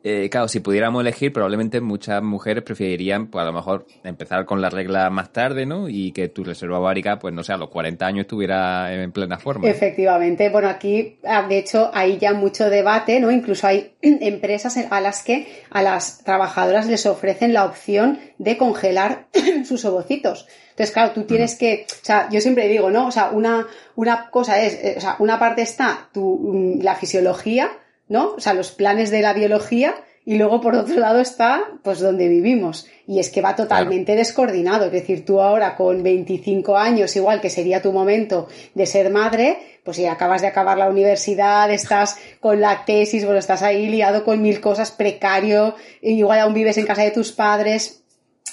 eh, 0.04 0.30
claro, 0.30 0.48
si 0.48 0.60
pudiéramos 0.60 1.02
elegir, 1.02 1.34
probablemente 1.34 1.82
muchas 1.82 2.22
mujeres 2.22 2.64
preferirían, 2.64 3.28
pues 3.28 3.42
a 3.42 3.46
lo 3.46 3.54
mejor 3.54 3.86
empezar 4.04 4.46
con 4.46 4.62
la 4.62 4.70
regla 4.70 5.10
más 5.10 5.34
tarde, 5.34 5.66
¿no? 5.66 5.90
Y 5.90 6.12
que 6.12 6.30
tu 6.30 6.44
reserva 6.44 6.80
ovárica, 6.80 7.20
pues 7.20 7.34
no 7.34 7.44
sé, 7.44 7.54
a 7.54 7.58
los 7.58 7.70
40 7.70 8.06
años 8.06 8.22
estuviera 8.22 8.94
en 8.94 9.12
plena 9.12 9.38
forma. 9.38 9.68
Efectivamente. 9.68 10.50
Bueno, 10.50 10.70
aquí, 10.70 11.18
ah, 11.26 11.46
de 11.48 11.58
hecho, 11.58 11.90
hay 11.94 12.18
ya 12.18 12.34
mucho 12.34 12.70
debate, 12.70 13.20
¿no? 13.20 13.32
Incluso 13.32 13.68
hay 13.68 13.96
empresas 14.02 14.78
a 14.78 15.02
las 15.02 15.24
que 15.24 15.48
a 15.72 15.82
las 15.82 16.24
trabajadoras 16.24 16.88
les 16.88 17.06
ofrecen 17.06 17.54
la 17.54 17.66
opción 17.66 18.20
de 18.38 18.56
congelar 18.58 19.28
sus 19.66 19.84
ovocitos. 19.86 20.48
Entonces, 20.70 20.94
claro, 20.94 21.12
tú 21.12 21.24
tienes 21.24 21.56
que, 21.56 21.88
o 21.90 22.06
sea, 22.06 22.30
yo 22.30 22.40
siempre 22.40 22.68
digo, 22.68 22.92
¿no? 22.92 23.08
O 23.08 23.12
sea, 23.12 23.32
una, 23.32 23.66
una 23.96 24.30
cosa 24.30 24.62
es, 24.62 24.76
eh, 24.76 24.94
o 24.98 25.02
sea, 25.02 25.16
una 25.18 25.40
parte 25.40 25.64
está 25.64 26.10
tu, 26.14 26.38
mm, 26.54 26.82
la 26.84 26.94
fisiología, 26.94 27.72
¿no? 28.10 28.34
O 28.36 28.40
sea, 28.40 28.54
los 28.54 28.72
planes 28.72 29.12
de 29.12 29.22
la 29.22 29.34
biología 29.34 29.96
y 30.28 30.38
luego 30.38 30.60
por 30.60 30.76
otro 30.76 31.00
lado 31.00 31.22
está, 31.22 31.64
pues, 31.84 32.02
donde 32.02 32.28
vivimos. 32.28 32.86
Y 33.08 33.20
es 33.20 33.30
que 33.30 33.40
va 33.40 33.56
totalmente 33.56 34.14
descoordinado. 34.14 34.88
Es 34.88 34.92
decir, 34.92 35.24
tú 35.24 35.40
ahora 35.40 35.78
con 35.78 36.04
25 36.04 36.76
años, 36.76 37.16
igual 37.16 37.40
que 37.40 37.50
sería 37.50 37.82
tu 37.82 37.94
momento 37.94 38.50
de 38.74 38.86
ser 38.86 39.10
madre, 39.10 39.58
pues 39.86 39.96
si 39.96 40.06
acabas 40.06 40.42
de 40.42 40.48
acabar 40.48 40.78
la 40.78 40.90
universidad, 40.90 41.72
estás 41.72 42.18
con 42.42 42.60
la 42.60 42.84
tesis, 42.84 43.24
bueno, 43.24 43.40
estás 43.40 43.64
ahí 43.64 43.88
liado 43.88 44.26
con 44.26 44.42
mil 44.42 44.60
cosas, 44.60 44.92
precario, 44.92 45.76
igual 46.02 46.42
aún 46.42 46.54
vives 46.54 46.78
en 46.78 46.86
casa 46.86 47.04
de 47.04 47.12
tus 47.12 47.32
padres. 47.32 48.04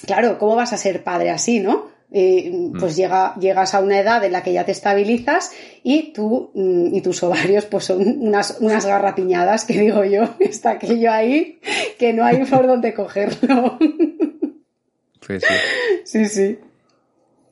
Claro, 0.05 0.37
¿cómo 0.37 0.55
vas 0.55 0.71
a 0.71 0.77
ser 0.77 1.03
padre 1.03 1.29
así, 1.29 1.59
no? 1.59 1.89
Mm. 2.11 2.79
pues 2.79 2.95
llega, 2.95 3.35
llegas 3.35 3.73
a 3.73 3.81
una 3.81 3.99
edad 3.99 4.23
en 4.23 4.31
la 4.31 4.43
que 4.43 4.53
ya 4.53 4.63
te 4.63 4.71
estabilizas 4.71 5.51
y 5.83 6.13
tú 6.13 6.51
mm, 6.53 6.95
y 6.95 7.01
tus 7.01 7.21
ovarios 7.23 7.65
pues 7.65 7.85
son 7.85 8.01
unas, 8.21 8.57
unas 8.61 8.85
garrapiñadas 8.85 9.65
que 9.65 9.79
digo 9.79 10.05
yo, 10.05 10.35
está 10.39 10.71
aquello 10.71 11.11
ahí 11.11 11.59
que 11.97 12.13
no 12.13 12.23
hay 12.23 12.45
por 12.45 12.67
dónde 12.67 12.93
cogerlo. 12.93 13.77
Pues 15.25 15.43
sí. 15.43 15.55
Sí, 16.05 16.25
sí. 16.25 16.59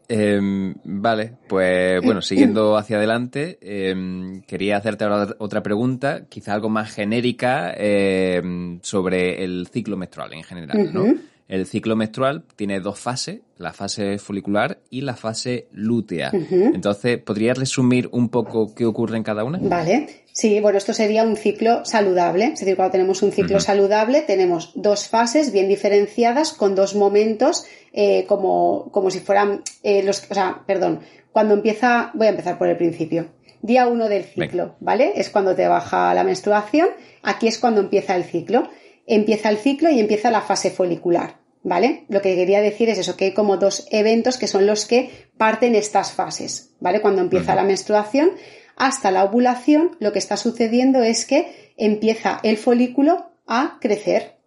Em, 0.08 0.76
vale, 0.84 1.38
pues 1.48 2.00
bueno, 2.04 2.22
siguiendo 2.22 2.78
hacia 2.78 2.98
adelante, 2.98 3.58
em, 3.62 4.44
quería 4.44 4.78
hacerte 4.78 5.06
ahora 5.06 5.36
otra 5.40 5.64
pregunta, 5.64 6.26
quizá 6.30 6.54
algo 6.54 6.70
más 6.70 6.94
genérica 6.94 7.74
em, 7.76 8.80
sobre 8.84 9.44
el 9.44 9.68
ciclo 9.72 9.98
menstrual 9.98 10.34
en 10.34 10.44
general, 10.44 10.94
¿no? 10.94 11.16
El 11.48 11.66
ciclo 11.66 11.96
menstrual 11.96 12.46
tiene 12.56 12.80
dos 12.80 13.00
fases, 13.00 13.42
la 13.58 13.74
fase 13.74 14.18
folicular 14.18 14.80
y 14.90 15.02
la 15.02 15.16
fase 15.16 15.68
lútea. 15.72 16.32
Entonces, 16.34 17.18
¿podrías 17.20 17.58
resumir 17.58 18.10
un 18.12 18.30
poco 18.30 18.74
qué 18.74 18.86
ocurre 18.86 19.18
en 19.18 19.24
cada 19.24 19.44
una? 19.44 19.60
Vale. 19.62 20.24
Sí, 20.32 20.60
bueno, 20.62 20.78
esto 20.78 20.94
sería 20.94 21.24
un 21.24 21.36
ciclo 21.36 21.86
saludable. 21.86 22.46
Es 22.46 22.60
decir, 22.62 22.76
cuando 22.76 22.94
tenemos 22.94 23.22
un 23.22 23.32
ciclo 23.32 23.60
saludable, 23.60 24.22
tenemos 24.22 24.72
dos 24.74 25.08
fases 25.08 25.52
bien 25.52 25.68
diferenciadas 25.68 26.54
con 26.54 26.76
dos 26.76 26.96
momentos 26.96 27.66
eh, 27.92 28.26
como, 28.26 28.90
como 28.92 29.12
si 29.12 29.20
fueran 29.20 29.62
eh, 29.84 30.02
los. 30.04 30.24
O 30.32 30.34
sea, 30.34 30.64
perdón. 30.66 31.02
Cuando 31.32 31.54
empieza. 31.54 32.12
Voy 32.14 32.28
a 32.28 32.32
empezar 32.32 32.58
por 32.58 32.68
el 32.68 32.78
principio. 32.78 33.28
Día 33.62 33.88
uno 33.88 34.10
del 34.10 34.24
ciclo, 34.24 34.76
¿vale? 34.80 35.14
Es 35.16 35.30
cuando 35.30 35.56
te 35.56 35.68
baja 35.68 36.14
la 36.14 36.24
menstruación. 36.24 36.90
Aquí 37.22 37.48
es 37.48 37.60
cuando 37.60 37.82
empieza 37.82 38.16
el 38.16 38.24
ciclo 38.24 38.70
empieza 39.08 39.50
el 39.50 39.58
ciclo 39.58 39.90
y 39.90 40.00
empieza 40.00 40.32
la 40.32 40.42
fase 40.42 40.72
folicular, 40.72 41.38
¿vale? 41.64 42.06
Lo 42.10 42.22
que 42.22 42.36
quería 42.36 42.62
decir 42.62 42.90
es 42.90 42.98
eso, 42.98 43.18
que 43.18 43.26
hay 43.26 43.34
como 43.34 43.58
dos 43.58 43.88
eventos 43.92 44.38
que 44.38 44.48
son 44.48 44.66
los 44.66 44.86
que 44.86 45.30
parten 45.38 45.76
estas 45.76 46.12
fases, 46.12 46.72
¿vale? 46.80 47.02
Cuando 47.02 47.22
empieza 47.22 47.56
la 47.56 47.64
menstruación 47.64 48.32
hasta 48.76 49.12
la 49.12 49.24
ovulación, 49.24 49.96
lo 50.00 50.12
que 50.12 50.20
está 50.20 50.38
sucediendo 50.38 51.04
es 51.04 51.26
que 51.26 51.74
empieza 51.78 52.40
el 52.44 52.58
folículo 52.58 53.32
a 53.48 53.78
crecer. 53.80 54.38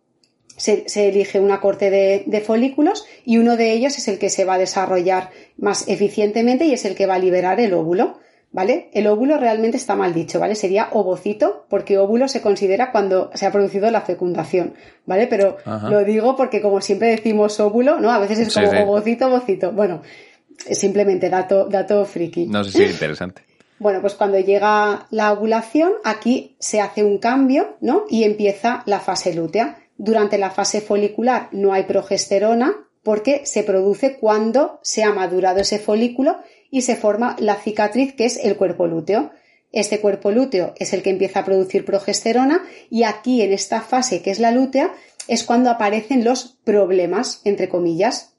Se, 0.56 0.86
elige 1.08 1.38
una 1.38 1.60
corte 1.60 1.90
de, 1.90 2.24
de, 2.26 2.40
folículos 2.40 3.04
y 3.26 3.36
uno 3.36 3.58
de 3.58 3.72
ellos 3.72 3.98
es 3.98 4.08
el 4.08 4.18
que 4.18 4.30
se 4.30 4.46
va 4.46 4.54
a 4.54 4.58
desarrollar 4.58 5.30
más 5.58 5.86
eficientemente 5.86 6.64
y 6.64 6.72
es 6.72 6.86
el 6.86 6.94
que 6.94 7.04
va 7.04 7.16
a 7.16 7.18
liberar 7.18 7.60
el 7.60 7.74
óvulo. 7.74 8.18
¿Vale? 8.56 8.88
El 8.94 9.06
óvulo 9.06 9.36
realmente 9.36 9.76
está 9.76 9.96
mal 9.96 10.14
dicho, 10.14 10.40
¿vale? 10.40 10.54
Sería 10.54 10.88
ovocito, 10.92 11.66
porque 11.68 11.98
óvulo 11.98 12.26
se 12.26 12.40
considera 12.40 12.90
cuando 12.90 13.30
se 13.34 13.44
ha 13.44 13.52
producido 13.52 13.90
la 13.90 14.00
fecundación, 14.00 14.72
¿vale? 15.04 15.26
Pero 15.26 15.58
lo 15.90 16.02
digo 16.04 16.36
porque 16.36 16.62
como 16.62 16.80
siempre 16.80 17.08
decimos 17.08 17.60
óvulo, 17.60 18.00
¿no? 18.00 18.10
A 18.10 18.18
veces 18.18 18.38
es 18.38 18.54
como 18.54 18.84
ovocito, 18.84 19.26
ovocito. 19.26 19.72
Bueno, 19.72 20.00
simplemente 20.70 21.28
dato, 21.28 21.66
dato 21.68 22.02
friki. 22.06 22.46
No 22.46 22.64
sé 22.64 22.70
si 22.72 22.82
es 22.84 22.92
interesante. 22.92 23.42
Bueno, 23.78 24.00
pues 24.00 24.14
cuando 24.14 24.38
llega 24.38 25.06
la 25.10 25.34
ovulación, 25.34 25.92
aquí 26.02 26.56
se 26.58 26.80
hace 26.80 27.04
un 27.04 27.18
cambio, 27.18 27.76
¿no? 27.82 28.04
Y 28.08 28.24
empieza 28.24 28.82
la 28.86 29.00
fase 29.00 29.34
lútea. 29.34 29.76
Durante 29.98 30.38
la 30.38 30.48
fase 30.48 30.80
folicular 30.80 31.50
no 31.52 31.74
hay 31.74 31.82
progesterona 31.82 32.85
porque 33.06 33.42
se 33.46 33.62
produce 33.62 34.16
cuando 34.16 34.80
se 34.82 35.04
ha 35.04 35.12
madurado 35.12 35.60
ese 35.60 35.78
folículo 35.78 36.38
y 36.72 36.82
se 36.82 36.96
forma 36.96 37.36
la 37.38 37.54
cicatriz 37.54 38.12
que 38.16 38.24
es 38.24 38.36
el 38.36 38.56
cuerpo 38.56 38.88
lúteo. 38.88 39.30
Este 39.70 40.00
cuerpo 40.00 40.32
lúteo 40.32 40.74
es 40.76 40.92
el 40.92 41.04
que 41.04 41.10
empieza 41.10 41.38
a 41.38 41.44
producir 41.44 41.84
progesterona 41.84 42.64
y 42.90 43.04
aquí 43.04 43.42
en 43.42 43.52
esta 43.52 43.80
fase 43.80 44.22
que 44.22 44.32
es 44.32 44.40
la 44.40 44.50
lútea 44.50 44.92
es 45.28 45.44
cuando 45.44 45.70
aparecen 45.70 46.24
los 46.24 46.58
problemas, 46.64 47.42
entre 47.44 47.68
comillas. 47.68 48.32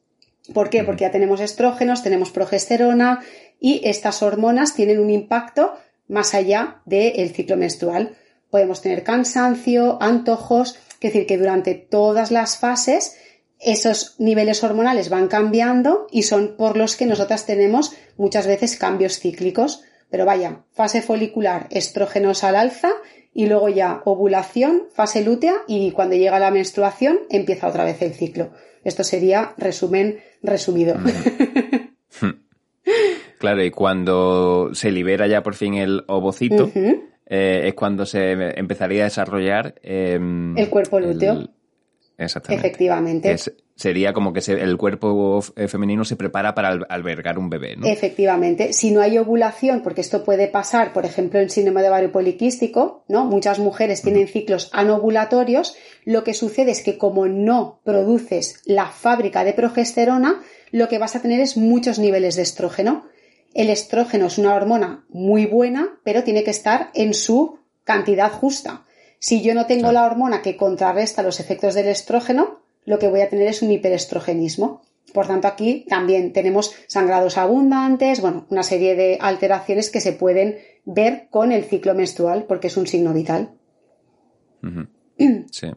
¿Por 0.54 0.70
qué? 0.70 0.84
Porque 0.84 1.06
ya 1.06 1.12
tenemos 1.12 1.40
estrógenos, 1.40 2.04
tenemos 2.04 2.32
progesterona 2.32 3.22
y 3.62 3.80
estas 3.86 4.22
hormonas 4.22 4.76
tienen 4.76 5.00
un 5.00 5.12
impacto 5.12 5.76
más 6.10 6.34
allá 6.34 6.82
del 6.84 7.30
ciclo 7.30 7.56
menstrual. 7.56 8.18
Podemos 8.50 8.82
tener 8.82 9.06
cansancio, 9.06 9.98
antojos, 10.02 10.78
es 11.00 11.14
decir, 11.14 11.26
que 11.26 11.38
durante 11.38 11.74
todas 11.74 12.32
las 12.32 12.58
fases 12.58 13.16
esos 13.60 14.16
niveles 14.20 14.64
hormonales 14.64 15.10
van 15.10 15.28
cambiando 15.28 16.08
y 16.12 16.24
son 16.24 16.56
por 16.58 16.78
los 16.78 16.96
que 16.96 17.06
nosotras 17.06 17.46
tenemos 17.46 17.94
muchas 18.18 18.48
veces 18.48 18.78
cambios 18.78 19.20
cíclicos. 19.20 19.84
Pero 20.10 20.26
vaya, 20.26 20.64
fase 20.72 21.02
folicular, 21.02 21.68
estrógenos 21.70 22.44
al 22.44 22.56
alza 22.56 22.90
y 23.34 23.48
luego 23.48 23.70
ya 23.70 24.02
ovulación, 24.06 24.84
fase 24.94 25.24
lútea 25.24 25.56
y 25.68 25.92
cuando 25.92 26.16
llega 26.16 26.40
la 26.40 26.50
menstruación 26.50 27.20
empieza 27.30 27.68
otra 27.68 27.84
vez 27.84 28.02
el 28.02 28.14
ciclo. 28.14 28.52
Esto 28.84 29.04
sería 29.04 29.54
resumen 29.58 30.20
resumido. 30.42 30.96
claro, 33.38 33.64
y 33.64 33.72
cuando 33.72 34.70
se 34.74 34.92
libera 34.92 35.28
ya 35.28 35.44
por 35.44 35.56
fin 35.56 35.74
el 35.74 36.04
ovocito, 36.08 36.72
eh, 36.74 37.62
es 37.66 37.74
cuando 37.74 38.06
se 38.06 38.32
empezaría 38.32 39.02
a 39.02 39.06
desarrollar 39.06 39.76
em, 39.84 40.58
el 40.58 40.70
cuerpo 40.70 41.00
lúteo. 41.00 41.50
Exactamente. 42.18 42.68
Efectivamente. 42.68 43.36
sería 43.76 44.12
como 44.12 44.34
que 44.34 44.42
el 44.52 44.76
cuerpo 44.78 45.40
eh, 45.56 45.68
femenino 45.68 46.04
se 46.04 46.16
prepara 46.16 46.56
para 46.56 46.70
albergar 46.90 47.38
un 47.38 47.50
bebé, 47.50 47.76
¿no? 47.76 47.86
Efectivamente. 47.86 48.74
Si 48.74 48.90
no 48.90 49.02
hay 49.02 49.20
ovulación, 49.20 49.84
porque 49.84 50.02
esto 50.02 50.24
puede 50.24 50.48
pasar, 50.48 50.94
por 50.94 51.06
ejemplo, 51.06 51.40
en 51.40 51.52
síndrome 51.52 51.84
de 51.84 51.90
ovario 51.90 52.12
poliquístico, 52.12 53.04
¿no? 53.08 53.26
Muchas 53.26 53.60
mujeres 53.60 54.02
tienen 54.02 54.28
ciclos 54.28 54.72
anovulatorios. 54.74 55.76
Lo 56.06 56.24
que 56.24 56.34
sucede 56.34 56.72
es 56.72 56.82
que 56.82 56.98
como 56.98 57.28
no 57.28 57.82
produces 57.84 58.62
la 58.66 58.88
fábrica 58.88 59.44
de 59.44 59.54
progesterona, 59.54 60.42
lo 60.72 60.88
que 60.88 60.98
vas 60.98 61.16
a 61.16 61.22
tener 61.22 61.40
es 61.40 61.56
muchos 61.56 62.00
niveles 62.00 62.36
de 62.36 62.42
estrógeno. 62.42 63.06
El 63.54 63.70
estrógeno 63.70 64.26
es 64.26 64.40
una 64.40 64.56
hormona 64.56 65.06
muy 65.10 65.46
buena, 65.46 66.00
pero 66.04 66.24
tiene 66.24 66.44
que 66.44 66.52
estar 66.52 66.90
en 66.96 67.14
su 67.14 67.60
cantidad 67.84 68.32
justa. 68.32 68.87
Si 69.20 69.42
yo 69.44 69.54
no 69.54 69.66
tengo 69.66 69.92
la 69.92 70.06
hormona 70.06 70.42
que 70.42 70.58
contrarresta 70.58 71.24
los 71.24 71.40
efectos 71.40 71.74
del 71.74 71.88
estrógeno, 71.88 72.60
lo 72.86 73.00
que 73.00 73.10
voy 73.10 73.22
a 73.22 73.30
tener 73.30 73.48
es 73.48 73.62
un 73.62 73.72
hiperestrogenismo. 73.72 74.82
Por 75.14 75.28
tanto, 75.28 75.48
aquí 75.48 75.86
también 75.88 76.34
tenemos 76.34 76.76
sangrados 76.88 77.38
abundantes, 77.38 78.22
bueno, 78.22 78.46
una 78.50 78.64
serie 78.64 78.96
de 78.96 79.18
alteraciones 79.20 79.90
que 79.90 80.02
se 80.02 80.14
pueden 80.14 80.58
ver 80.86 81.28
con 81.30 81.52
el 81.52 81.64
ciclo 81.64 81.96
menstrual 81.96 82.46
porque 82.48 82.68
es 82.68 82.78
un 82.78 82.88
signo 82.88 83.14
vital. 83.14 83.52
Sí. 85.50 85.68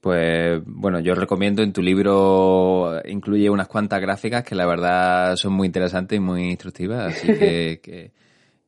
Pues 0.00 0.62
bueno, 0.64 1.00
yo 1.00 1.16
recomiendo 1.16 1.62
en 1.62 1.72
tu 1.72 1.82
libro 1.82 3.02
incluye 3.04 3.50
unas 3.50 3.66
cuantas 3.66 4.00
gráficas 4.00 4.44
que 4.44 4.54
la 4.54 4.64
verdad 4.64 5.34
son 5.34 5.52
muy 5.52 5.66
interesantes 5.66 6.16
y 6.16 6.20
muy 6.20 6.50
instructivas, 6.50 7.14
así 7.14 7.26
que, 7.38 7.80
que, 7.82 8.12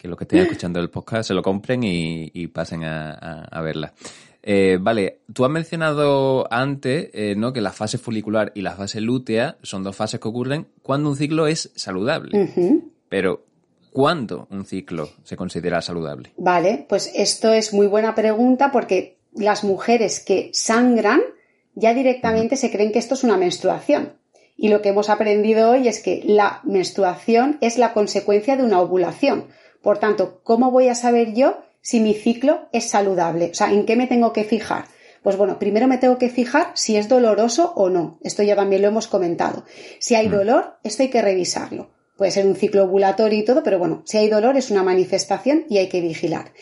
los 0.08 0.18
que 0.18 0.24
estén 0.24 0.40
escuchando 0.40 0.80
el 0.80 0.90
podcast 0.90 1.28
se 1.28 1.34
lo 1.34 1.42
compren 1.42 1.82
y, 1.84 2.46
pasen 2.48 2.84
a, 2.84 3.44
a, 3.44 3.60
verla. 3.60 3.92
Eh, 4.42 4.78
vale, 4.80 5.20
tú 5.32 5.44
has 5.44 5.50
mencionado 5.50 6.52
antes 6.52 7.10
eh, 7.12 7.34
¿no? 7.36 7.52
que 7.52 7.60
la 7.60 7.70
fase 7.70 7.98
folicular 7.98 8.50
y 8.54 8.62
la 8.62 8.72
fase 8.72 9.00
lútea 9.00 9.56
son 9.62 9.84
dos 9.84 9.94
fases 9.94 10.18
que 10.18 10.28
ocurren 10.28 10.66
cuando 10.82 11.10
un 11.10 11.16
ciclo 11.16 11.46
es 11.46 11.70
saludable. 11.76 12.50
Pero, 13.08 13.44
¿cuándo 13.92 14.48
un 14.50 14.64
ciclo 14.64 15.10
se 15.22 15.36
considera 15.36 15.80
saludable? 15.80 16.32
Vale, 16.36 16.84
pues 16.88 17.12
esto 17.14 17.52
es 17.52 17.72
muy 17.72 17.86
buena 17.86 18.14
pregunta 18.14 18.72
porque 18.72 19.18
las 19.34 19.62
mujeres 19.62 20.20
que 20.20 20.50
sangran 20.52 21.20
ya 21.74 21.94
directamente 21.94 22.56
se 22.56 22.70
creen 22.70 22.92
que 22.92 22.98
esto 22.98 23.14
es 23.14 23.24
una 23.24 23.36
menstruación. 23.36 24.14
Y 24.56 24.68
lo 24.68 24.82
que 24.82 24.90
hemos 24.90 25.08
aprendido 25.08 25.70
hoy 25.70 25.88
es 25.88 26.02
que 26.02 26.22
la 26.24 26.60
menstruación 26.64 27.58
es 27.60 27.78
la 27.78 27.92
consecuencia 27.92 28.56
de 28.56 28.62
una 28.62 28.80
ovulación. 28.80 29.46
Por 29.82 29.98
tanto, 29.98 30.40
¿cómo 30.42 30.70
voy 30.70 30.88
a 30.88 30.94
saber 30.94 31.34
yo 31.34 31.58
si 31.80 32.00
mi 32.00 32.14
ciclo 32.14 32.68
es 32.72 32.88
saludable? 32.88 33.50
O 33.50 33.54
sea, 33.54 33.72
¿en 33.72 33.84
qué 33.84 33.96
me 33.96 34.06
tengo 34.06 34.32
que 34.32 34.44
fijar? 34.44 34.84
Pues 35.22 35.36
bueno, 35.36 35.58
primero 35.58 35.86
me 35.86 35.98
tengo 35.98 36.18
que 36.18 36.30
fijar 36.30 36.72
si 36.74 36.96
es 36.96 37.08
doloroso 37.08 37.72
o 37.76 37.88
no. 37.88 38.18
Esto 38.22 38.42
ya 38.42 38.56
también 38.56 38.82
lo 38.82 38.88
hemos 38.88 39.06
comentado. 39.06 39.64
Si 39.98 40.14
hay 40.14 40.28
dolor, 40.28 40.78
esto 40.82 41.02
hay 41.02 41.10
que 41.10 41.22
revisarlo. 41.22 41.90
Puede 42.16 42.32
ser 42.32 42.46
un 42.46 42.56
ciclo 42.56 42.84
ovulatorio 42.84 43.38
y 43.38 43.44
todo, 43.44 43.62
pero 43.62 43.78
bueno, 43.78 44.02
si 44.04 44.18
hay 44.18 44.28
dolor 44.28 44.56
es 44.56 44.70
una 44.70 44.82
manifestación 44.82 45.64
y 45.68 45.78
hay 45.78 45.88
que 45.88 46.00
vigilar. 46.00 46.52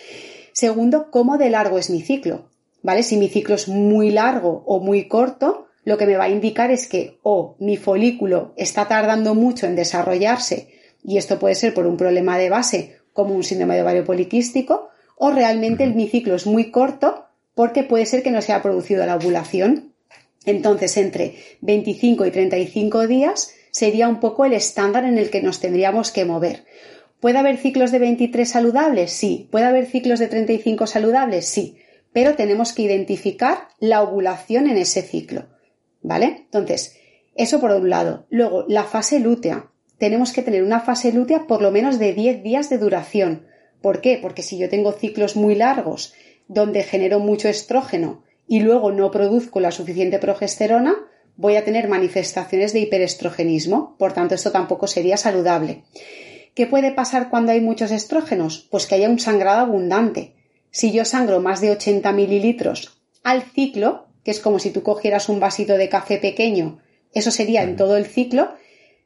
Segundo, 0.53 1.11
¿cómo 1.11 1.39
de 1.39 1.51
largo 1.51 1.79
es 1.79 1.91
mi 1.91 2.03
ciclo? 2.03 2.51
¿vale? 2.83 3.03
Si 3.03 3.17
mi 3.17 3.29
ciclo 3.29 3.55
es 3.55 3.69
muy 3.69 4.11
largo 4.11 4.63
o 4.67 4.81
muy 4.81 5.09
corto, 5.09 5.67
lo 5.85 5.97
que 5.99 6.07
me 6.07 6.17
va 6.17 6.25
a 6.25 6.31
indicar 6.31 6.71
es 6.71 6.87
que 6.87 7.19
o 7.23 7.57
mi 7.59 7.77
folículo 7.77 8.53
está 8.57 8.89
tardando 8.89 9.35
mucho 9.35 9.67
en 9.67 9.77
desarrollarse, 9.77 10.69
y 11.03 11.17
esto 11.17 11.39
puede 11.39 11.55
ser 11.55 11.73
por 11.73 11.87
un 11.87 11.97
problema 11.97 12.39
de 12.39 12.51
base, 12.51 13.00
como 13.23 13.35
un 13.35 13.45
síndrome 13.45 13.77
de 13.77 13.83
ovario 13.83 14.05
poliquístico, 14.05 14.91
o 15.17 15.31
realmente 15.31 15.87
mi 15.87 16.09
ciclo 16.09 16.35
es 16.35 16.47
muy 16.47 16.71
corto 16.71 17.27
porque 17.55 17.83
puede 17.83 18.07
ser 18.07 18.23
que 18.23 18.31
no 18.31 18.41
se 18.41 18.53
haya 18.53 18.63
producido 18.63 19.05
la 19.07 19.17
ovulación. 19.17 19.93
Entonces, 20.45 20.97
entre 20.97 21.37
25 21.61 22.27
y 22.27 22.31
35 22.31 23.07
días 23.07 23.55
sería 23.71 24.09
un 24.09 24.21
poco 24.21 24.45
el 24.45 24.55
estándar 24.55 25.05
en 25.05 25.19
el 25.19 25.31
que 25.31 25.43
nos 25.43 25.61
tendríamos 25.61 26.11
que 26.11 26.25
mover. 26.25 26.65
¿Puede 27.21 27.39
haber 27.39 27.59
ciclos 27.59 27.91
de 27.91 27.99
23 27.99 28.49
saludables? 28.49 29.13
Sí. 29.13 29.49
¿Puede 29.51 29.67
haber 29.67 29.87
ciclos 29.87 30.19
de 30.19 30.29
35 30.29 30.87
saludables? 30.87 31.47
Sí 31.47 31.77
pero 32.13 32.35
tenemos 32.35 32.73
que 32.73 32.83
identificar 32.83 33.69
la 33.79 34.03
ovulación 34.03 34.69
en 34.69 34.77
ese 34.77 35.03
ciclo. 35.03 35.47
¿Vale? 36.03 36.43
Entonces, 36.45 36.97
eso 37.35 37.61
por 37.61 37.73
un 37.73 37.91
lado. 37.91 38.27
Luego, 38.31 38.65
la 38.69 38.85
fase 38.85 39.21
lútea. 39.21 39.70
Tenemos 40.01 40.33
que 40.33 40.41
tener 40.41 40.63
una 40.63 40.81
fase 40.81 41.13
lútea 41.13 41.47
por 41.47 41.61
lo 41.61 41.71
menos 41.71 41.99
de 41.99 42.15
10 42.15 42.43
días 42.43 42.71
de 42.71 42.79
duración. 42.79 43.47
¿Por 43.83 44.01
qué? 44.01 44.19
Porque 44.21 44.43
si 44.43 44.57
yo 44.57 44.71
tengo 44.71 44.93
ciclos 44.93 45.37
muy 45.37 45.55
largos 45.55 46.15
donde 46.49 46.83
genero 46.83 47.19
mucho 47.21 47.49
estrógeno 47.49 48.25
y 48.49 48.61
luego 48.61 48.93
no 48.93 49.11
produzco 49.11 49.61
la 49.61 49.71
suficiente 49.71 50.19
progesterona, 50.19 50.95
voy 51.37 51.57
a 51.57 51.67
tener 51.67 51.87
manifestaciones 51.87 52.73
de 52.73 52.81
hiperestrogenismo. 52.81 53.95
Por 53.99 54.15
tanto, 54.15 54.35
esto 54.35 54.51
tampoco 54.51 54.87
sería 54.87 55.19
saludable. 55.19 55.85
¿Qué 56.55 56.67
puede 56.67 56.93
pasar 56.93 57.29
cuando 57.29 57.53
hay 57.53 57.61
muchos 57.61 57.91
estrógenos? 57.91 58.67
Pues 58.71 58.87
que 58.87 58.95
haya 58.95 59.11
un 59.11 59.19
sangrado 59.19 59.61
abundante 59.61 60.33
si 60.71 60.93
yo 60.93 61.05
sangro 61.05 61.41
más 61.41 61.61
de 61.61 61.73
80 61.73 62.11
mililitros 62.13 63.03
al 63.23 63.43
ciclo, 63.43 64.07
que 64.25 64.31
es 64.31 64.41
como 64.41 64.61
si 64.61 64.71
tú 64.71 64.83
cogieras 64.83 65.29
un 65.29 65.41
vasito 65.41 65.77
de 65.77 65.91
café 65.91 66.17
pequeño, 66.17 66.79
eso 67.13 67.31
sería 67.31 67.65
en 67.65 67.77
todo 67.77 67.99
el 67.99 68.07
ciclo, 68.07 68.55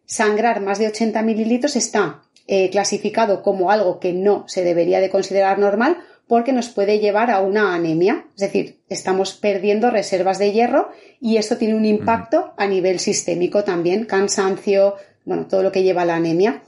sangrar 0.07 0.61
más 0.61 0.79
de 0.79 0.89
80 0.89 1.23
mililitros 1.23 1.77
está 1.77 2.23
eh, 2.47 2.71
clasificado 2.71 3.43
como 3.43 3.71
algo 3.71 4.01
que 4.01 4.13
no 4.13 4.45
se 4.49 4.65
debería 4.65 5.01
de 5.01 5.11
considerar 5.11 5.59
normal 5.59 5.99
porque 6.27 6.53
nos 6.53 6.69
puede 6.69 6.99
llevar 6.99 7.31
a 7.31 7.41
una 7.41 7.75
anemia. 7.75 8.27
Es 8.35 8.43
decir, 8.43 8.81
estamos 8.89 9.35
perdiendo 9.35 9.91
reservas 9.91 10.39
de 10.39 10.53
hierro 10.53 10.91
y 11.21 11.37
esto 11.37 11.57
tiene 11.57 11.75
un 11.75 11.85
impacto 11.85 12.55
a 12.57 12.67
nivel 12.67 12.99
sistémico 12.99 13.65
también, 13.65 14.05
cansancio, 14.07 14.97
bueno, 15.25 15.47
todo 15.47 15.63
lo 15.63 15.73
que 15.73 15.83
lleva 15.83 16.03
a 16.03 16.07
la 16.07 16.17
anemia. 16.17 16.63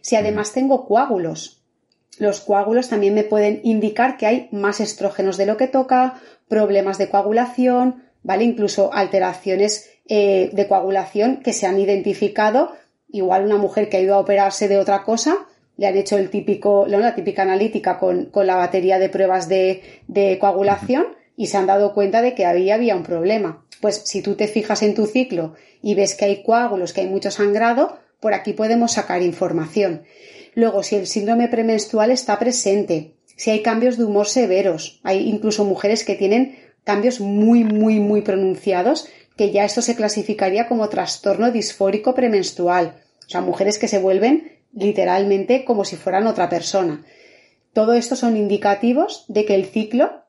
Si 0.00 0.16
además 0.16 0.52
tengo 0.52 0.86
coágulos, 0.86 1.62
los 2.18 2.40
coágulos 2.40 2.88
también 2.88 3.14
me 3.14 3.24
pueden 3.24 3.60
indicar 3.64 4.16
que 4.16 4.26
hay 4.26 4.48
más 4.52 4.80
estrógenos 4.80 5.36
de 5.36 5.46
lo 5.46 5.56
que 5.56 5.68
toca, 5.68 6.20
problemas 6.48 6.98
de 6.98 7.08
coagulación, 7.08 8.04
¿vale? 8.22 8.44
Incluso 8.44 8.92
alteraciones 8.92 9.90
eh, 10.08 10.50
de 10.52 10.68
coagulación 10.68 11.42
que 11.42 11.52
se 11.52 11.66
han 11.66 11.80
identificado. 11.80 12.72
Igual 13.12 13.44
una 13.44 13.58
mujer 13.58 13.88
que 13.88 13.98
ha 13.98 14.00
ido 14.00 14.14
a 14.14 14.18
operarse 14.18 14.66
de 14.68 14.78
otra 14.78 15.04
cosa, 15.04 15.46
le 15.76 15.86
han 15.86 15.96
hecho 15.96 16.16
el 16.18 16.30
típico, 16.30 16.86
la 16.86 17.14
típica 17.14 17.42
analítica 17.42 17.98
con, 17.98 18.30
la 18.34 18.56
batería 18.56 18.98
de 18.98 19.08
pruebas 19.08 19.48
de, 19.48 19.82
coagulación 20.40 21.06
y 21.36 21.46
se 21.46 21.56
han 21.58 21.66
dado 21.66 21.94
cuenta 21.94 22.22
de 22.22 22.34
que 22.34 22.46
había 22.46 22.96
un 22.96 23.02
problema. 23.02 23.64
Pues 23.80 24.02
si 24.04 24.22
tú 24.22 24.34
te 24.34 24.48
fijas 24.48 24.82
en 24.82 24.94
tu 24.94 25.06
ciclo 25.06 25.54
y 25.82 25.94
ves 25.94 26.14
que 26.14 26.24
hay 26.24 26.42
coágulos, 26.42 26.92
que 26.92 27.02
hay 27.02 27.08
mucho 27.08 27.30
sangrado, 27.30 27.98
por 28.20 28.34
aquí 28.34 28.52
podemos 28.52 28.92
sacar 28.92 29.22
información. 29.22 30.04
Luego, 30.54 30.82
si 30.82 30.96
el 30.96 31.06
síndrome 31.06 31.48
premenstrual 31.48 32.10
está 32.10 32.38
presente, 32.38 33.14
si 33.36 33.50
hay 33.50 33.62
cambios 33.62 33.96
de 33.96 34.04
humor 34.04 34.28
severos, 34.28 35.00
hay 35.02 35.28
incluso 35.28 35.64
mujeres 35.64 36.04
que 36.04 36.14
tienen 36.14 36.56
cambios 36.84 37.20
muy, 37.20 37.64
muy, 37.64 37.98
muy 37.98 38.22
pronunciados, 38.22 39.08
que 39.36 39.50
ya 39.50 39.64
esto 39.64 39.82
se 39.82 39.96
clasificaría 39.96 40.68
como 40.68 40.88
trastorno 40.88 41.50
disfórico 41.50 42.14
premenstrual. 42.14 43.01
O 43.26 43.30
sea, 43.30 43.40
mujeres 43.40 43.78
que 43.78 43.88
se 43.88 43.98
vuelven 43.98 44.58
literalmente 44.72 45.64
como 45.64 45.84
si 45.84 45.96
fueran 45.96 46.26
otra 46.26 46.48
persona. 46.48 47.04
Todo 47.72 47.94
esto 47.94 48.16
son 48.16 48.36
indicativos 48.36 49.24
de 49.28 49.44
que 49.44 49.54
el 49.54 49.66
ciclo 49.66 50.22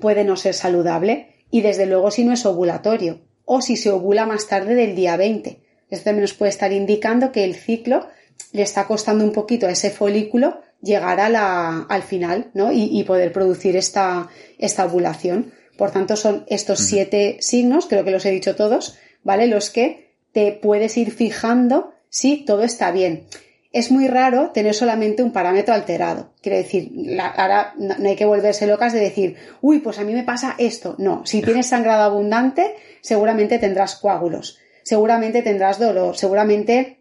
puede 0.00 0.24
no 0.24 0.36
ser 0.36 0.54
saludable 0.54 1.44
y 1.50 1.62
desde 1.62 1.86
luego 1.86 2.10
si 2.10 2.24
no 2.24 2.32
es 2.32 2.46
ovulatorio 2.46 3.20
o 3.44 3.60
si 3.60 3.76
se 3.76 3.90
ovula 3.90 4.26
más 4.26 4.48
tarde 4.48 4.74
del 4.74 4.94
día 4.94 5.16
20. 5.16 5.60
Esto 5.90 6.04
también 6.04 6.22
nos 6.22 6.34
puede 6.34 6.50
estar 6.50 6.72
indicando 6.72 7.32
que 7.32 7.44
el 7.44 7.54
ciclo 7.54 8.06
le 8.52 8.62
está 8.62 8.86
costando 8.86 9.24
un 9.24 9.32
poquito 9.32 9.66
a 9.66 9.72
ese 9.72 9.90
folículo 9.90 10.60
llegar 10.82 11.20
a 11.20 11.28
la, 11.28 11.82
al 11.88 12.02
final 12.02 12.50
¿no? 12.54 12.70
y, 12.72 13.02
poder 13.04 13.32
producir 13.32 13.76
esta, 13.76 14.28
esta, 14.58 14.86
ovulación. 14.86 15.52
Por 15.76 15.90
tanto, 15.90 16.16
son 16.16 16.44
estos 16.48 16.80
siete 16.80 17.36
signos, 17.40 17.86
creo 17.86 18.04
que 18.04 18.10
los 18.10 18.24
he 18.24 18.30
dicho 18.30 18.56
todos, 18.56 18.96
¿vale? 19.22 19.46
Los 19.46 19.70
que 19.70 20.14
te 20.32 20.52
puedes 20.52 20.96
ir 20.96 21.10
fijando 21.10 21.92
si 22.10 22.44
todo 22.44 22.62
está 22.62 22.90
bien. 22.90 23.24
Es 23.72 23.92
muy 23.92 24.08
raro 24.08 24.50
tener 24.50 24.74
solamente 24.74 25.22
un 25.22 25.32
parámetro 25.32 25.72
alterado. 25.72 26.32
Quiere 26.42 26.58
decir, 26.58 26.90
ahora 27.36 27.72
no, 27.78 27.94
hay 28.06 28.16
que 28.16 28.24
volverse 28.24 28.66
locas 28.66 28.92
de 28.92 28.98
decir, 28.98 29.36
uy, 29.62 29.78
pues 29.78 29.98
a 30.00 30.04
mí 30.04 30.12
me 30.12 30.24
pasa 30.24 30.56
esto. 30.58 30.96
No, 30.98 31.24
si 31.24 31.40
tienes 31.40 31.68
sangrado 31.68 32.02
abundante, 32.02 32.74
seguramente 33.00 33.58
tendrás 33.58 33.94
coágulos, 33.94 34.58
seguramente 34.82 35.42
tendrás 35.42 35.78
dolor, 35.78 36.16
seguramente 36.16 36.98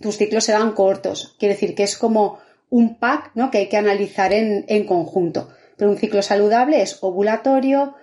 tus 0.00 0.16
ciclos 0.16 0.44
serán 0.44 0.72
cortos. 0.72 1.34
Quiere 1.40 1.54
decir 1.54 1.74
que 1.74 1.82
es 1.82 1.96
como 1.96 2.38
un 2.70 2.96
pack 2.96 3.32
¿no? 3.34 3.50
que 3.50 3.58
hay 3.58 3.68
que 3.68 3.76
analizar 3.76 4.32
en, 4.32 4.86
conjunto. 4.86 5.50
Pero 5.76 5.90
un 5.90 5.98
ciclo 5.98 6.22
saludable 6.22 6.82
es 6.82 6.98
ovulatorio, 7.02 7.94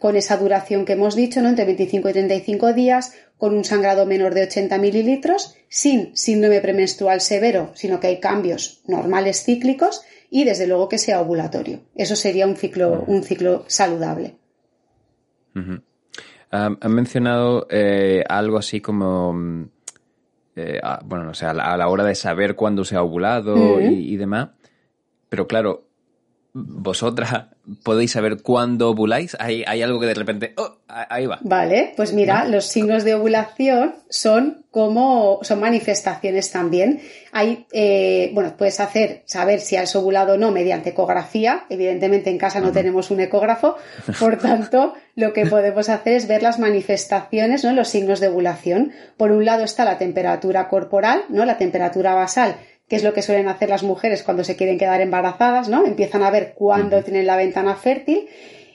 con 0.00 0.16
esa 0.16 0.36
duración 0.36 0.84
que 0.84 0.92
hemos 0.92 1.16
dicho, 1.16 1.40
¿no? 1.40 1.48
entre 1.48 1.64
25 1.64 2.10
y 2.10 2.12
35 2.12 2.72
días, 2.74 3.14
con 3.38 3.54
un 3.54 3.64
sangrado 3.64 4.04
menor 4.04 4.34
de 4.34 4.42
80 4.42 4.78
mililitros, 4.78 5.56
sin 5.68 6.16
síndrome 6.16 6.60
premenstrual 6.60 7.20
severo, 7.20 7.70
sino 7.74 8.00
que 8.00 8.08
hay 8.08 8.20
cambios 8.20 8.82
normales 8.86 9.44
cíclicos 9.44 10.02
y 10.30 10.44
desde 10.44 10.66
luego 10.66 10.88
que 10.88 10.98
sea 10.98 11.20
ovulatorio. 11.20 11.80
Eso 11.94 12.16
sería 12.16 12.46
un 12.46 12.56
ciclo, 12.56 13.04
un 13.06 13.22
ciclo 13.22 13.64
saludable. 13.68 14.36
Han 16.50 16.78
mencionado 16.94 17.66
eh, 17.70 18.22
algo 18.28 18.58
así 18.58 18.80
como 18.80 19.32
mm, 19.32 19.64
eh, 20.58 20.80
bueno, 21.04 21.24
no 21.24 21.34
sé, 21.34 21.46
a 21.46 21.54
la, 21.54 21.88
hora 21.88 22.02
de 22.02 22.16
saber 22.16 22.56
cuándo 22.56 22.84
se 22.84 22.96
ha 22.96 23.02
ovulado 23.02 23.80
y, 23.80 24.16
demás. 24.16 24.50
Pero 25.28 25.46
claro, 25.46 25.87
vosotras 26.52 27.46
podéis 27.82 28.12
saber 28.12 28.42
cuándo 28.42 28.90
ovuláis? 28.90 29.36
¿Hay, 29.38 29.64
hay 29.66 29.82
algo 29.82 30.00
que 30.00 30.06
de 30.06 30.14
repente, 30.14 30.54
oh, 30.56 30.78
ahí 30.88 31.26
va. 31.26 31.38
Vale, 31.42 31.92
pues 31.96 32.12
mira, 32.12 32.46
los 32.46 32.64
signos 32.64 33.04
de 33.04 33.14
ovulación 33.14 33.94
son 34.08 34.64
como, 34.70 35.40
son 35.42 35.60
manifestaciones 35.60 36.50
también. 36.50 37.00
Hay, 37.32 37.66
eh, 37.72 38.30
bueno, 38.32 38.54
puedes 38.56 38.80
hacer, 38.80 39.22
saber 39.26 39.60
si 39.60 39.76
has 39.76 39.94
ovulado 39.96 40.34
o 40.34 40.36
no 40.38 40.50
mediante 40.50 40.90
ecografía. 40.90 41.64
Evidentemente 41.68 42.30
en 42.30 42.38
casa 42.38 42.60
no 42.60 42.72
tenemos 42.72 43.10
un 43.10 43.20
ecógrafo, 43.20 43.76
por 44.18 44.38
tanto, 44.38 44.94
lo 45.14 45.32
que 45.32 45.46
podemos 45.46 45.88
hacer 45.88 46.14
es 46.14 46.28
ver 46.28 46.42
las 46.42 46.58
manifestaciones, 46.58 47.64
¿no? 47.64 47.72
Los 47.72 47.88
signos 47.88 48.20
de 48.20 48.28
ovulación. 48.28 48.92
Por 49.16 49.32
un 49.32 49.44
lado 49.44 49.64
está 49.64 49.84
la 49.84 49.98
temperatura 49.98 50.68
corporal, 50.68 51.24
¿no? 51.28 51.44
La 51.44 51.58
temperatura 51.58 52.14
basal 52.14 52.56
que 52.88 52.96
es 52.96 53.04
lo 53.04 53.12
que 53.12 53.22
suelen 53.22 53.48
hacer 53.48 53.68
las 53.68 53.82
mujeres 53.82 54.22
cuando 54.22 54.44
se 54.44 54.56
quieren 54.56 54.78
quedar 54.78 55.00
embarazadas, 55.00 55.68
¿no? 55.68 55.86
Empiezan 55.86 56.22
a 56.22 56.30
ver 56.30 56.54
cuándo 56.54 57.02
tienen 57.02 57.26
la 57.26 57.36
ventana 57.36 57.76
fértil. 57.76 58.28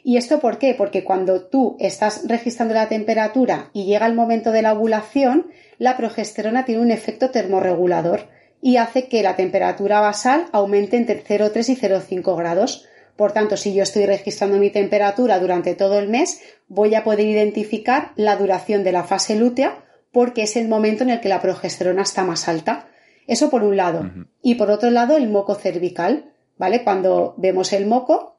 ¿Y 0.04 0.18
esto 0.18 0.40
por 0.40 0.60
qué? 0.60 0.76
Porque 0.76 1.04
cuando 1.04 1.46
tú 1.46 1.78
estás 1.80 2.28
registrando 2.28 2.74
la 2.74 2.90
temperatura 2.90 3.70
y 3.74 3.86
llega 3.86 4.06
el 4.06 4.14
momento 4.14 4.52
de 4.52 4.62
la 4.62 4.74
ovulación, 4.74 5.48
la 5.78 5.98
progesterona 5.98 6.66
tiene 6.66 6.82
un 6.82 6.92
efecto 6.92 7.32
termorregulador 7.32 8.28
y 8.62 8.78
hace 8.78 9.08
que 9.08 9.24
la 9.24 9.36
temperatura 9.36 10.00
basal 10.00 10.46
aumente 10.52 10.98
entre 10.98 11.24
0,3 11.24 11.70
y 11.70 11.76
0,5 11.76 12.38
grados. 12.38 12.86
Por 13.16 13.32
tanto, 13.32 13.58
si 13.58 13.74
yo 13.74 13.84
estoy 13.84 14.06
registrando 14.06 14.58
mi 14.58 14.70
temperatura 14.70 15.40
durante 15.40 15.76
todo 15.76 16.00
el 16.00 16.10
mes, 16.10 16.42
voy 16.68 16.96
a 16.96 17.04
poder 17.04 17.28
identificar 17.28 18.12
la 18.16 18.36
duración 18.36 18.84
de 18.84 18.92
la 18.92 19.04
fase 19.04 19.36
lútea 19.36 19.84
porque 20.12 20.44
es 20.44 20.56
el 20.56 20.68
momento 20.68 21.04
en 21.04 21.10
el 21.10 21.20
que 21.20 21.30
la 21.30 21.42
progesterona 21.42 22.04
está 22.04 22.24
más 22.24 22.48
alta. 22.48 22.88
Eso 23.28 23.50
por 23.50 23.64
un 23.64 23.78
lado. 23.78 24.10
Y 24.42 24.56
por 24.56 24.70
otro 24.70 24.90
lado, 24.90 25.18
el 25.18 25.30
moco 25.30 25.56
cervical, 25.56 26.34
¿vale? 26.58 26.84
Cuando 26.84 27.36
vemos 27.38 27.74
el 27.74 27.86
moco, 27.86 28.38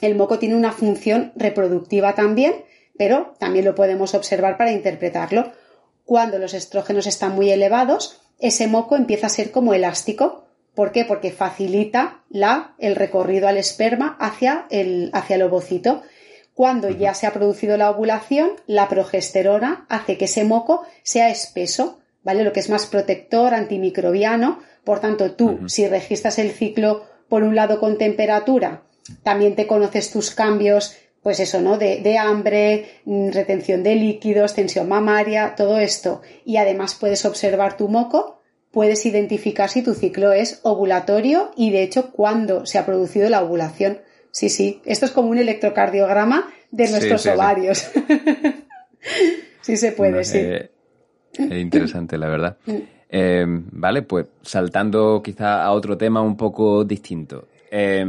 el 0.00 0.14
moco 0.14 0.38
tiene 0.38 0.56
una 0.56 0.72
función 0.72 1.32
reproductiva 1.36 2.14
también, 2.14 2.64
pero 2.96 3.34
también 3.38 3.64
lo 3.64 3.74
podemos 3.74 4.14
observar 4.14 4.56
para 4.56 4.72
interpretarlo. 4.72 5.52
Cuando 6.04 6.38
los 6.38 6.54
estrógenos 6.54 7.06
están 7.06 7.34
muy 7.34 7.50
elevados, 7.50 8.20
ese 8.38 8.66
moco 8.66 8.96
empieza 8.96 9.26
a 9.26 9.30
ser 9.30 9.50
como 9.50 9.74
elástico. 9.74 10.44
¿Por 10.74 10.90
qué? 10.90 11.04
Porque 11.04 11.30
facilita 11.30 12.24
la, 12.28 12.74
el 12.78 12.96
recorrido 12.96 13.46
al 13.46 13.58
esperma 13.58 14.16
hacia 14.18 14.66
el, 14.70 15.10
hacia 15.12 15.36
el 15.36 15.42
ovocito. 15.42 16.02
Cuando 16.54 16.90
ya 16.90 17.14
se 17.14 17.26
ha 17.26 17.32
producido 17.32 17.76
la 17.76 17.90
ovulación, 17.90 18.52
la 18.66 18.88
progesterona 18.88 19.86
hace 19.88 20.18
que 20.18 20.24
ese 20.24 20.44
moco 20.44 20.82
sea 21.02 21.30
espeso 21.30 22.01
¿vale? 22.22 22.44
Lo 22.44 22.52
que 22.52 22.60
es 22.60 22.70
más 22.70 22.86
protector, 22.86 23.54
antimicrobiano. 23.54 24.60
Por 24.84 25.00
tanto, 25.00 25.32
tú, 25.32 25.60
si 25.68 25.86
registras 25.86 26.38
el 26.38 26.50
ciclo 26.50 27.04
por 27.28 27.42
un 27.42 27.54
lado 27.54 27.80
con 27.80 27.98
temperatura, 27.98 28.82
también 29.22 29.54
te 29.54 29.66
conoces 29.66 30.10
tus 30.10 30.32
cambios, 30.32 30.96
pues 31.22 31.40
eso, 31.40 31.60
¿no? 31.60 31.78
De, 31.78 32.00
de, 32.00 32.18
hambre, 32.18 32.86
mm, 33.04 33.30
retención 33.30 33.82
de 33.82 33.94
líquidos, 33.94 34.54
tensión 34.54 34.88
mamaria, 34.88 35.54
todo 35.56 35.78
esto. 35.78 36.22
Y 36.44 36.56
además 36.56 36.96
puedes 36.98 37.24
observar 37.24 37.76
tu 37.76 37.88
moco, 37.88 38.40
puedes 38.72 39.06
identificar 39.06 39.70
si 39.70 39.82
tu 39.82 39.94
ciclo 39.94 40.32
es 40.32 40.60
ovulatorio 40.62 41.52
y 41.56 41.70
de 41.70 41.82
hecho 41.82 42.10
cuándo 42.10 42.66
se 42.66 42.78
ha 42.78 42.86
producido 42.86 43.28
la 43.28 43.42
ovulación. 43.42 44.00
Sí, 44.32 44.48
sí, 44.48 44.80
esto 44.86 45.06
es 45.06 45.12
como 45.12 45.28
un 45.28 45.38
electrocardiograma 45.38 46.52
de 46.70 46.90
nuestros 46.90 47.26
ovarios. 47.26 47.90
Sí. 49.62 49.76
se 49.76 49.92
puede, 49.92 50.24
sí. 50.24 50.38
Eh, 50.38 50.70
es 51.32 51.52
interesante, 51.52 52.18
la 52.18 52.28
verdad. 52.28 52.56
Mm. 52.66 52.76
Eh, 53.08 53.44
vale, 53.46 54.02
pues 54.02 54.26
saltando 54.42 55.20
quizá 55.22 55.62
a 55.62 55.72
otro 55.72 55.98
tema 55.98 56.22
un 56.22 56.36
poco 56.36 56.84
distinto. 56.84 57.48
Eh, 57.70 58.04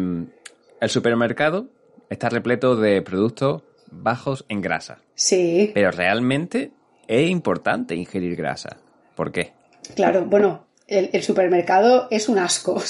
el 0.80 0.90
supermercado 0.90 1.68
está 2.10 2.30
repleto 2.30 2.76
de 2.76 3.02
productos 3.02 3.64
bajos 3.92 4.46
en 4.50 4.62
grasa. 4.62 5.00
Sí. 5.16 5.72
Pero 5.74 5.92
realmente 5.92 6.72
es 7.08 7.30
importante 7.30 7.96
ingerir 7.96 8.36
grasa. 8.36 8.78
¿Por 9.16 9.32
qué? 9.32 9.54
Claro, 9.96 10.26
bueno, 10.26 10.66
el, 10.88 11.24
supermercado 11.24 12.08
es 12.12 12.30
un 12.30 12.40
asco. 12.40 12.82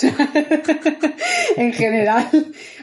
en 1.57 1.73
general, 1.73 2.27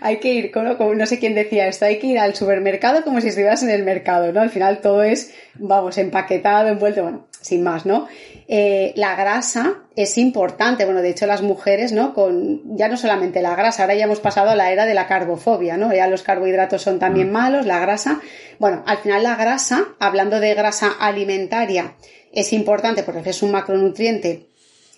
hay 0.01 0.19
que 0.19 0.33
ir, 0.33 0.53
como, 0.53 0.95
no 0.95 1.07
sé 1.07 1.19
quién 1.19 1.35
decía 1.35 1.67
esto, 1.67 1.85
hay 1.85 1.99
que 1.99 2.07
ir 2.07 2.19
al 2.19 2.35
supermercado 2.35 3.03
como 3.03 3.21
si 3.21 3.29
estuvieras 3.29 3.63
en 3.63 3.71
el 3.71 3.83
mercado, 3.83 4.33
¿no? 4.33 4.41
Al 4.41 4.51
final 4.51 4.81
todo 4.81 5.03
es, 5.03 5.35
vamos, 5.55 5.99
empaquetado, 5.99 6.69
envuelto, 6.69 7.03
bueno, 7.03 7.27
sin 7.41 7.63
más, 7.63 7.87
¿no? 7.87 8.09
Eh, 8.47 8.93
la 8.97 9.15
grasa 9.17 9.75
es 9.97 10.17
importante, 10.19 10.85
bueno, 10.85 11.03
de 11.03 11.11
hecho 11.11 11.27
las 11.27 11.43
mujeres, 11.43 11.93
¿no? 11.93 12.15
Con, 12.15 12.77
ya 12.77 12.89
no 12.89 12.97
solamente 12.97 13.43
la 13.43 13.57
grasa, 13.57 13.83
ahora 13.83 13.95
ya 13.95 14.05
hemos 14.05 14.21
pasado 14.21 14.51
a 14.51 14.57
la 14.57 14.73
era 14.73 14.87
de 14.87 14.95
la 14.95 15.07
carbofobia, 15.07 15.77
¿no? 15.77 15.93
Ya 15.93 16.07
los 16.07 16.23
carbohidratos 16.23 16.83
son 16.83 16.99
también 16.99 17.31
mm. 17.31 17.33
malos, 17.33 17.67
la 17.67 17.81
grasa. 17.81 18.21
Bueno, 18.59 18.83
al 18.87 18.99
final 18.99 19.25
la 19.25 19.37
grasa, 19.37 19.89
hablando 19.99 20.41
de 20.41 20.55
grasa 20.55 20.93
alimentaria, 20.99 21.95
es 22.33 22.53
importante 22.53 23.03
porque 23.03 23.31
es 23.31 23.43
un 23.43 23.51
macronutriente 23.51 24.50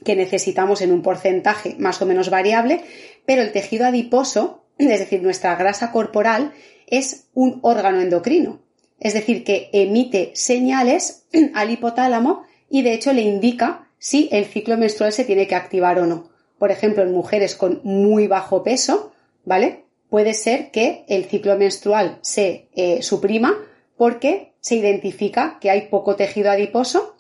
que 0.05 0.17
necesitamos 0.17 0.81
en 0.83 0.93
un 0.93 1.03
porcentaje 1.03 1.77
más 1.79 2.01
o 2.03 2.07
menos 2.07 2.31
variable, 2.31 2.85
pero 3.27 3.43
el 3.43 3.53
tejido 3.53 3.87
adiposo, 3.87 4.65
es 4.79 4.99
decir, 4.99 5.23
nuestra 5.23 5.55
grasa 5.57 5.93
corporal, 5.93 6.53
es 6.87 7.29
un 7.35 7.61
órgano 7.63 8.01
endocrino. 8.01 8.61
Es 9.01 9.15
decir, 9.15 9.45
que 9.45 9.71
emite 9.73 10.33
señales 10.35 11.27
al 11.55 11.71
hipotálamo 11.71 12.45
y 12.69 12.83
de 12.83 12.95
hecho 12.95 13.13
le 13.13 13.23
indica 13.23 13.89
si 13.99 14.29
el 14.33 14.47
ciclo 14.47 14.77
menstrual 14.77 15.13
se 15.13 15.25
tiene 15.25 15.47
que 15.47 15.55
activar 15.55 15.99
o 15.99 16.07
no. 16.07 16.31
Por 16.59 16.71
ejemplo, 16.71 17.03
en 17.03 17.13
mujeres 17.13 17.57
con 17.57 17.81
muy 17.85 18.27
bajo 18.27 18.63
peso, 18.63 19.13
¿vale? 19.45 19.85
Puede 20.09 20.35
ser 20.35 20.71
que 20.71 21.05
el 21.09 21.25
ciclo 21.25 21.57
menstrual 21.57 22.19
se 22.21 22.69
eh, 22.75 23.03
suprima 23.03 23.57
porque 23.97 24.53
se 24.61 24.77
identifica 24.77 25.59
que 25.61 25.71
hay 25.71 25.89
poco 25.89 26.17
tejido 26.17 26.51
adiposo 26.51 27.17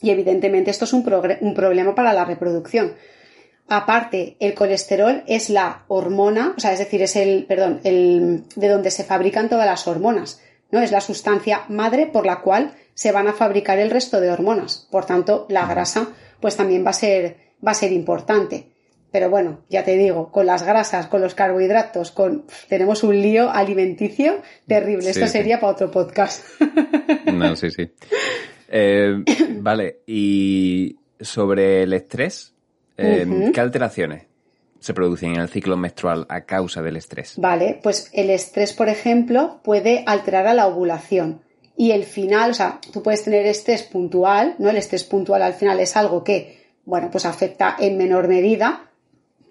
y 0.00 0.10
evidentemente 0.10 0.70
esto 0.70 0.84
es 0.84 0.92
un, 0.92 1.02
problema 1.02 1.94
para 1.94 2.12
la 2.12 2.24
reproducción. 2.24 2.94
Aparte, 3.68 4.36
el 4.40 4.54
colesterol 4.54 5.24
es 5.26 5.50
la 5.50 5.84
hormona, 5.88 6.54
o 6.56 6.60
sea, 6.60 6.72
es 6.72 6.78
decir, 6.78 7.02
es 7.02 7.16
el, 7.16 7.44
perdón, 7.46 7.80
el, 7.84 8.44
de 8.56 8.68
donde 8.68 8.90
se 8.90 9.04
fabrican 9.04 9.48
todas 9.48 9.66
las 9.66 9.86
hormonas, 9.86 10.40
¿no? 10.70 10.80
Es 10.80 10.90
la 10.90 11.00
sustancia 11.00 11.62
madre 11.68 12.06
por 12.06 12.24
la 12.24 12.40
cual 12.40 12.72
se 12.94 13.12
van 13.12 13.28
a 13.28 13.34
fabricar 13.34 13.78
el 13.78 13.90
resto 13.90 14.20
de 14.20 14.30
hormonas. 14.30 14.88
Por 14.90 15.04
tanto, 15.04 15.46
la 15.50 15.66
grasa, 15.66 16.08
pues 16.40 16.56
también 16.56 16.84
va 16.84 16.90
a 16.90 16.94
ser, 16.94 17.36
va 17.64 17.72
a 17.72 17.74
ser 17.74 17.92
importante. 17.92 18.70
Pero 19.10 19.30
bueno, 19.30 19.60
ya 19.68 19.84
te 19.84 19.96
digo, 19.96 20.30
con 20.30 20.46
las 20.46 20.62
grasas, 20.62 21.06
con 21.06 21.20
los 21.20 21.34
carbohidratos, 21.34 22.10
con 22.10 22.44
tenemos 22.68 23.02
un 23.02 23.20
lío 23.20 23.50
alimenticio 23.50 24.40
terrible. 24.66 25.10
Esto 25.10 25.26
sería 25.26 25.60
para 25.60 25.72
otro 25.72 25.90
podcast. 25.90 26.44
No, 27.32 27.56
sí, 27.56 27.70
sí. 27.70 27.90
Eh, 28.68 29.24
vale, 29.60 30.00
y 30.06 30.96
sobre 31.20 31.82
el 31.82 31.92
estrés, 31.92 32.54
eh, 32.96 33.50
¿qué 33.52 33.60
alteraciones 33.60 34.26
se 34.80 34.94
producen 34.94 35.34
en 35.34 35.40
el 35.40 35.48
ciclo 35.48 35.76
menstrual 35.76 36.26
a 36.28 36.42
causa 36.42 36.82
del 36.82 36.96
estrés? 36.96 37.34
Vale, 37.36 37.80
pues 37.82 38.10
el 38.12 38.30
estrés, 38.30 38.72
por 38.72 38.88
ejemplo, 38.88 39.60
puede 39.62 40.04
alterar 40.06 40.46
a 40.46 40.54
la 40.54 40.66
ovulación. 40.66 41.42
Y 41.76 41.92
el 41.92 42.04
final, 42.04 42.50
o 42.50 42.54
sea, 42.54 42.80
tú 42.92 43.02
puedes 43.02 43.24
tener 43.24 43.46
estrés 43.46 43.84
puntual, 43.84 44.56
¿no? 44.58 44.68
El 44.68 44.76
estrés 44.76 45.04
puntual 45.04 45.42
al 45.42 45.54
final 45.54 45.78
es 45.80 45.96
algo 45.96 46.24
que, 46.24 46.72
bueno, 46.84 47.08
pues 47.10 47.24
afecta 47.24 47.76
en 47.78 47.96
menor 47.96 48.26
medida, 48.28 48.90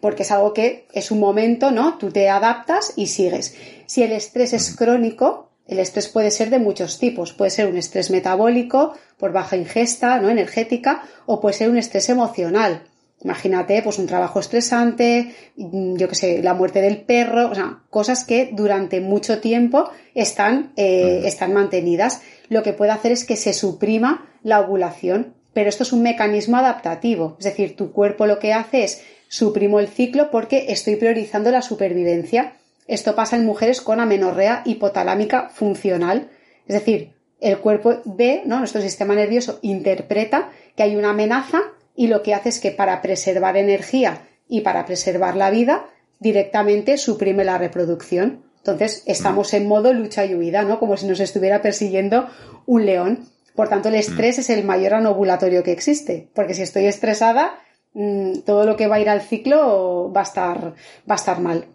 porque 0.02 0.24
es 0.24 0.32
algo 0.32 0.54
que 0.54 0.88
es 0.92 1.10
un 1.10 1.20
momento, 1.20 1.72
¿no? 1.72 1.98
Tú 1.98 2.12
te 2.12 2.30
adaptas 2.30 2.94
y 2.98 3.08
sigues. 3.08 3.56
Si 3.86 4.04
el 4.04 4.12
estrés 4.12 4.54
es 4.54 4.76
crónico, 4.76 5.47
el 5.68 5.80
estrés 5.80 6.08
puede 6.08 6.32
ser 6.32 6.50
de 6.50 6.60
muchos 6.60 7.00
tipos. 7.00 7.34
Puede 7.34 7.52
ser 7.52 7.68
un 7.68 7.78
estrés 7.78 8.10
metabólico 8.10 8.94
por 9.18 9.32
baja 9.32 9.58
ingesta, 9.58 10.20
¿no? 10.20 10.30
energética, 10.30 11.04
o 11.26 11.40
puede 11.40 11.56
ser 11.56 11.70
un 11.70 11.78
estrés 11.78 12.10
emocional. 12.10 12.84
Imagínate, 13.24 13.82
pues 13.82 13.98
un 13.98 14.06
trabajo 14.06 14.40
estresante, 14.40 15.34
mm, 15.56 15.96
yo 15.96 16.08
qué 16.08 16.16
sé, 16.16 16.44
la 16.44 16.54
muerte 16.54 16.82
del 16.82 17.02
perro, 17.02 17.50
o 17.50 17.56
sea, 17.56 17.80
cosas 17.90 18.24
que 18.24 18.52
durante 18.54 19.02
mucho 19.02 19.40
tiempo 19.40 19.90
están, 20.14 20.72
eh, 20.76 21.24
están 21.26 21.52
mantenidas. 21.52 22.22
Lo 22.48 22.62
que 22.62 22.74
puede 22.74 22.92
hacer 22.92 23.12
es 23.12 23.26
que 23.26 23.36
se 23.36 23.54
suprima 23.54 24.28
la 24.44 24.62
ovulación, 24.62 25.34
pero 25.54 25.70
esto 25.70 25.82
es 25.82 25.92
un 25.94 26.04
mecanismo 26.04 26.58
adaptativo. 26.58 27.36
Es 27.40 27.46
decir, 27.46 27.76
tu 27.76 27.92
cuerpo 27.92 28.28
lo 28.28 28.38
que 28.38 28.54
hace 28.54 28.84
es 28.84 29.02
suprimo 29.28 29.80
el 29.80 29.88
ciclo 29.88 30.30
porque 30.30 30.68
estoy 30.70 30.96
priorizando 30.96 31.50
la 31.50 31.64
supervivencia. 31.64 32.54
Esto 32.88 33.16
pasa 33.16 33.36
en 33.36 33.46
mujeres 33.46 33.82
con 33.82 34.00
amenorrea 34.00 34.62
hipotalámica 34.66 35.50
funcional, 35.50 36.30
es 36.68 36.74
decir, 36.74 37.14
el 37.40 37.60
cuerpo 37.60 38.02
ve, 38.06 38.44
¿no? 38.46 38.60
nuestro 38.60 38.82
sistema 38.82 39.14
nervioso 39.14 39.60
interpreta 39.62 40.50
que 40.76 40.84
hay 40.84 40.96
una 40.96 41.12
amenaza 41.12 41.62
y 41.96 42.08
lo 42.08 42.24
que 42.24 42.34
hace 42.34 42.50
es 42.50 42.60
que 42.60 42.72
para 42.72 43.02
preservar 43.02 43.58
energía 43.58 44.28
y 44.48 44.62
para 44.62 44.86
preservar 44.86 45.36
la 45.36 45.50
vida, 45.50 45.86
directamente 46.20 46.98
suprime 46.98 47.44
la 47.44 47.58
reproducción. 47.58 48.44
Entonces, 48.58 49.04
estamos 49.06 49.54
en 49.54 49.68
modo 49.68 49.94
lucha 49.94 50.26
y 50.26 50.36
huida, 50.36 50.64
¿no? 50.64 50.80
Como 50.80 50.98
si 50.98 51.08
nos 51.08 51.20
estuviera 51.20 51.62
persiguiendo 51.62 52.28
un 52.66 52.86
león. 52.86 53.28
Por 53.56 53.70
tanto, 53.70 53.90
el 53.90 53.96
estrés 53.96 54.40
es 54.40 54.50
el 54.50 54.64
mayor 54.64 54.96
anovulatorio 54.96 55.64
que 55.64 55.72
existe, 55.72 56.30
porque 56.34 56.54
si 56.54 56.64
estoy 56.64 56.86
estresada, 56.86 57.60
mm, 57.94 58.40
todo 58.46 58.66
lo 58.66 58.76
que 58.76 58.88
va 58.88 58.98
a 58.98 59.00
ir 59.00 59.10
al 59.10 59.22
ciclo 59.22 60.12
va 60.16 60.22
a 60.22 60.24
estar, 60.24 60.74
va 61.10 61.14
a 61.14 61.16
estar 61.16 61.40
mal. 61.40 61.66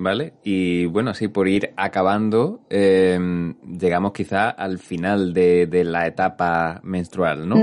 ¿Vale? 0.00 0.34
Y 0.44 0.86
bueno, 0.86 1.10
así 1.10 1.26
por 1.26 1.48
ir 1.48 1.72
acabando, 1.76 2.60
eh, 2.70 3.18
llegamos 3.66 4.12
quizá 4.12 4.48
al 4.50 4.78
final 4.78 5.34
de, 5.34 5.66
de, 5.66 5.82
la 5.82 6.06
etapa 6.06 6.80
menstrual, 6.84 7.48
¿no? 7.48 7.56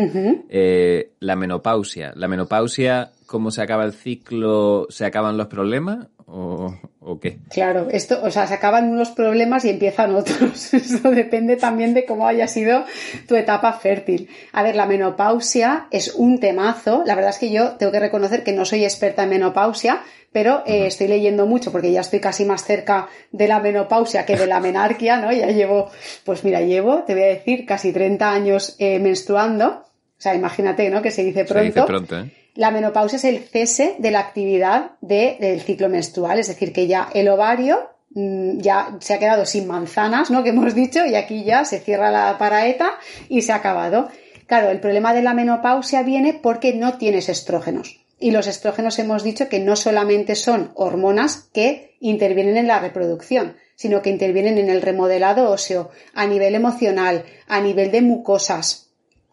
eh, 0.50 1.12
la 1.22 1.38
menopausia. 1.38 2.12
¿La 2.14 2.28
menopausia, 2.28 3.12
cómo 3.26 3.52
se 3.52 3.62
acaba 3.62 3.86
el 3.86 3.94
ciclo, 3.94 4.86
se 4.90 5.06
acaban 5.06 5.38
los 5.38 5.48
problemas 5.48 6.08
o, 6.28 6.76
o, 7.00 7.20
qué? 7.20 7.38
Claro, 7.52 7.88
esto, 7.90 8.20
o 8.22 8.32
sea, 8.32 8.48
se 8.48 8.56
acaban 8.56 8.90
unos 8.90 9.12
problemas 9.12 9.64
y 9.64 9.70
empiezan 9.70 10.14
otros. 10.16 10.74
Eso 10.74 11.12
depende 11.12 11.56
también 11.56 11.94
de 11.94 12.06
cómo 12.06 12.28
haya 12.28 12.48
sido 12.48 12.84
tu 13.28 13.36
etapa 13.36 13.72
fértil. 13.74 14.28
A 14.52 14.64
ver, 14.64 14.76
la 14.76 14.88
menopausia 14.88 15.88
es 15.92 16.14
un 16.16 16.40
temazo. 16.40 17.04
La 17.06 17.16
verdad 17.16 17.30
es 17.30 17.38
que 17.38 17.52
yo 17.52 17.74
tengo 17.78 17.92
que 17.92 18.00
reconocer 18.00 18.44
que 18.44 18.54
no 18.54 18.66
soy 18.66 18.84
experta 18.84 19.24
en 19.24 19.30
menopausia, 19.30 20.02
pero 20.36 20.64
eh, 20.66 20.88
estoy 20.88 21.08
leyendo 21.08 21.46
mucho 21.46 21.72
porque 21.72 21.94
ya 21.94 22.02
estoy 22.02 22.20
casi 22.20 22.44
más 22.44 22.66
cerca 22.66 23.08
de 23.32 23.48
la 23.48 23.62
menopausia 23.62 24.26
que 24.26 24.36
de 24.36 24.48
la 24.48 24.60
menarquia, 24.60 25.16
¿no? 25.16 25.32
Ya 25.32 25.48
llevo, 25.48 25.90
pues 26.26 26.44
mira, 26.44 26.60
llevo, 26.60 27.04
te 27.04 27.14
voy 27.14 27.24
a 27.24 27.28
decir, 27.28 27.66
casi 27.66 27.94
30 27.94 28.30
años 28.30 28.76
eh, 28.78 29.00
menstruando. 29.00 29.68
O 29.68 30.18
sea, 30.18 30.36
imagínate, 30.36 30.90
¿no? 30.90 31.02
Que 31.02 31.12
se 31.12 31.24
dice 31.24 31.46
pronto. 31.46 31.60
Se 31.60 31.66
dice 31.68 31.84
pronto, 31.84 32.20
¿eh? 32.20 32.34
La 32.56 32.70
menopausia 32.70 33.16
es 33.16 33.24
el 33.24 33.40
cese 33.40 33.96
de 33.98 34.12
la 34.12 34.20
actividad 34.20 34.92
de, 35.00 35.38
del 35.40 35.62
ciclo 35.62 35.88
menstrual, 35.88 36.38
es 36.38 36.50
decir, 36.50 36.74
que 36.74 36.86
ya 36.86 37.08
el 37.14 37.30
ovario 37.30 37.92
mmm, 38.10 38.58
ya 38.58 38.98
se 39.00 39.14
ha 39.14 39.20
quedado 39.20 39.46
sin 39.46 39.68
manzanas, 39.68 40.32
¿no? 40.32 40.44
Que 40.44 40.50
hemos 40.50 40.76
dicho, 40.76 41.06
y 41.06 41.16
aquí 41.16 41.46
ya 41.46 41.64
se 41.64 41.80
cierra 41.80 42.12
la 42.12 42.38
paraeta 42.38 43.00
y 43.30 43.44
se 43.44 43.54
ha 43.54 43.56
acabado. 43.56 44.10
Claro, 44.48 44.70
el 44.70 44.82
problema 44.82 45.14
de 45.14 45.22
la 45.22 45.34
menopausia 45.34 46.04
viene 46.04 46.34
porque 46.34 46.74
no 46.74 46.98
tienes 46.98 47.30
estrógenos. 47.30 48.05
Y 48.20 48.32
los 48.32 48.48
estrógenos 48.48 48.98
hemos 49.00 49.24
dicho 49.24 49.50
que 49.50 49.60
no 49.60 49.76
solamente 49.76 50.36
son 50.36 50.72
hormonas 50.76 51.50
que 51.54 51.98
intervienen 52.00 52.58
en 52.58 52.68
la 52.68 52.80
reproducción, 52.80 53.58
sino 53.76 54.02
que 54.02 54.10
intervienen 54.10 54.58
en 54.58 54.70
el 54.70 54.82
remodelado 54.82 55.50
óseo, 55.50 55.90
a 56.14 56.26
nivel 56.26 56.56
emocional, 56.56 57.26
a 57.48 57.60
nivel 57.60 57.92
de 57.92 58.02
mucosas, 58.02 58.92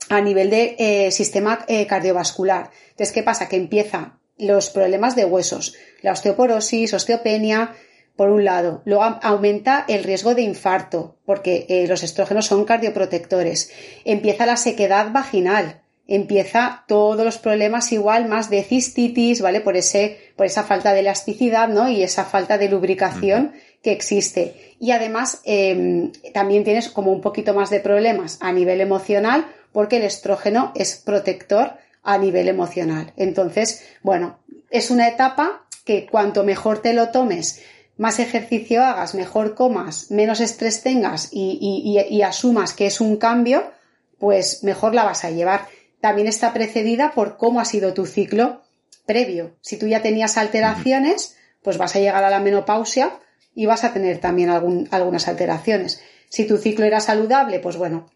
a 0.09 0.21
nivel 0.21 0.51
de 0.51 0.75
eh, 0.79 1.11
sistema 1.13 1.65
eh, 1.69 1.87
cardiovascular. 1.87 2.71
Entonces, 2.91 3.13
¿qué 3.13 3.23
pasa? 3.23 3.49
Que 3.49 3.57
empiezan 3.57 4.19
los 4.37 4.71
problemas 4.71 5.15
de 5.15 5.25
huesos, 5.25 5.75
la 6.01 6.13
osteoporosis, 6.13 6.93
osteopenia, 6.95 7.75
por 8.17 8.31
un 8.31 8.45
lado. 8.45 8.83
Luego 8.85 9.05
aumenta 9.23 9.85
el 9.89 10.05
riesgo 10.05 10.35
de 10.35 10.43
infarto, 10.43 11.17
porque 11.25 11.67
eh, 11.69 11.87
los 11.87 12.03
estrógenos 12.03 12.47
son 12.47 12.65
cardioprotectores. 12.65 13.71
Empieza 14.05 14.47
la 14.47 14.57
sequedad 14.57 15.13
vaginal, 15.13 15.82
empieza 16.09 16.85
todos 16.89 17.25
los 17.25 17.39
problemas 17.39 17.93
igual 17.93 18.29
más 18.29 18.51
de 18.51 18.63
cistitis, 18.63 19.41
¿vale? 19.41 19.61
Por 19.61 19.77
ese, 19.77 20.33
por 20.37 20.47
esa 20.47 20.63
falta 20.63 20.93
de 20.93 21.01
elasticidad, 21.01 21.69
¿no? 21.69 21.89
Y 21.89 22.03
esa 22.03 22.25
falta 22.25 22.59
de 22.59 22.69
lubricación 22.69 23.53
que 23.83 23.93
existe. 23.93 24.75
Y 24.79 24.91
además, 24.91 25.41
eh, 25.45 26.11
también 26.35 26.65
tienes 26.65 26.89
como 26.89 27.13
un 27.13 27.21
poquito 27.21 27.55
más 27.55 27.71
de 27.71 27.81
problemas 27.81 28.39
a 28.41 28.53
nivel 28.53 28.81
emocional, 28.81 29.47
porque 29.73 29.97
el 29.97 30.03
estrógeno 30.03 30.73
es 30.75 30.97
protector 30.97 31.79
a 32.03 32.19
nivel 32.19 32.49
emocional. 32.49 33.13
Entonces, 33.17 33.85
bueno, 34.03 34.39
es 34.71 34.91
una 34.91 35.09
etapa 35.09 35.67
que 35.85 36.07
cuanto 36.07 36.45
mejor 36.45 36.81
te 36.81 36.93
lo 36.93 37.09
tomes, 37.11 37.63
más 37.97 38.19
ejercicio 38.19 38.83
hagas, 38.85 39.15
mejor 39.15 39.55
comas, 39.55 40.11
menos 40.11 40.41
estrés 40.41 40.83
tengas 40.83 41.29
y, 41.33 41.59
y, 41.61 41.99
y, 41.99 42.17
y 42.17 42.23
asumas 42.23 42.73
que 42.73 42.87
es 42.87 43.01
un 43.01 43.17
cambio, 43.17 43.71
pues 44.19 44.63
mejor 44.65 44.95
la 44.95 45.05
vas 45.05 45.25
a 45.25 45.31
llevar 45.31 45.67
también 46.03 46.27
está 46.27 46.53
precedida 46.53 47.13
por 47.15 47.37
cómo 47.37 47.61
ha 47.61 47.65
sido 47.65 47.95
tu 47.95 48.07
ciclo 48.07 48.63
previo. 49.07 49.55
Si 49.61 49.79
tú 49.79 49.87
ya 49.87 50.03
tenías 50.03 50.37
alteraciones, 50.37 51.37
pues 51.63 51.79
vas 51.79 51.95
a 51.95 52.01
llegar 52.01 52.25
a 52.25 52.31
la 52.31 52.41
menopausia 52.41 53.21
y 53.55 53.67
vas 53.67 53.85
a 53.85 53.93
tener 53.93 54.19
también 54.19 54.51
algún, 54.51 54.89
algunas 54.91 55.29
alteraciones. 55.29 56.03
Si 56.29 56.45
tu 56.45 56.59
ciclo 56.59 56.85
era 56.85 56.99
saludable, 56.99 57.61
pues 57.61 57.77
bueno, 57.77 58.11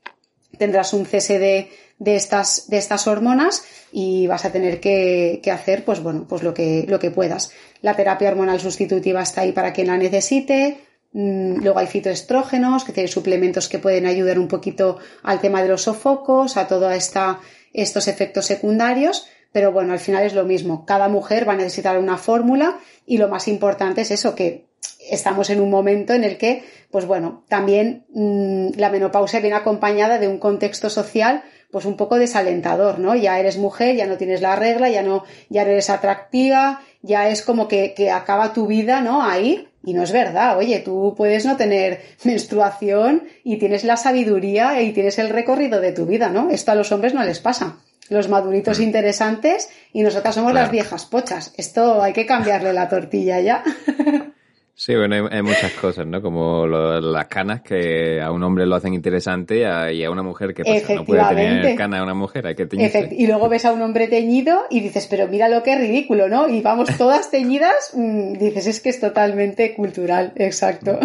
tendrás 0.59 0.93
un 0.95 1.07
cese 1.07 1.39
de, 1.39 1.71
de, 2.01 2.17
estas, 2.17 2.69
de 2.69 2.79
estas 2.79 3.07
hormonas 3.07 3.63
y 3.93 4.27
vas 4.27 4.45
a 4.45 4.51
tener 4.51 4.81
que, 4.81 5.39
que, 5.41 5.53
hacer, 5.53 5.85
pues 5.85 6.03
bueno, 6.03 6.27
pues 6.29 6.43
lo 6.43 6.55
que, 6.55 6.87
lo 6.89 6.99
que 6.99 7.13
puedas. 7.13 7.53
La 7.83 7.95
terapia 7.95 8.29
hormonal 8.29 8.59
sustitutiva 8.59 9.23
está 9.23 9.43
ahí 9.43 9.53
para 9.53 9.73
quien 9.73 9.87
la 9.87 9.97
necesite. 9.97 10.79
Luego 11.13 11.79
hay 11.79 11.87
fitoestrógenos, 11.87 12.85
que 12.85 12.93
tienen 12.93 13.13
suplementos 13.13 13.69
que 13.69 13.79
pueden 13.79 14.07
ayudar 14.07 14.41
un 14.41 14.49
poquito 14.49 14.99
al 15.23 15.41
tema 15.41 15.63
de 15.63 15.69
los 15.69 15.83
sofocos, 15.83 16.57
a 16.57 16.67
toda 16.67 16.97
esta 16.97 17.39
estos 17.73 18.09
efectos 18.09 18.47
secundarios, 18.47 19.27
pero 19.53 19.73
bueno, 19.73 19.93
al 19.93 20.01
final 20.01 20.25
es 20.25 20.35
lo 20.35 20.45
mismo. 20.45 20.85
Cada 20.85 21.09
mujer 21.09 21.49
va 21.49 21.55
a 21.55 21.57
necesitar 21.57 21.99
una 21.99 22.19
fórmula 22.19 22.79
y 23.07 23.19
lo 23.19 23.29
más 23.29 23.49
importante 23.49 24.03
es 24.03 24.11
eso, 24.11 24.35
que 24.35 24.67
estamos 25.11 25.51
en 25.51 25.61
un 25.61 25.71
momento 25.71 26.13
en 26.13 26.25
el 26.25 26.37
que, 26.37 26.65
pues 26.91 27.07
bueno, 27.07 27.45
también 27.49 28.05
mmm, 28.11 28.71
la 28.77 28.91
menopausia 28.91 29.41
viene 29.41 29.57
acompañada 29.57 30.19
de 30.19 30.29
un 30.29 30.39
contexto 30.39 30.91
social 30.91 31.43
pues 31.71 31.85
un 31.85 31.97
poco 31.97 32.17
desalentador, 32.17 32.99
¿no? 32.99 33.15
Ya 33.15 33.39
eres 33.39 33.59
mujer, 33.59 33.97
ya 33.97 34.07
no 34.07 34.17
tienes 34.17 34.41
la 34.41 34.57
regla, 34.57 34.89
ya 34.89 35.03
no, 35.03 35.25
ya 35.49 35.65
no 35.65 35.71
eres 35.71 35.91
atractiva, 35.91 36.81
ya 37.03 37.29
es 37.29 37.43
como 37.43 37.69
que, 37.69 37.93
que 37.93 38.11
acaba 38.11 38.53
tu 38.53 38.67
vida, 38.67 39.01
¿no? 39.01 39.23
Ahí. 39.23 39.69
Y 39.87 39.95
no 39.95 40.03
es 40.03 40.11
verdad, 40.11 40.59
oye, 40.59 40.81
tú 40.81 41.15
puedes 41.17 41.47
no 41.47 41.57
tener 41.57 42.03
menstruación 42.25 43.23
y 43.45 43.59
tienes 43.59 43.85
la 43.85 43.97
sabiduría 43.97 44.83
y 44.83 44.93
tienes 44.93 45.17
el 45.21 45.31
recorrido 45.31 45.81
de 45.81 45.93
tu 45.93 46.07
vida, 46.07 46.29
¿no? 46.29 46.51
Esto 46.51 46.73
a 46.73 46.75
los 46.75 46.91
hombres 46.91 47.15
no 47.15 47.23
les 47.23 47.39
pasa. 47.39 47.77
Los 48.09 48.29
maduritos 48.29 48.81
interesantes 48.81 49.69
y 49.93 50.03
nosotras 50.03 50.35
somos 50.35 50.51
claro. 50.51 50.65
las 50.65 50.73
viejas 50.73 51.07
pochas. 51.07 51.55
Esto 51.57 52.03
hay 52.03 52.13
que 52.13 52.27
cambiarle 52.27 52.73
la 52.73 52.89
tortilla 52.89 53.41
ya. 53.41 53.63
Sí, 54.79 54.95
bueno, 54.95 55.15
hay, 55.15 55.39
hay, 55.39 55.43
muchas 55.43 55.73
cosas, 55.73 56.07
¿no? 56.07 56.21
Como 56.21 56.67
lo, 56.67 57.01
las 57.01 57.27
canas 57.29 57.63
que 57.63 58.21
a 58.21 58.31
un 58.31 58.43
hombre 58.43 58.67
lo 58.67 58.77
hacen 58.77 58.93
interesante 58.93 59.61
y 59.61 59.63
a, 59.63 59.91
y 59.91 60.05
a 60.05 60.11
una 60.11 60.23
mujer 60.23 60.53
que 60.53 60.65
pasa, 60.65 60.95
no 60.95 61.05
puede 61.07 61.27
tener 61.29 61.75
canas 61.77 62.01
a 62.01 62.03
una 62.03 62.13
mujer, 62.13 62.47
hay 62.47 62.55
que 62.55 62.67
teñirse. 62.67 63.09
Y 63.11 63.27
luego 63.27 63.49
ves 63.49 63.65
a 63.65 63.73
un 63.73 63.81
hombre 63.81 64.07
teñido 64.07 64.65
y 64.69 64.81
dices, 64.81 65.07
pero 65.09 65.29
mira 65.29 65.49
lo 65.49 65.63
que 65.63 65.73
es 65.73 65.81
ridículo, 65.81 66.29
¿no? 66.29 66.47
Y 66.51 66.61
vamos 66.61 66.91
todas 66.99 67.31
teñidas, 67.31 67.93
mmm, 67.95 68.35
dices, 68.35 68.67
es 68.67 68.81
que 68.83 68.91
es 68.91 69.01
totalmente 69.01 69.75
cultural, 69.75 70.35
exacto. 70.37 71.01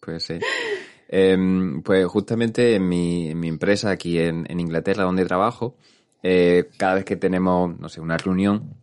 Pues 0.00 0.22
sí. 0.22 0.38
Eh, 1.08 1.36
pues 1.84 2.06
justamente 2.06 2.76
en 2.76 2.88
mi, 2.88 3.30
en 3.30 3.40
mi 3.40 3.48
empresa 3.48 3.90
aquí 3.90 4.20
en, 4.20 4.46
en, 4.48 4.60
Inglaterra, 4.60 5.02
donde 5.02 5.24
trabajo, 5.24 5.76
eh, 6.22 6.68
cada 6.76 6.94
vez 6.94 7.04
que 7.04 7.16
tenemos, 7.16 7.76
no 7.80 7.88
sé, 7.88 8.00
una 8.00 8.16
reunión, 8.16 8.79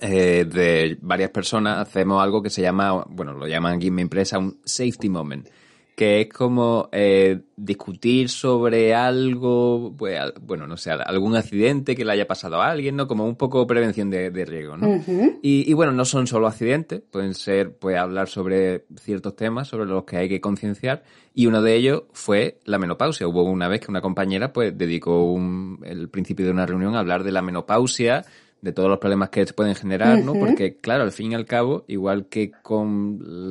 eh, 0.00 0.44
de 0.44 0.98
varias 1.00 1.30
personas 1.30 1.78
hacemos 1.78 2.22
algo 2.22 2.42
que 2.42 2.50
se 2.50 2.62
llama, 2.62 3.04
bueno, 3.08 3.32
lo 3.32 3.46
llaman 3.46 3.76
aquí 3.76 3.88
en 3.88 3.94
mi 3.94 4.02
empresa 4.02 4.38
un 4.38 4.58
safety 4.64 5.08
moment, 5.08 5.48
que 5.96 6.20
es 6.20 6.28
como 6.28 6.88
eh, 6.92 7.40
discutir 7.56 8.28
sobre 8.28 8.94
algo, 8.94 9.92
pues, 9.98 10.16
bueno, 10.40 10.68
no 10.68 10.76
sé, 10.76 10.92
algún 10.92 11.34
accidente 11.34 11.96
que 11.96 12.04
le 12.04 12.12
haya 12.12 12.24
pasado 12.28 12.62
a 12.62 12.70
alguien, 12.70 12.94
¿no? 12.94 13.08
Como 13.08 13.26
un 13.26 13.34
poco 13.34 13.66
prevención 13.66 14.08
de, 14.08 14.30
de 14.30 14.44
riesgo, 14.44 14.76
¿no? 14.76 14.88
Uh 14.88 15.02
-huh. 15.04 15.38
y, 15.42 15.68
y, 15.68 15.74
bueno, 15.74 15.90
no 15.90 16.04
son 16.04 16.28
solo 16.28 16.46
accidentes, 16.46 17.00
pueden 17.00 17.34
ser, 17.34 17.76
pues, 17.76 17.96
hablar 17.98 18.28
sobre 18.28 18.84
ciertos 19.00 19.34
temas 19.34 19.66
sobre 19.66 19.86
los 19.86 20.04
que 20.04 20.18
hay 20.18 20.28
que 20.28 20.40
concienciar, 20.40 21.02
y 21.34 21.46
uno 21.46 21.62
de 21.62 21.74
ellos 21.74 22.04
fue 22.12 22.60
la 22.64 22.78
menopausia. 22.78 23.26
Hubo 23.26 23.42
una 23.42 23.66
vez 23.66 23.80
que 23.80 23.90
una 23.90 24.00
compañera, 24.00 24.52
pues, 24.52 24.78
dedicó 24.78 25.24
un, 25.24 25.80
el 25.84 26.08
principio 26.10 26.46
de 26.46 26.52
una 26.52 26.64
reunión 26.66 26.94
a 26.94 27.00
hablar 27.00 27.24
de 27.24 27.32
la 27.32 27.42
menopausia, 27.42 28.24
de 28.60 28.72
todos 28.72 28.88
los 28.88 28.98
problemas 28.98 29.30
que 29.30 29.46
se 29.46 29.52
pueden 29.52 29.74
generar, 29.74 30.18
¿no? 30.22 30.32
Uh 30.32 30.36
-huh. 30.36 30.46
Porque, 30.46 30.76
claro, 30.76 31.04
al 31.04 31.12
fin 31.12 31.32
y 31.32 31.34
al 31.34 31.46
cabo, 31.46 31.84
igual 31.86 32.26
que 32.26 32.50
con 32.62 33.50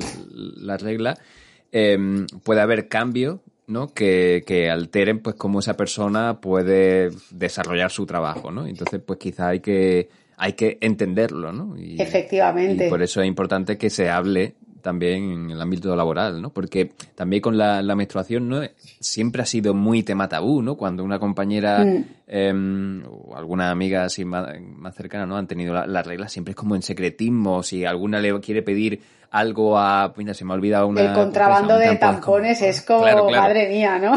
la 0.58 0.78
regla, 0.78 1.18
eh, 1.72 2.26
puede 2.44 2.62
haber 2.62 2.88
cambios, 2.88 3.40
¿no? 3.68 3.94
Que, 3.94 4.44
que, 4.46 4.70
alteren, 4.70 5.20
pues, 5.20 5.36
cómo 5.36 5.60
esa 5.60 5.76
persona 5.76 6.40
puede 6.42 7.12
desarrollar 7.32 7.92
su 7.92 8.06
trabajo, 8.06 8.52
¿no? 8.52 8.66
Entonces, 8.66 9.02
pues, 9.06 9.20
quizá 9.20 9.50
hay 9.50 9.60
que, 9.60 10.10
hay 10.38 10.54
que 10.54 10.78
entenderlo, 10.82 11.52
¿no? 11.52 11.78
Y, 11.78 12.02
Efectivamente. 12.02 12.88
Y 12.88 12.90
por 12.90 13.02
eso 13.02 13.22
es 13.22 13.28
importante 13.28 13.78
que 13.78 13.90
se 13.90 14.10
hable 14.10 14.56
también 14.88 15.32
en 15.32 15.52
el 15.52 15.62
ámbito 15.62 15.94
laboral, 15.98 16.42
¿no? 16.42 16.50
Porque 16.52 16.94
también 17.14 17.42
con 17.42 17.58
la, 17.58 17.82
la 17.82 17.94
menstruación, 17.94 18.48
¿no? 18.48 18.62
Siempre 19.02 19.42
ha 19.42 19.46
sido 19.46 19.74
muy 19.74 20.02
tema 20.02 20.30
tabú, 20.30 20.62
¿no? 20.62 20.78
Cuando 20.78 21.04
una 21.04 21.20
compañera 21.20 21.84
mm. 21.84 22.06
eh, 22.26 23.04
o 23.06 23.36
alguna 23.36 23.70
amiga 23.70 24.06
así 24.06 24.24
más, 24.24 24.48
más, 24.62 24.96
cercana, 24.96 25.26
¿no? 25.26 25.36
Han 25.36 25.46
tenido 25.46 25.74
la, 25.74 25.86
la 25.86 26.04
regla, 26.04 26.30
siempre 26.30 26.52
es 26.52 26.56
como 26.56 26.74
en 26.74 26.84
secretismo. 26.84 27.64
Si 27.64 27.84
alguna 27.84 28.22
le 28.22 28.40
quiere 28.40 28.62
pedir 28.62 29.02
algo 29.30 29.78
a... 29.78 30.14
Mira, 30.16 30.34
se 30.34 30.46
me 30.46 30.54
ha 30.54 30.56
olvidado 30.56 30.88
una... 30.88 31.02
El 31.02 31.14
contrabando 31.14 31.74
cosa, 31.74 31.90
de 31.90 31.96
tampones 31.98 32.60
como, 32.60 32.70
es 32.70 32.82
como, 32.82 33.02
claro, 33.02 33.28
claro. 33.28 33.44
madre 33.44 33.68
mía, 33.68 34.00
¿no? 34.00 34.14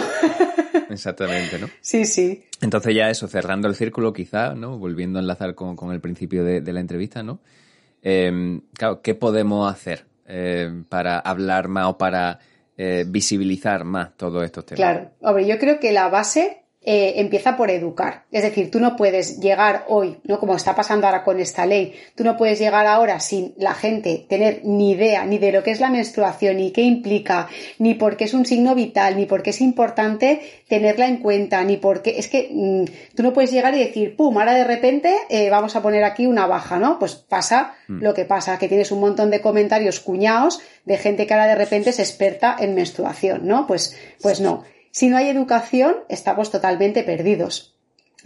Exactamente, 0.89 1.59
¿no? 1.59 1.67
Sí, 1.81 2.05
sí. 2.05 2.45
Entonces 2.61 2.95
ya 2.95 3.11
eso, 3.11 3.27
cerrando 3.27 3.67
el 3.67 3.75
círculo 3.75 4.13
quizá, 4.13 4.55
¿no? 4.55 4.79
Volviendo 4.79 5.19
a 5.19 5.23
enlazar 5.23 5.57
con, 5.57 5.75
con 5.75 5.91
el 5.91 6.01
principio 6.01 6.45
de, 6.45 6.61
de 6.61 6.73
la 6.73 6.79
entrevista, 6.79 7.25
¿no? 7.25 7.41
Eh, 8.05 8.61
claro, 8.75 9.03
¿qué 9.03 9.17
podemos 9.17 9.69
hacer 9.69 10.10
eh, 10.31 10.85
para 10.89 11.19
hablar 11.19 11.69
más 11.69 11.87
o 11.87 11.99
para 11.99 12.39
eh, 12.77 13.05
visibilizar 13.07 13.85
más 13.85 14.17
todos 14.17 14.45
estos 14.45 14.65
temas. 14.65 14.79
Claro, 14.79 15.11
hombre, 15.21 15.47
yo 15.47 15.59
creo 15.59 15.81
que 15.81 15.93
la 15.93 16.09
base 16.09 16.60
eh, 16.83 17.15
empieza 17.17 17.59
por 17.59 17.71
educar. 17.71 18.25
Es 18.33 18.43
decir, 18.43 18.71
tú 18.71 18.81
no 18.81 18.97
puedes 18.97 19.39
llegar 19.39 19.85
hoy, 19.89 20.19
¿no? 20.25 20.41
Como 20.41 20.57
está 20.57 20.75
pasando 20.75 21.07
ahora 21.07 21.25
con 21.25 21.39
esta 21.39 21.67
ley, 21.67 21.93
tú 22.15 22.25
no 22.25 22.39
puedes 22.39 22.59
llegar 22.59 22.87
ahora 22.87 23.21
sin 23.21 23.53
la 23.59 23.75
gente 23.75 24.25
tener 24.27 24.63
ni 24.65 24.93
idea 24.93 25.27
ni 25.27 25.37
de 25.37 25.53
lo 25.53 25.63
que 25.63 25.73
es 25.73 25.81
la 25.81 25.91
menstruación, 25.91 26.57
ni 26.57 26.71
qué 26.71 26.81
implica, 26.81 27.49
ni 27.79 27.93
por 27.93 28.17
qué 28.17 28.25
es 28.25 28.33
un 28.33 28.47
signo 28.47 28.75
vital, 28.75 29.19
ni 29.19 29.27
por 29.27 29.43
qué 29.43 29.51
es 29.51 29.61
importante 29.61 30.41
tenerla 30.69 31.07
en 31.07 31.19
cuenta, 31.19 31.63
ni 31.65 31.77
por 31.77 32.01
qué. 32.01 32.19
Es 32.19 32.29
que 32.29 32.49
mm, 32.51 33.15
tú 33.15 33.23
no 33.25 33.35
puedes 33.35 33.53
llegar 33.53 33.75
y 33.75 33.81
decir, 33.81 34.17
pum, 34.17 34.39
ahora 34.39 34.55
de 34.55 34.65
repente 34.65 35.15
eh, 35.29 35.51
vamos 35.51 35.77
a 35.77 35.83
poner 35.83 36.03
aquí 36.03 36.27
una 36.27 36.47
baja, 36.47 36.79
¿no? 36.79 36.99
Pues 36.99 37.15
pasa 37.15 37.75
mm. 37.89 38.03
lo 38.03 38.15
que 38.15 38.25
pasa, 38.25 38.59
que 38.59 38.69
tienes 38.69 38.91
un 38.91 39.01
montón 39.01 39.29
de 39.31 39.43
comentarios 39.43 40.01
cuñados 40.01 40.63
de 40.87 40.97
gente 40.97 41.27
que 41.27 41.35
ahora 41.35 41.47
de 41.47 41.57
repente 41.57 41.91
es 41.91 41.99
experta 41.99 42.57
en 42.59 42.75
menstruación, 42.75 43.47
¿no? 43.47 43.67
Pues, 43.67 43.95
pues 44.23 44.41
no. 44.41 44.65
Si 44.91 45.09
no 45.09 45.17
hay 45.17 45.29
educación, 45.29 45.97
estamos 46.09 46.51
totalmente 46.51 47.03
perdidos. 47.03 47.77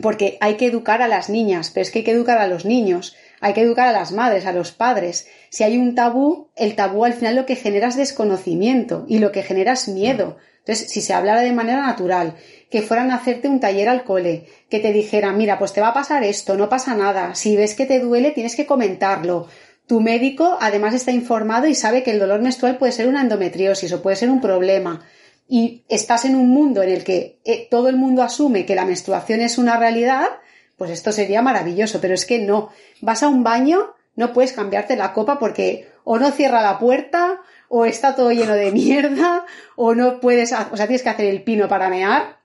Porque 0.00 0.38
hay 0.40 0.56
que 0.56 0.66
educar 0.66 1.02
a 1.02 1.08
las 1.08 1.28
niñas, 1.28 1.70
pero 1.72 1.82
es 1.82 1.90
que 1.90 2.00
hay 2.00 2.04
que 2.04 2.10
educar 2.10 2.38
a 2.38 2.48
los 2.48 2.64
niños, 2.64 3.14
hay 3.40 3.52
que 3.52 3.60
educar 3.60 3.86
a 3.86 3.92
las 3.92 4.12
madres, 4.12 4.46
a 4.46 4.52
los 4.52 4.72
padres. 4.72 5.28
Si 5.50 5.62
hay 5.62 5.76
un 5.76 5.94
tabú, 5.94 6.48
el 6.56 6.74
tabú 6.74 7.04
al 7.04 7.12
final 7.12 7.36
lo 7.36 7.46
que 7.46 7.54
genera 7.54 7.88
es 7.88 7.96
desconocimiento 7.96 9.04
y 9.08 9.18
lo 9.18 9.30
que 9.30 9.42
genera 9.42 9.74
es 9.74 9.88
miedo. 9.88 10.38
Entonces, 10.58 10.90
si 10.90 11.02
se 11.02 11.12
hablara 11.12 11.42
de 11.42 11.52
manera 11.52 11.82
natural, 11.82 12.36
que 12.70 12.80
fueran 12.80 13.10
a 13.10 13.16
hacerte 13.16 13.48
un 13.48 13.60
taller 13.60 13.88
al 13.88 14.02
cole, 14.02 14.46
que 14.70 14.80
te 14.80 14.92
dijeran, 14.92 15.36
mira, 15.36 15.58
pues 15.58 15.74
te 15.74 15.82
va 15.82 15.88
a 15.88 15.94
pasar 15.94 16.24
esto, 16.24 16.56
no 16.56 16.70
pasa 16.70 16.96
nada, 16.96 17.34
si 17.34 17.54
ves 17.54 17.74
que 17.74 17.84
te 17.84 18.00
duele, 18.00 18.30
tienes 18.30 18.56
que 18.56 18.66
comentarlo. 18.66 19.46
Tu 19.86 20.00
médico 20.00 20.56
además 20.60 20.94
está 20.94 21.12
informado 21.12 21.66
y 21.66 21.74
sabe 21.74 22.02
que 22.02 22.12
el 22.12 22.18
dolor 22.18 22.40
menstrual 22.40 22.78
puede 22.78 22.92
ser 22.92 23.06
una 23.06 23.20
endometriosis 23.20 23.92
o 23.92 24.00
puede 24.00 24.16
ser 24.16 24.30
un 24.30 24.40
problema 24.40 25.04
y 25.48 25.84
estás 25.88 26.24
en 26.24 26.36
un 26.36 26.48
mundo 26.48 26.82
en 26.82 26.90
el 26.90 27.04
que 27.04 27.40
eh, 27.44 27.68
todo 27.70 27.88
el 27.88 27.96
mundo 27.96 28.22
asume 28.22 28.66
que 28.66 28.74
la 28.74 28.86
menstruación 28.86 29.40
es 29.40 29.58
una 29.58 29.76
realidad, 29.76 30.28
pues 30.76 30.90
esto 30.90 31.12
sería 31.12 31.42
maravilloso, 31.42 32.00
pero 32.00 32.14
es 32.14 32.26
que 32.26 32.38
no. 32.38 32.70
Vas 33.00 33.22
a 33.22 33.28
un 33.28 33.44
baño, 33.44 33.94
no 34.16 34.32
puedes 34.32 34.52
cambiarte 34.52 34.96
la 34.96 35.12
copa 35.12 35.38
porque 35.38 35.88
o 36.04 36.18
no 36.18 36.30
cierra 36.30 36.62
la 36.62 36.78
puerta, 36.78 37.40
o 37.68 37.86
está 37.86 38.14
todo 38.14 38.30
lleno 38.30 38.54
de 38.54 38.72
mierda, 38.72 39.46
o 39.76 39.94
no 39.94 40.20
puedes, 40.20 40.52
o 40.52 40.76
sea, 40.76 40.86
tienes 40.86 41.02
que 41.02 41.08
hacer 41.08 41.26
el 41.26 41.42
pino 41.42 41.68
para 41.68 41.88
mear, 41.88 42.38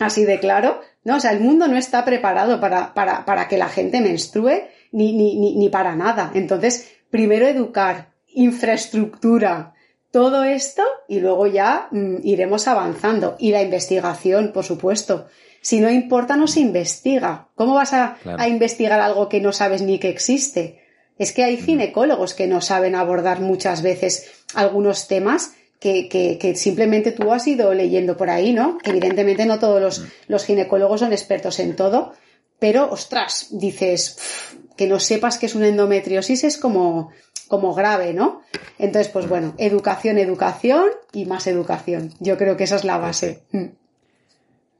así 0.00 0.24
de 0.24 0.40
claro, 0.40 0.80
¿no? 1.04 1.16
O 1.16 1.20
sea, 1.20 1.32
el 1.32 1.40
mundo 1.40 1.68
no 1.68 1.76
está 1.76 2.04
preparado 2.04 2.60
para, 2.60 2.94
para, 2.94 3.24
para 3.24 3.46
que 3.48 3.58
la 3.58 3.68
gente 3.68 4.00
menstrue 4.00 4.70
ni, 4.90 5.12
ni, 5.12 5.36
ni, 5.38 5.56
ni 5.56 5.68
para 5.68 5.94
nada. 5.94 6.30
Entonces, 6.34 6.90
primero 7.10 7.46
educar, 7.46 8.12
infraestructura, 8.28 9.73
todo 10.14 10.44
esto 10.44 10.84
y 11.08 11.18
luego 11.18 11.48
ya 11.48 11.88
mm, 11.90 12.18
iremos 12.22 12.68
avanzando. 12.68 13.34
Y 13.40 13.50
la 13.50 13.62
investigación, 13.62 14.52
por 14.52 14.62
supuesto. 14.62 15.26
Si 15.60 15.80
no 15.80 15.90
importa, 15.90 16.36
no 16.36 16.46
se 16.46 16.60
investiga. 16.60 17.48
¿Cómo 17.56 17.74
vas 17.74 17.92
a, 17.94 18.16
investigar 18.46 19.00
algo 19.00 19.28
que 19.28 19.40
no 19.40 19.52
sabes 19.52 19.82
ni 19.82 19.98
que 19.98 20.10
existe? 20.10 20.80
Es 21.18 21.32
que 21.32 21.42
hay 21.42 21.56
ginecólogos 21.56 22.32
que 22.32 22.46
no 22.46 22.60
saben 22.60 22.94
abordar 22.94 23.40
muchas 23.40 23.82
veces 23.82 24.30
algunos 24.54 25.08
temas 25.08 25.54
que, 25.80 26.08
que, 26.08 26.54
simplemente 26.54 27.10
tú 27.10 27.32
has 27.32 27.44
ido 27.48 27.74
leyendo 27.74 28.16
por 28.16 28.30
ahí, 28.30 28.52
¿no? 28.52 28.78
Evidentemente 28.84 29.46
no 29.46 29.58
todos 29.58 29.82
los, 29.82 30.06
los 30.28 30.44
ginecólogos 30.44 31.00
son 31.00 31.12
expertos 31.12 31.58
en 31.58 31.74
todo, 31.74 32.12
pero 32.58 32.90
ostras, 32.90 33.48
dices, 33.50 34.56
que 34.76 34.86
no 34.86 34.98
sepas 35.00 35.38
que 35.38 35.46
es 35.46 35.54
una 35.54 35.68
endometriosis 35.68 36.44
es 36.44 36.58
como, 36.58 37.12
como 37.48 37.74
grave, 37.74 38.14
¿no? 38.14 38.42
Entonces, 38.78 39.12
pues 39.12 39.28
bueno, 39.28 39.54
educación, 39.58 40.18
educación 40.18 40.90
y 41.12 41.26
más 41.26 41.46
educación. 41.46 42.12
Yo 42.20 42.36
creo 42.36 42.56
que 42.56 42.64
esa 42.64 42.76
es 42.76 42.84
la 42.84 42.98
base. 42.98 43.42
Mm. 43.52 43.66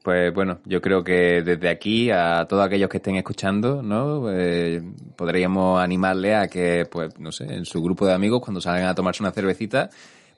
Pues 0.03 0.31
bueno, 0.35 0.59
yo 0.65 0.81
creo 0.81 1.03
que 1.03 1.41
desde 1.41 1.67
aquí 1.67 2.11
a 2.11 2.45
todos 2.47 2.63
aquellos 2.63 2.89
que 2.89 2.97
estén 2.97 3.15
escuchando, 3.15 3.81
¿no? 3.81 4.31
Eh, 4.31 4.79
podríamos 5.15 5.81
animarle 5.81 6.35
a 6.35 6.47
que, 6.47 6.85
pues, 6.85 7.19
no 7.19 7.31
sé, 7.31 7.45
en 7.45 7.65
su 7.65 7.81
grupo 7.81 8.05
de 8.05 8.13
amigos, 8.13 8.39
cuando 8.39 8.61
salgan 8.61 8.87
a 8.87 8.93
tomarse 8.93 9.23
una 9.23 9.31
cervecita, 9.31 9.89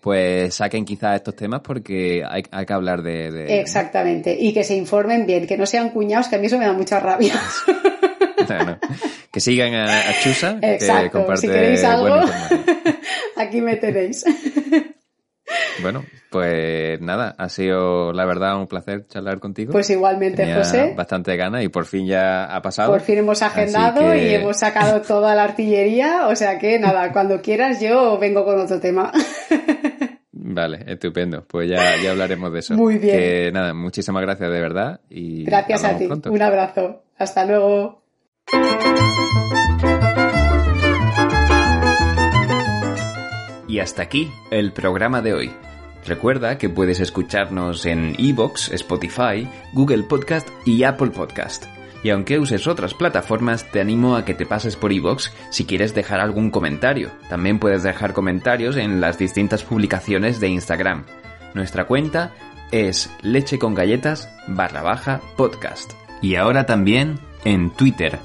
pues 0.08 0.56
saquen 0.56 0.86
quizás 0.86 1.18
estos 1.18 1.36
temas 1.36 1.60
porque 1.60 2.24
hay, 2.26 2.44
que 2.66 2.74
hablar 2.74 3.02
de, 3.02 3.60
Exactamente, 3.60 4.38
y 4.40 4.54
que 4.54 4.64
se 4.64 4.74
informen 4.74 5.26
bien, 5.26 5.46
que 5.46 5.58
no 5.58 5.66
sean 5.66 5.90
cuñados, 5.90 6.30
que 6.30 6.38
a 6.38 6.40
mí 6.40 6.46
eso 6.46 6.58
me 6.58 6.64
da 6.66 6.72
mucha 6.72 7.02
rabia. 7.02 7.34
Que 9.30 9.42
sigan 9.42 9.74
a, 9.76 10.14
Chusa, 10.24 10.58
que 10.62 11.10
comparte 11.12 11.42
si 11.42 11.48
queréis 11.48 11.84
algo, 11.84 12.22
aquí 13.36 13.60
me 13.60 13.76
tenéis. 13.76 14.24
Bueno, 15.82 16.04
pues 16.30 17.00
nada, 17.00 17.34
ha 17.38 17.50
sido 17.50 18.12
la 18.12 18.26
verdad 18.26 18.60
un 18.60 18.68
placer 18.68 19.08
charlar 19.08 19.40
contigo. 19.40 19.72
Pues 19.72 19.90
igualmente, 19.90 20.54
José. 20.54 20.94
Bastante 20.96 21.38
ganas 21.38 21.64
y 21.64 21.70
por 21.70 21.86
fin 21.86 22.06
ya 22.06 22.46
ha 22.46 22.62
pasado. 22.62 22.92
Por 22.92 23.02
fin 23.02 23.20
hemos 23.20 23.42
agendado 23.42 24.14
y 24.14 24.34
hemos 24.34 24.58
sacado 24.58 25.02
toda 25.02 25.36
la 25.36 25.44
artillería, 25.46 26.28
o 26.28 26.36
sea 26.36 26.60
que 26.60 26.80
nada, 26.80 27.14
cuando 27.14 27.42
quieras 27.42 27.80
yo 27.80 28.18
vengo 28.18 28.44
con 28.44 28.60
otro 28.60 28.80
tema. 28.80 29.12
Vale, 30.58 30.84
estupendo. 30.88 31.46
Pues 31.48 31.70
ya, 31.70 31.98
ya 32.02 32.10
hablaremos 32.10 32.52
de 32.52 32.60
eso. 32.60 32.74
Muy 32.74 32.98
bien. 32.98 33.16
Que 33.16 33.52
nada, 33.52 33.76
muchísimas 33.76 34.24
gracias 34.24 34.52
de 34.52 34.60
verdad 34.60 35.02
y 35.08 35.44
gracias 35.44 35.84
a 35.84 35.96
ti. 35.96 36.08
Un 36.08 36.42
abrazo. 36.42 37.04
Hasta 37.16 37.46
luego. 37.46 38.02
Y 43.68 43.80
hasta 43.80 44.02
aquí 44.02 44.32
el 44.50 44.74
programa 44.74 45.22
de 45.22 45.36
hoy. 45.36 45.52
Recuerda 46.08 46.58
que 46.58 46.70
puedes 46.70 47.02
escucharnos 47.02 47.86
en 47.86 48.16
Evox, 48.18 48.72
Spotify, 48.72 49.48
Google 49.74 50.04
Podcast 50.04 50.50
y 50.66 50.84
Apple 50.86 51.12
Podcast. 51.12 51.77
Y 52.08 52.10
aunque 52.10 52.40
uses 52.40 52.68
otras 52.68 52.94
plataformas, 52.94 53.70
te 53.70 53.82
animo 53.82 54.16
a 54.16 54.24
que 54.24 54.34
te 54.34 54.46
pases 54.46 54.78
por 54.78 54.94
Evox 54.94 55.34
si 55.50 55.66
quieres 55.66 55.94
dejar 55.94 56.22
algún 56.22 56.52
comentario. 56.52 57.12
También 57.28 57.60
puedes 57.60 57.84
dejar 57.84 58.14
comentarios 58.14 58.78
en 58.78 59.02
las 59.02 59.18
distintas 59.18 59.64
publicaciones 59.66 60.40
de 60.40 60.48
Instagram. 60.48 61.04
Nuestra 61.54 61.86
cuenta 61.86 62.32
es 62.72 63.12
leche 63.24 63.60
con 63.60 63.76
galletas 63.76 64.30
barra 64.48 64.84
baja 64.84 65.20
podcast. 65.36 65.92
Y 66.22 66.36
ahora 66.36 66.66
también 66.66 67.20
en 67.44 67.72
Twitter 67.72 68.20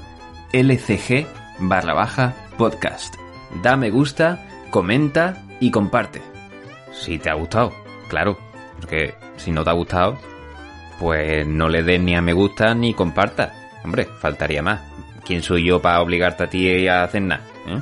lcg 0.53 1.27
barra 1.59 1.93
baja 1.93 2.35
podcast. 2.57 3.15
Da 3.61 3.75
me 3.75 3.89
gusta, 3.89 4.47
comenta 4.69 5.43
y 5.59 5.71
comparte. 5.71 6.21
Si 6.93 7.19
te 7.19 7.29
ha 7.29 7.33
gustado, 7.33 7.73
claro, 8.07 8.37
porque 8.79 9.15
si 9.35 9.51
no 9.51 9.65
te 9.65 9.71
ha 9.71 9.73
gustado, 9.73 10.17
pues 11.01 11.45
no 11.45 11.67
le 11.67 11.83
des 11.83 11.99
ni 11.99 12.15
a 12.15 12.21
me 12.21 12.31
gusta 12.31 12.73
ni 12.73 12.93
comparta. 12.93 13.59
Hombre, 13.83 14.07
faltaría 14.19 14.61
más. 14.61 14.81
¿Quién 15.25 15.41
soy 15.41 15.65
yo 15.65 15.81
para 15.81 16.01
obligarte 16.01 16.43
a 16.43 16.49
ti 16.49 16.87
a 16.87 17.03
hacer 17.03 17.21
nada? 17.21 17.43
¿eh? 17.67 17.79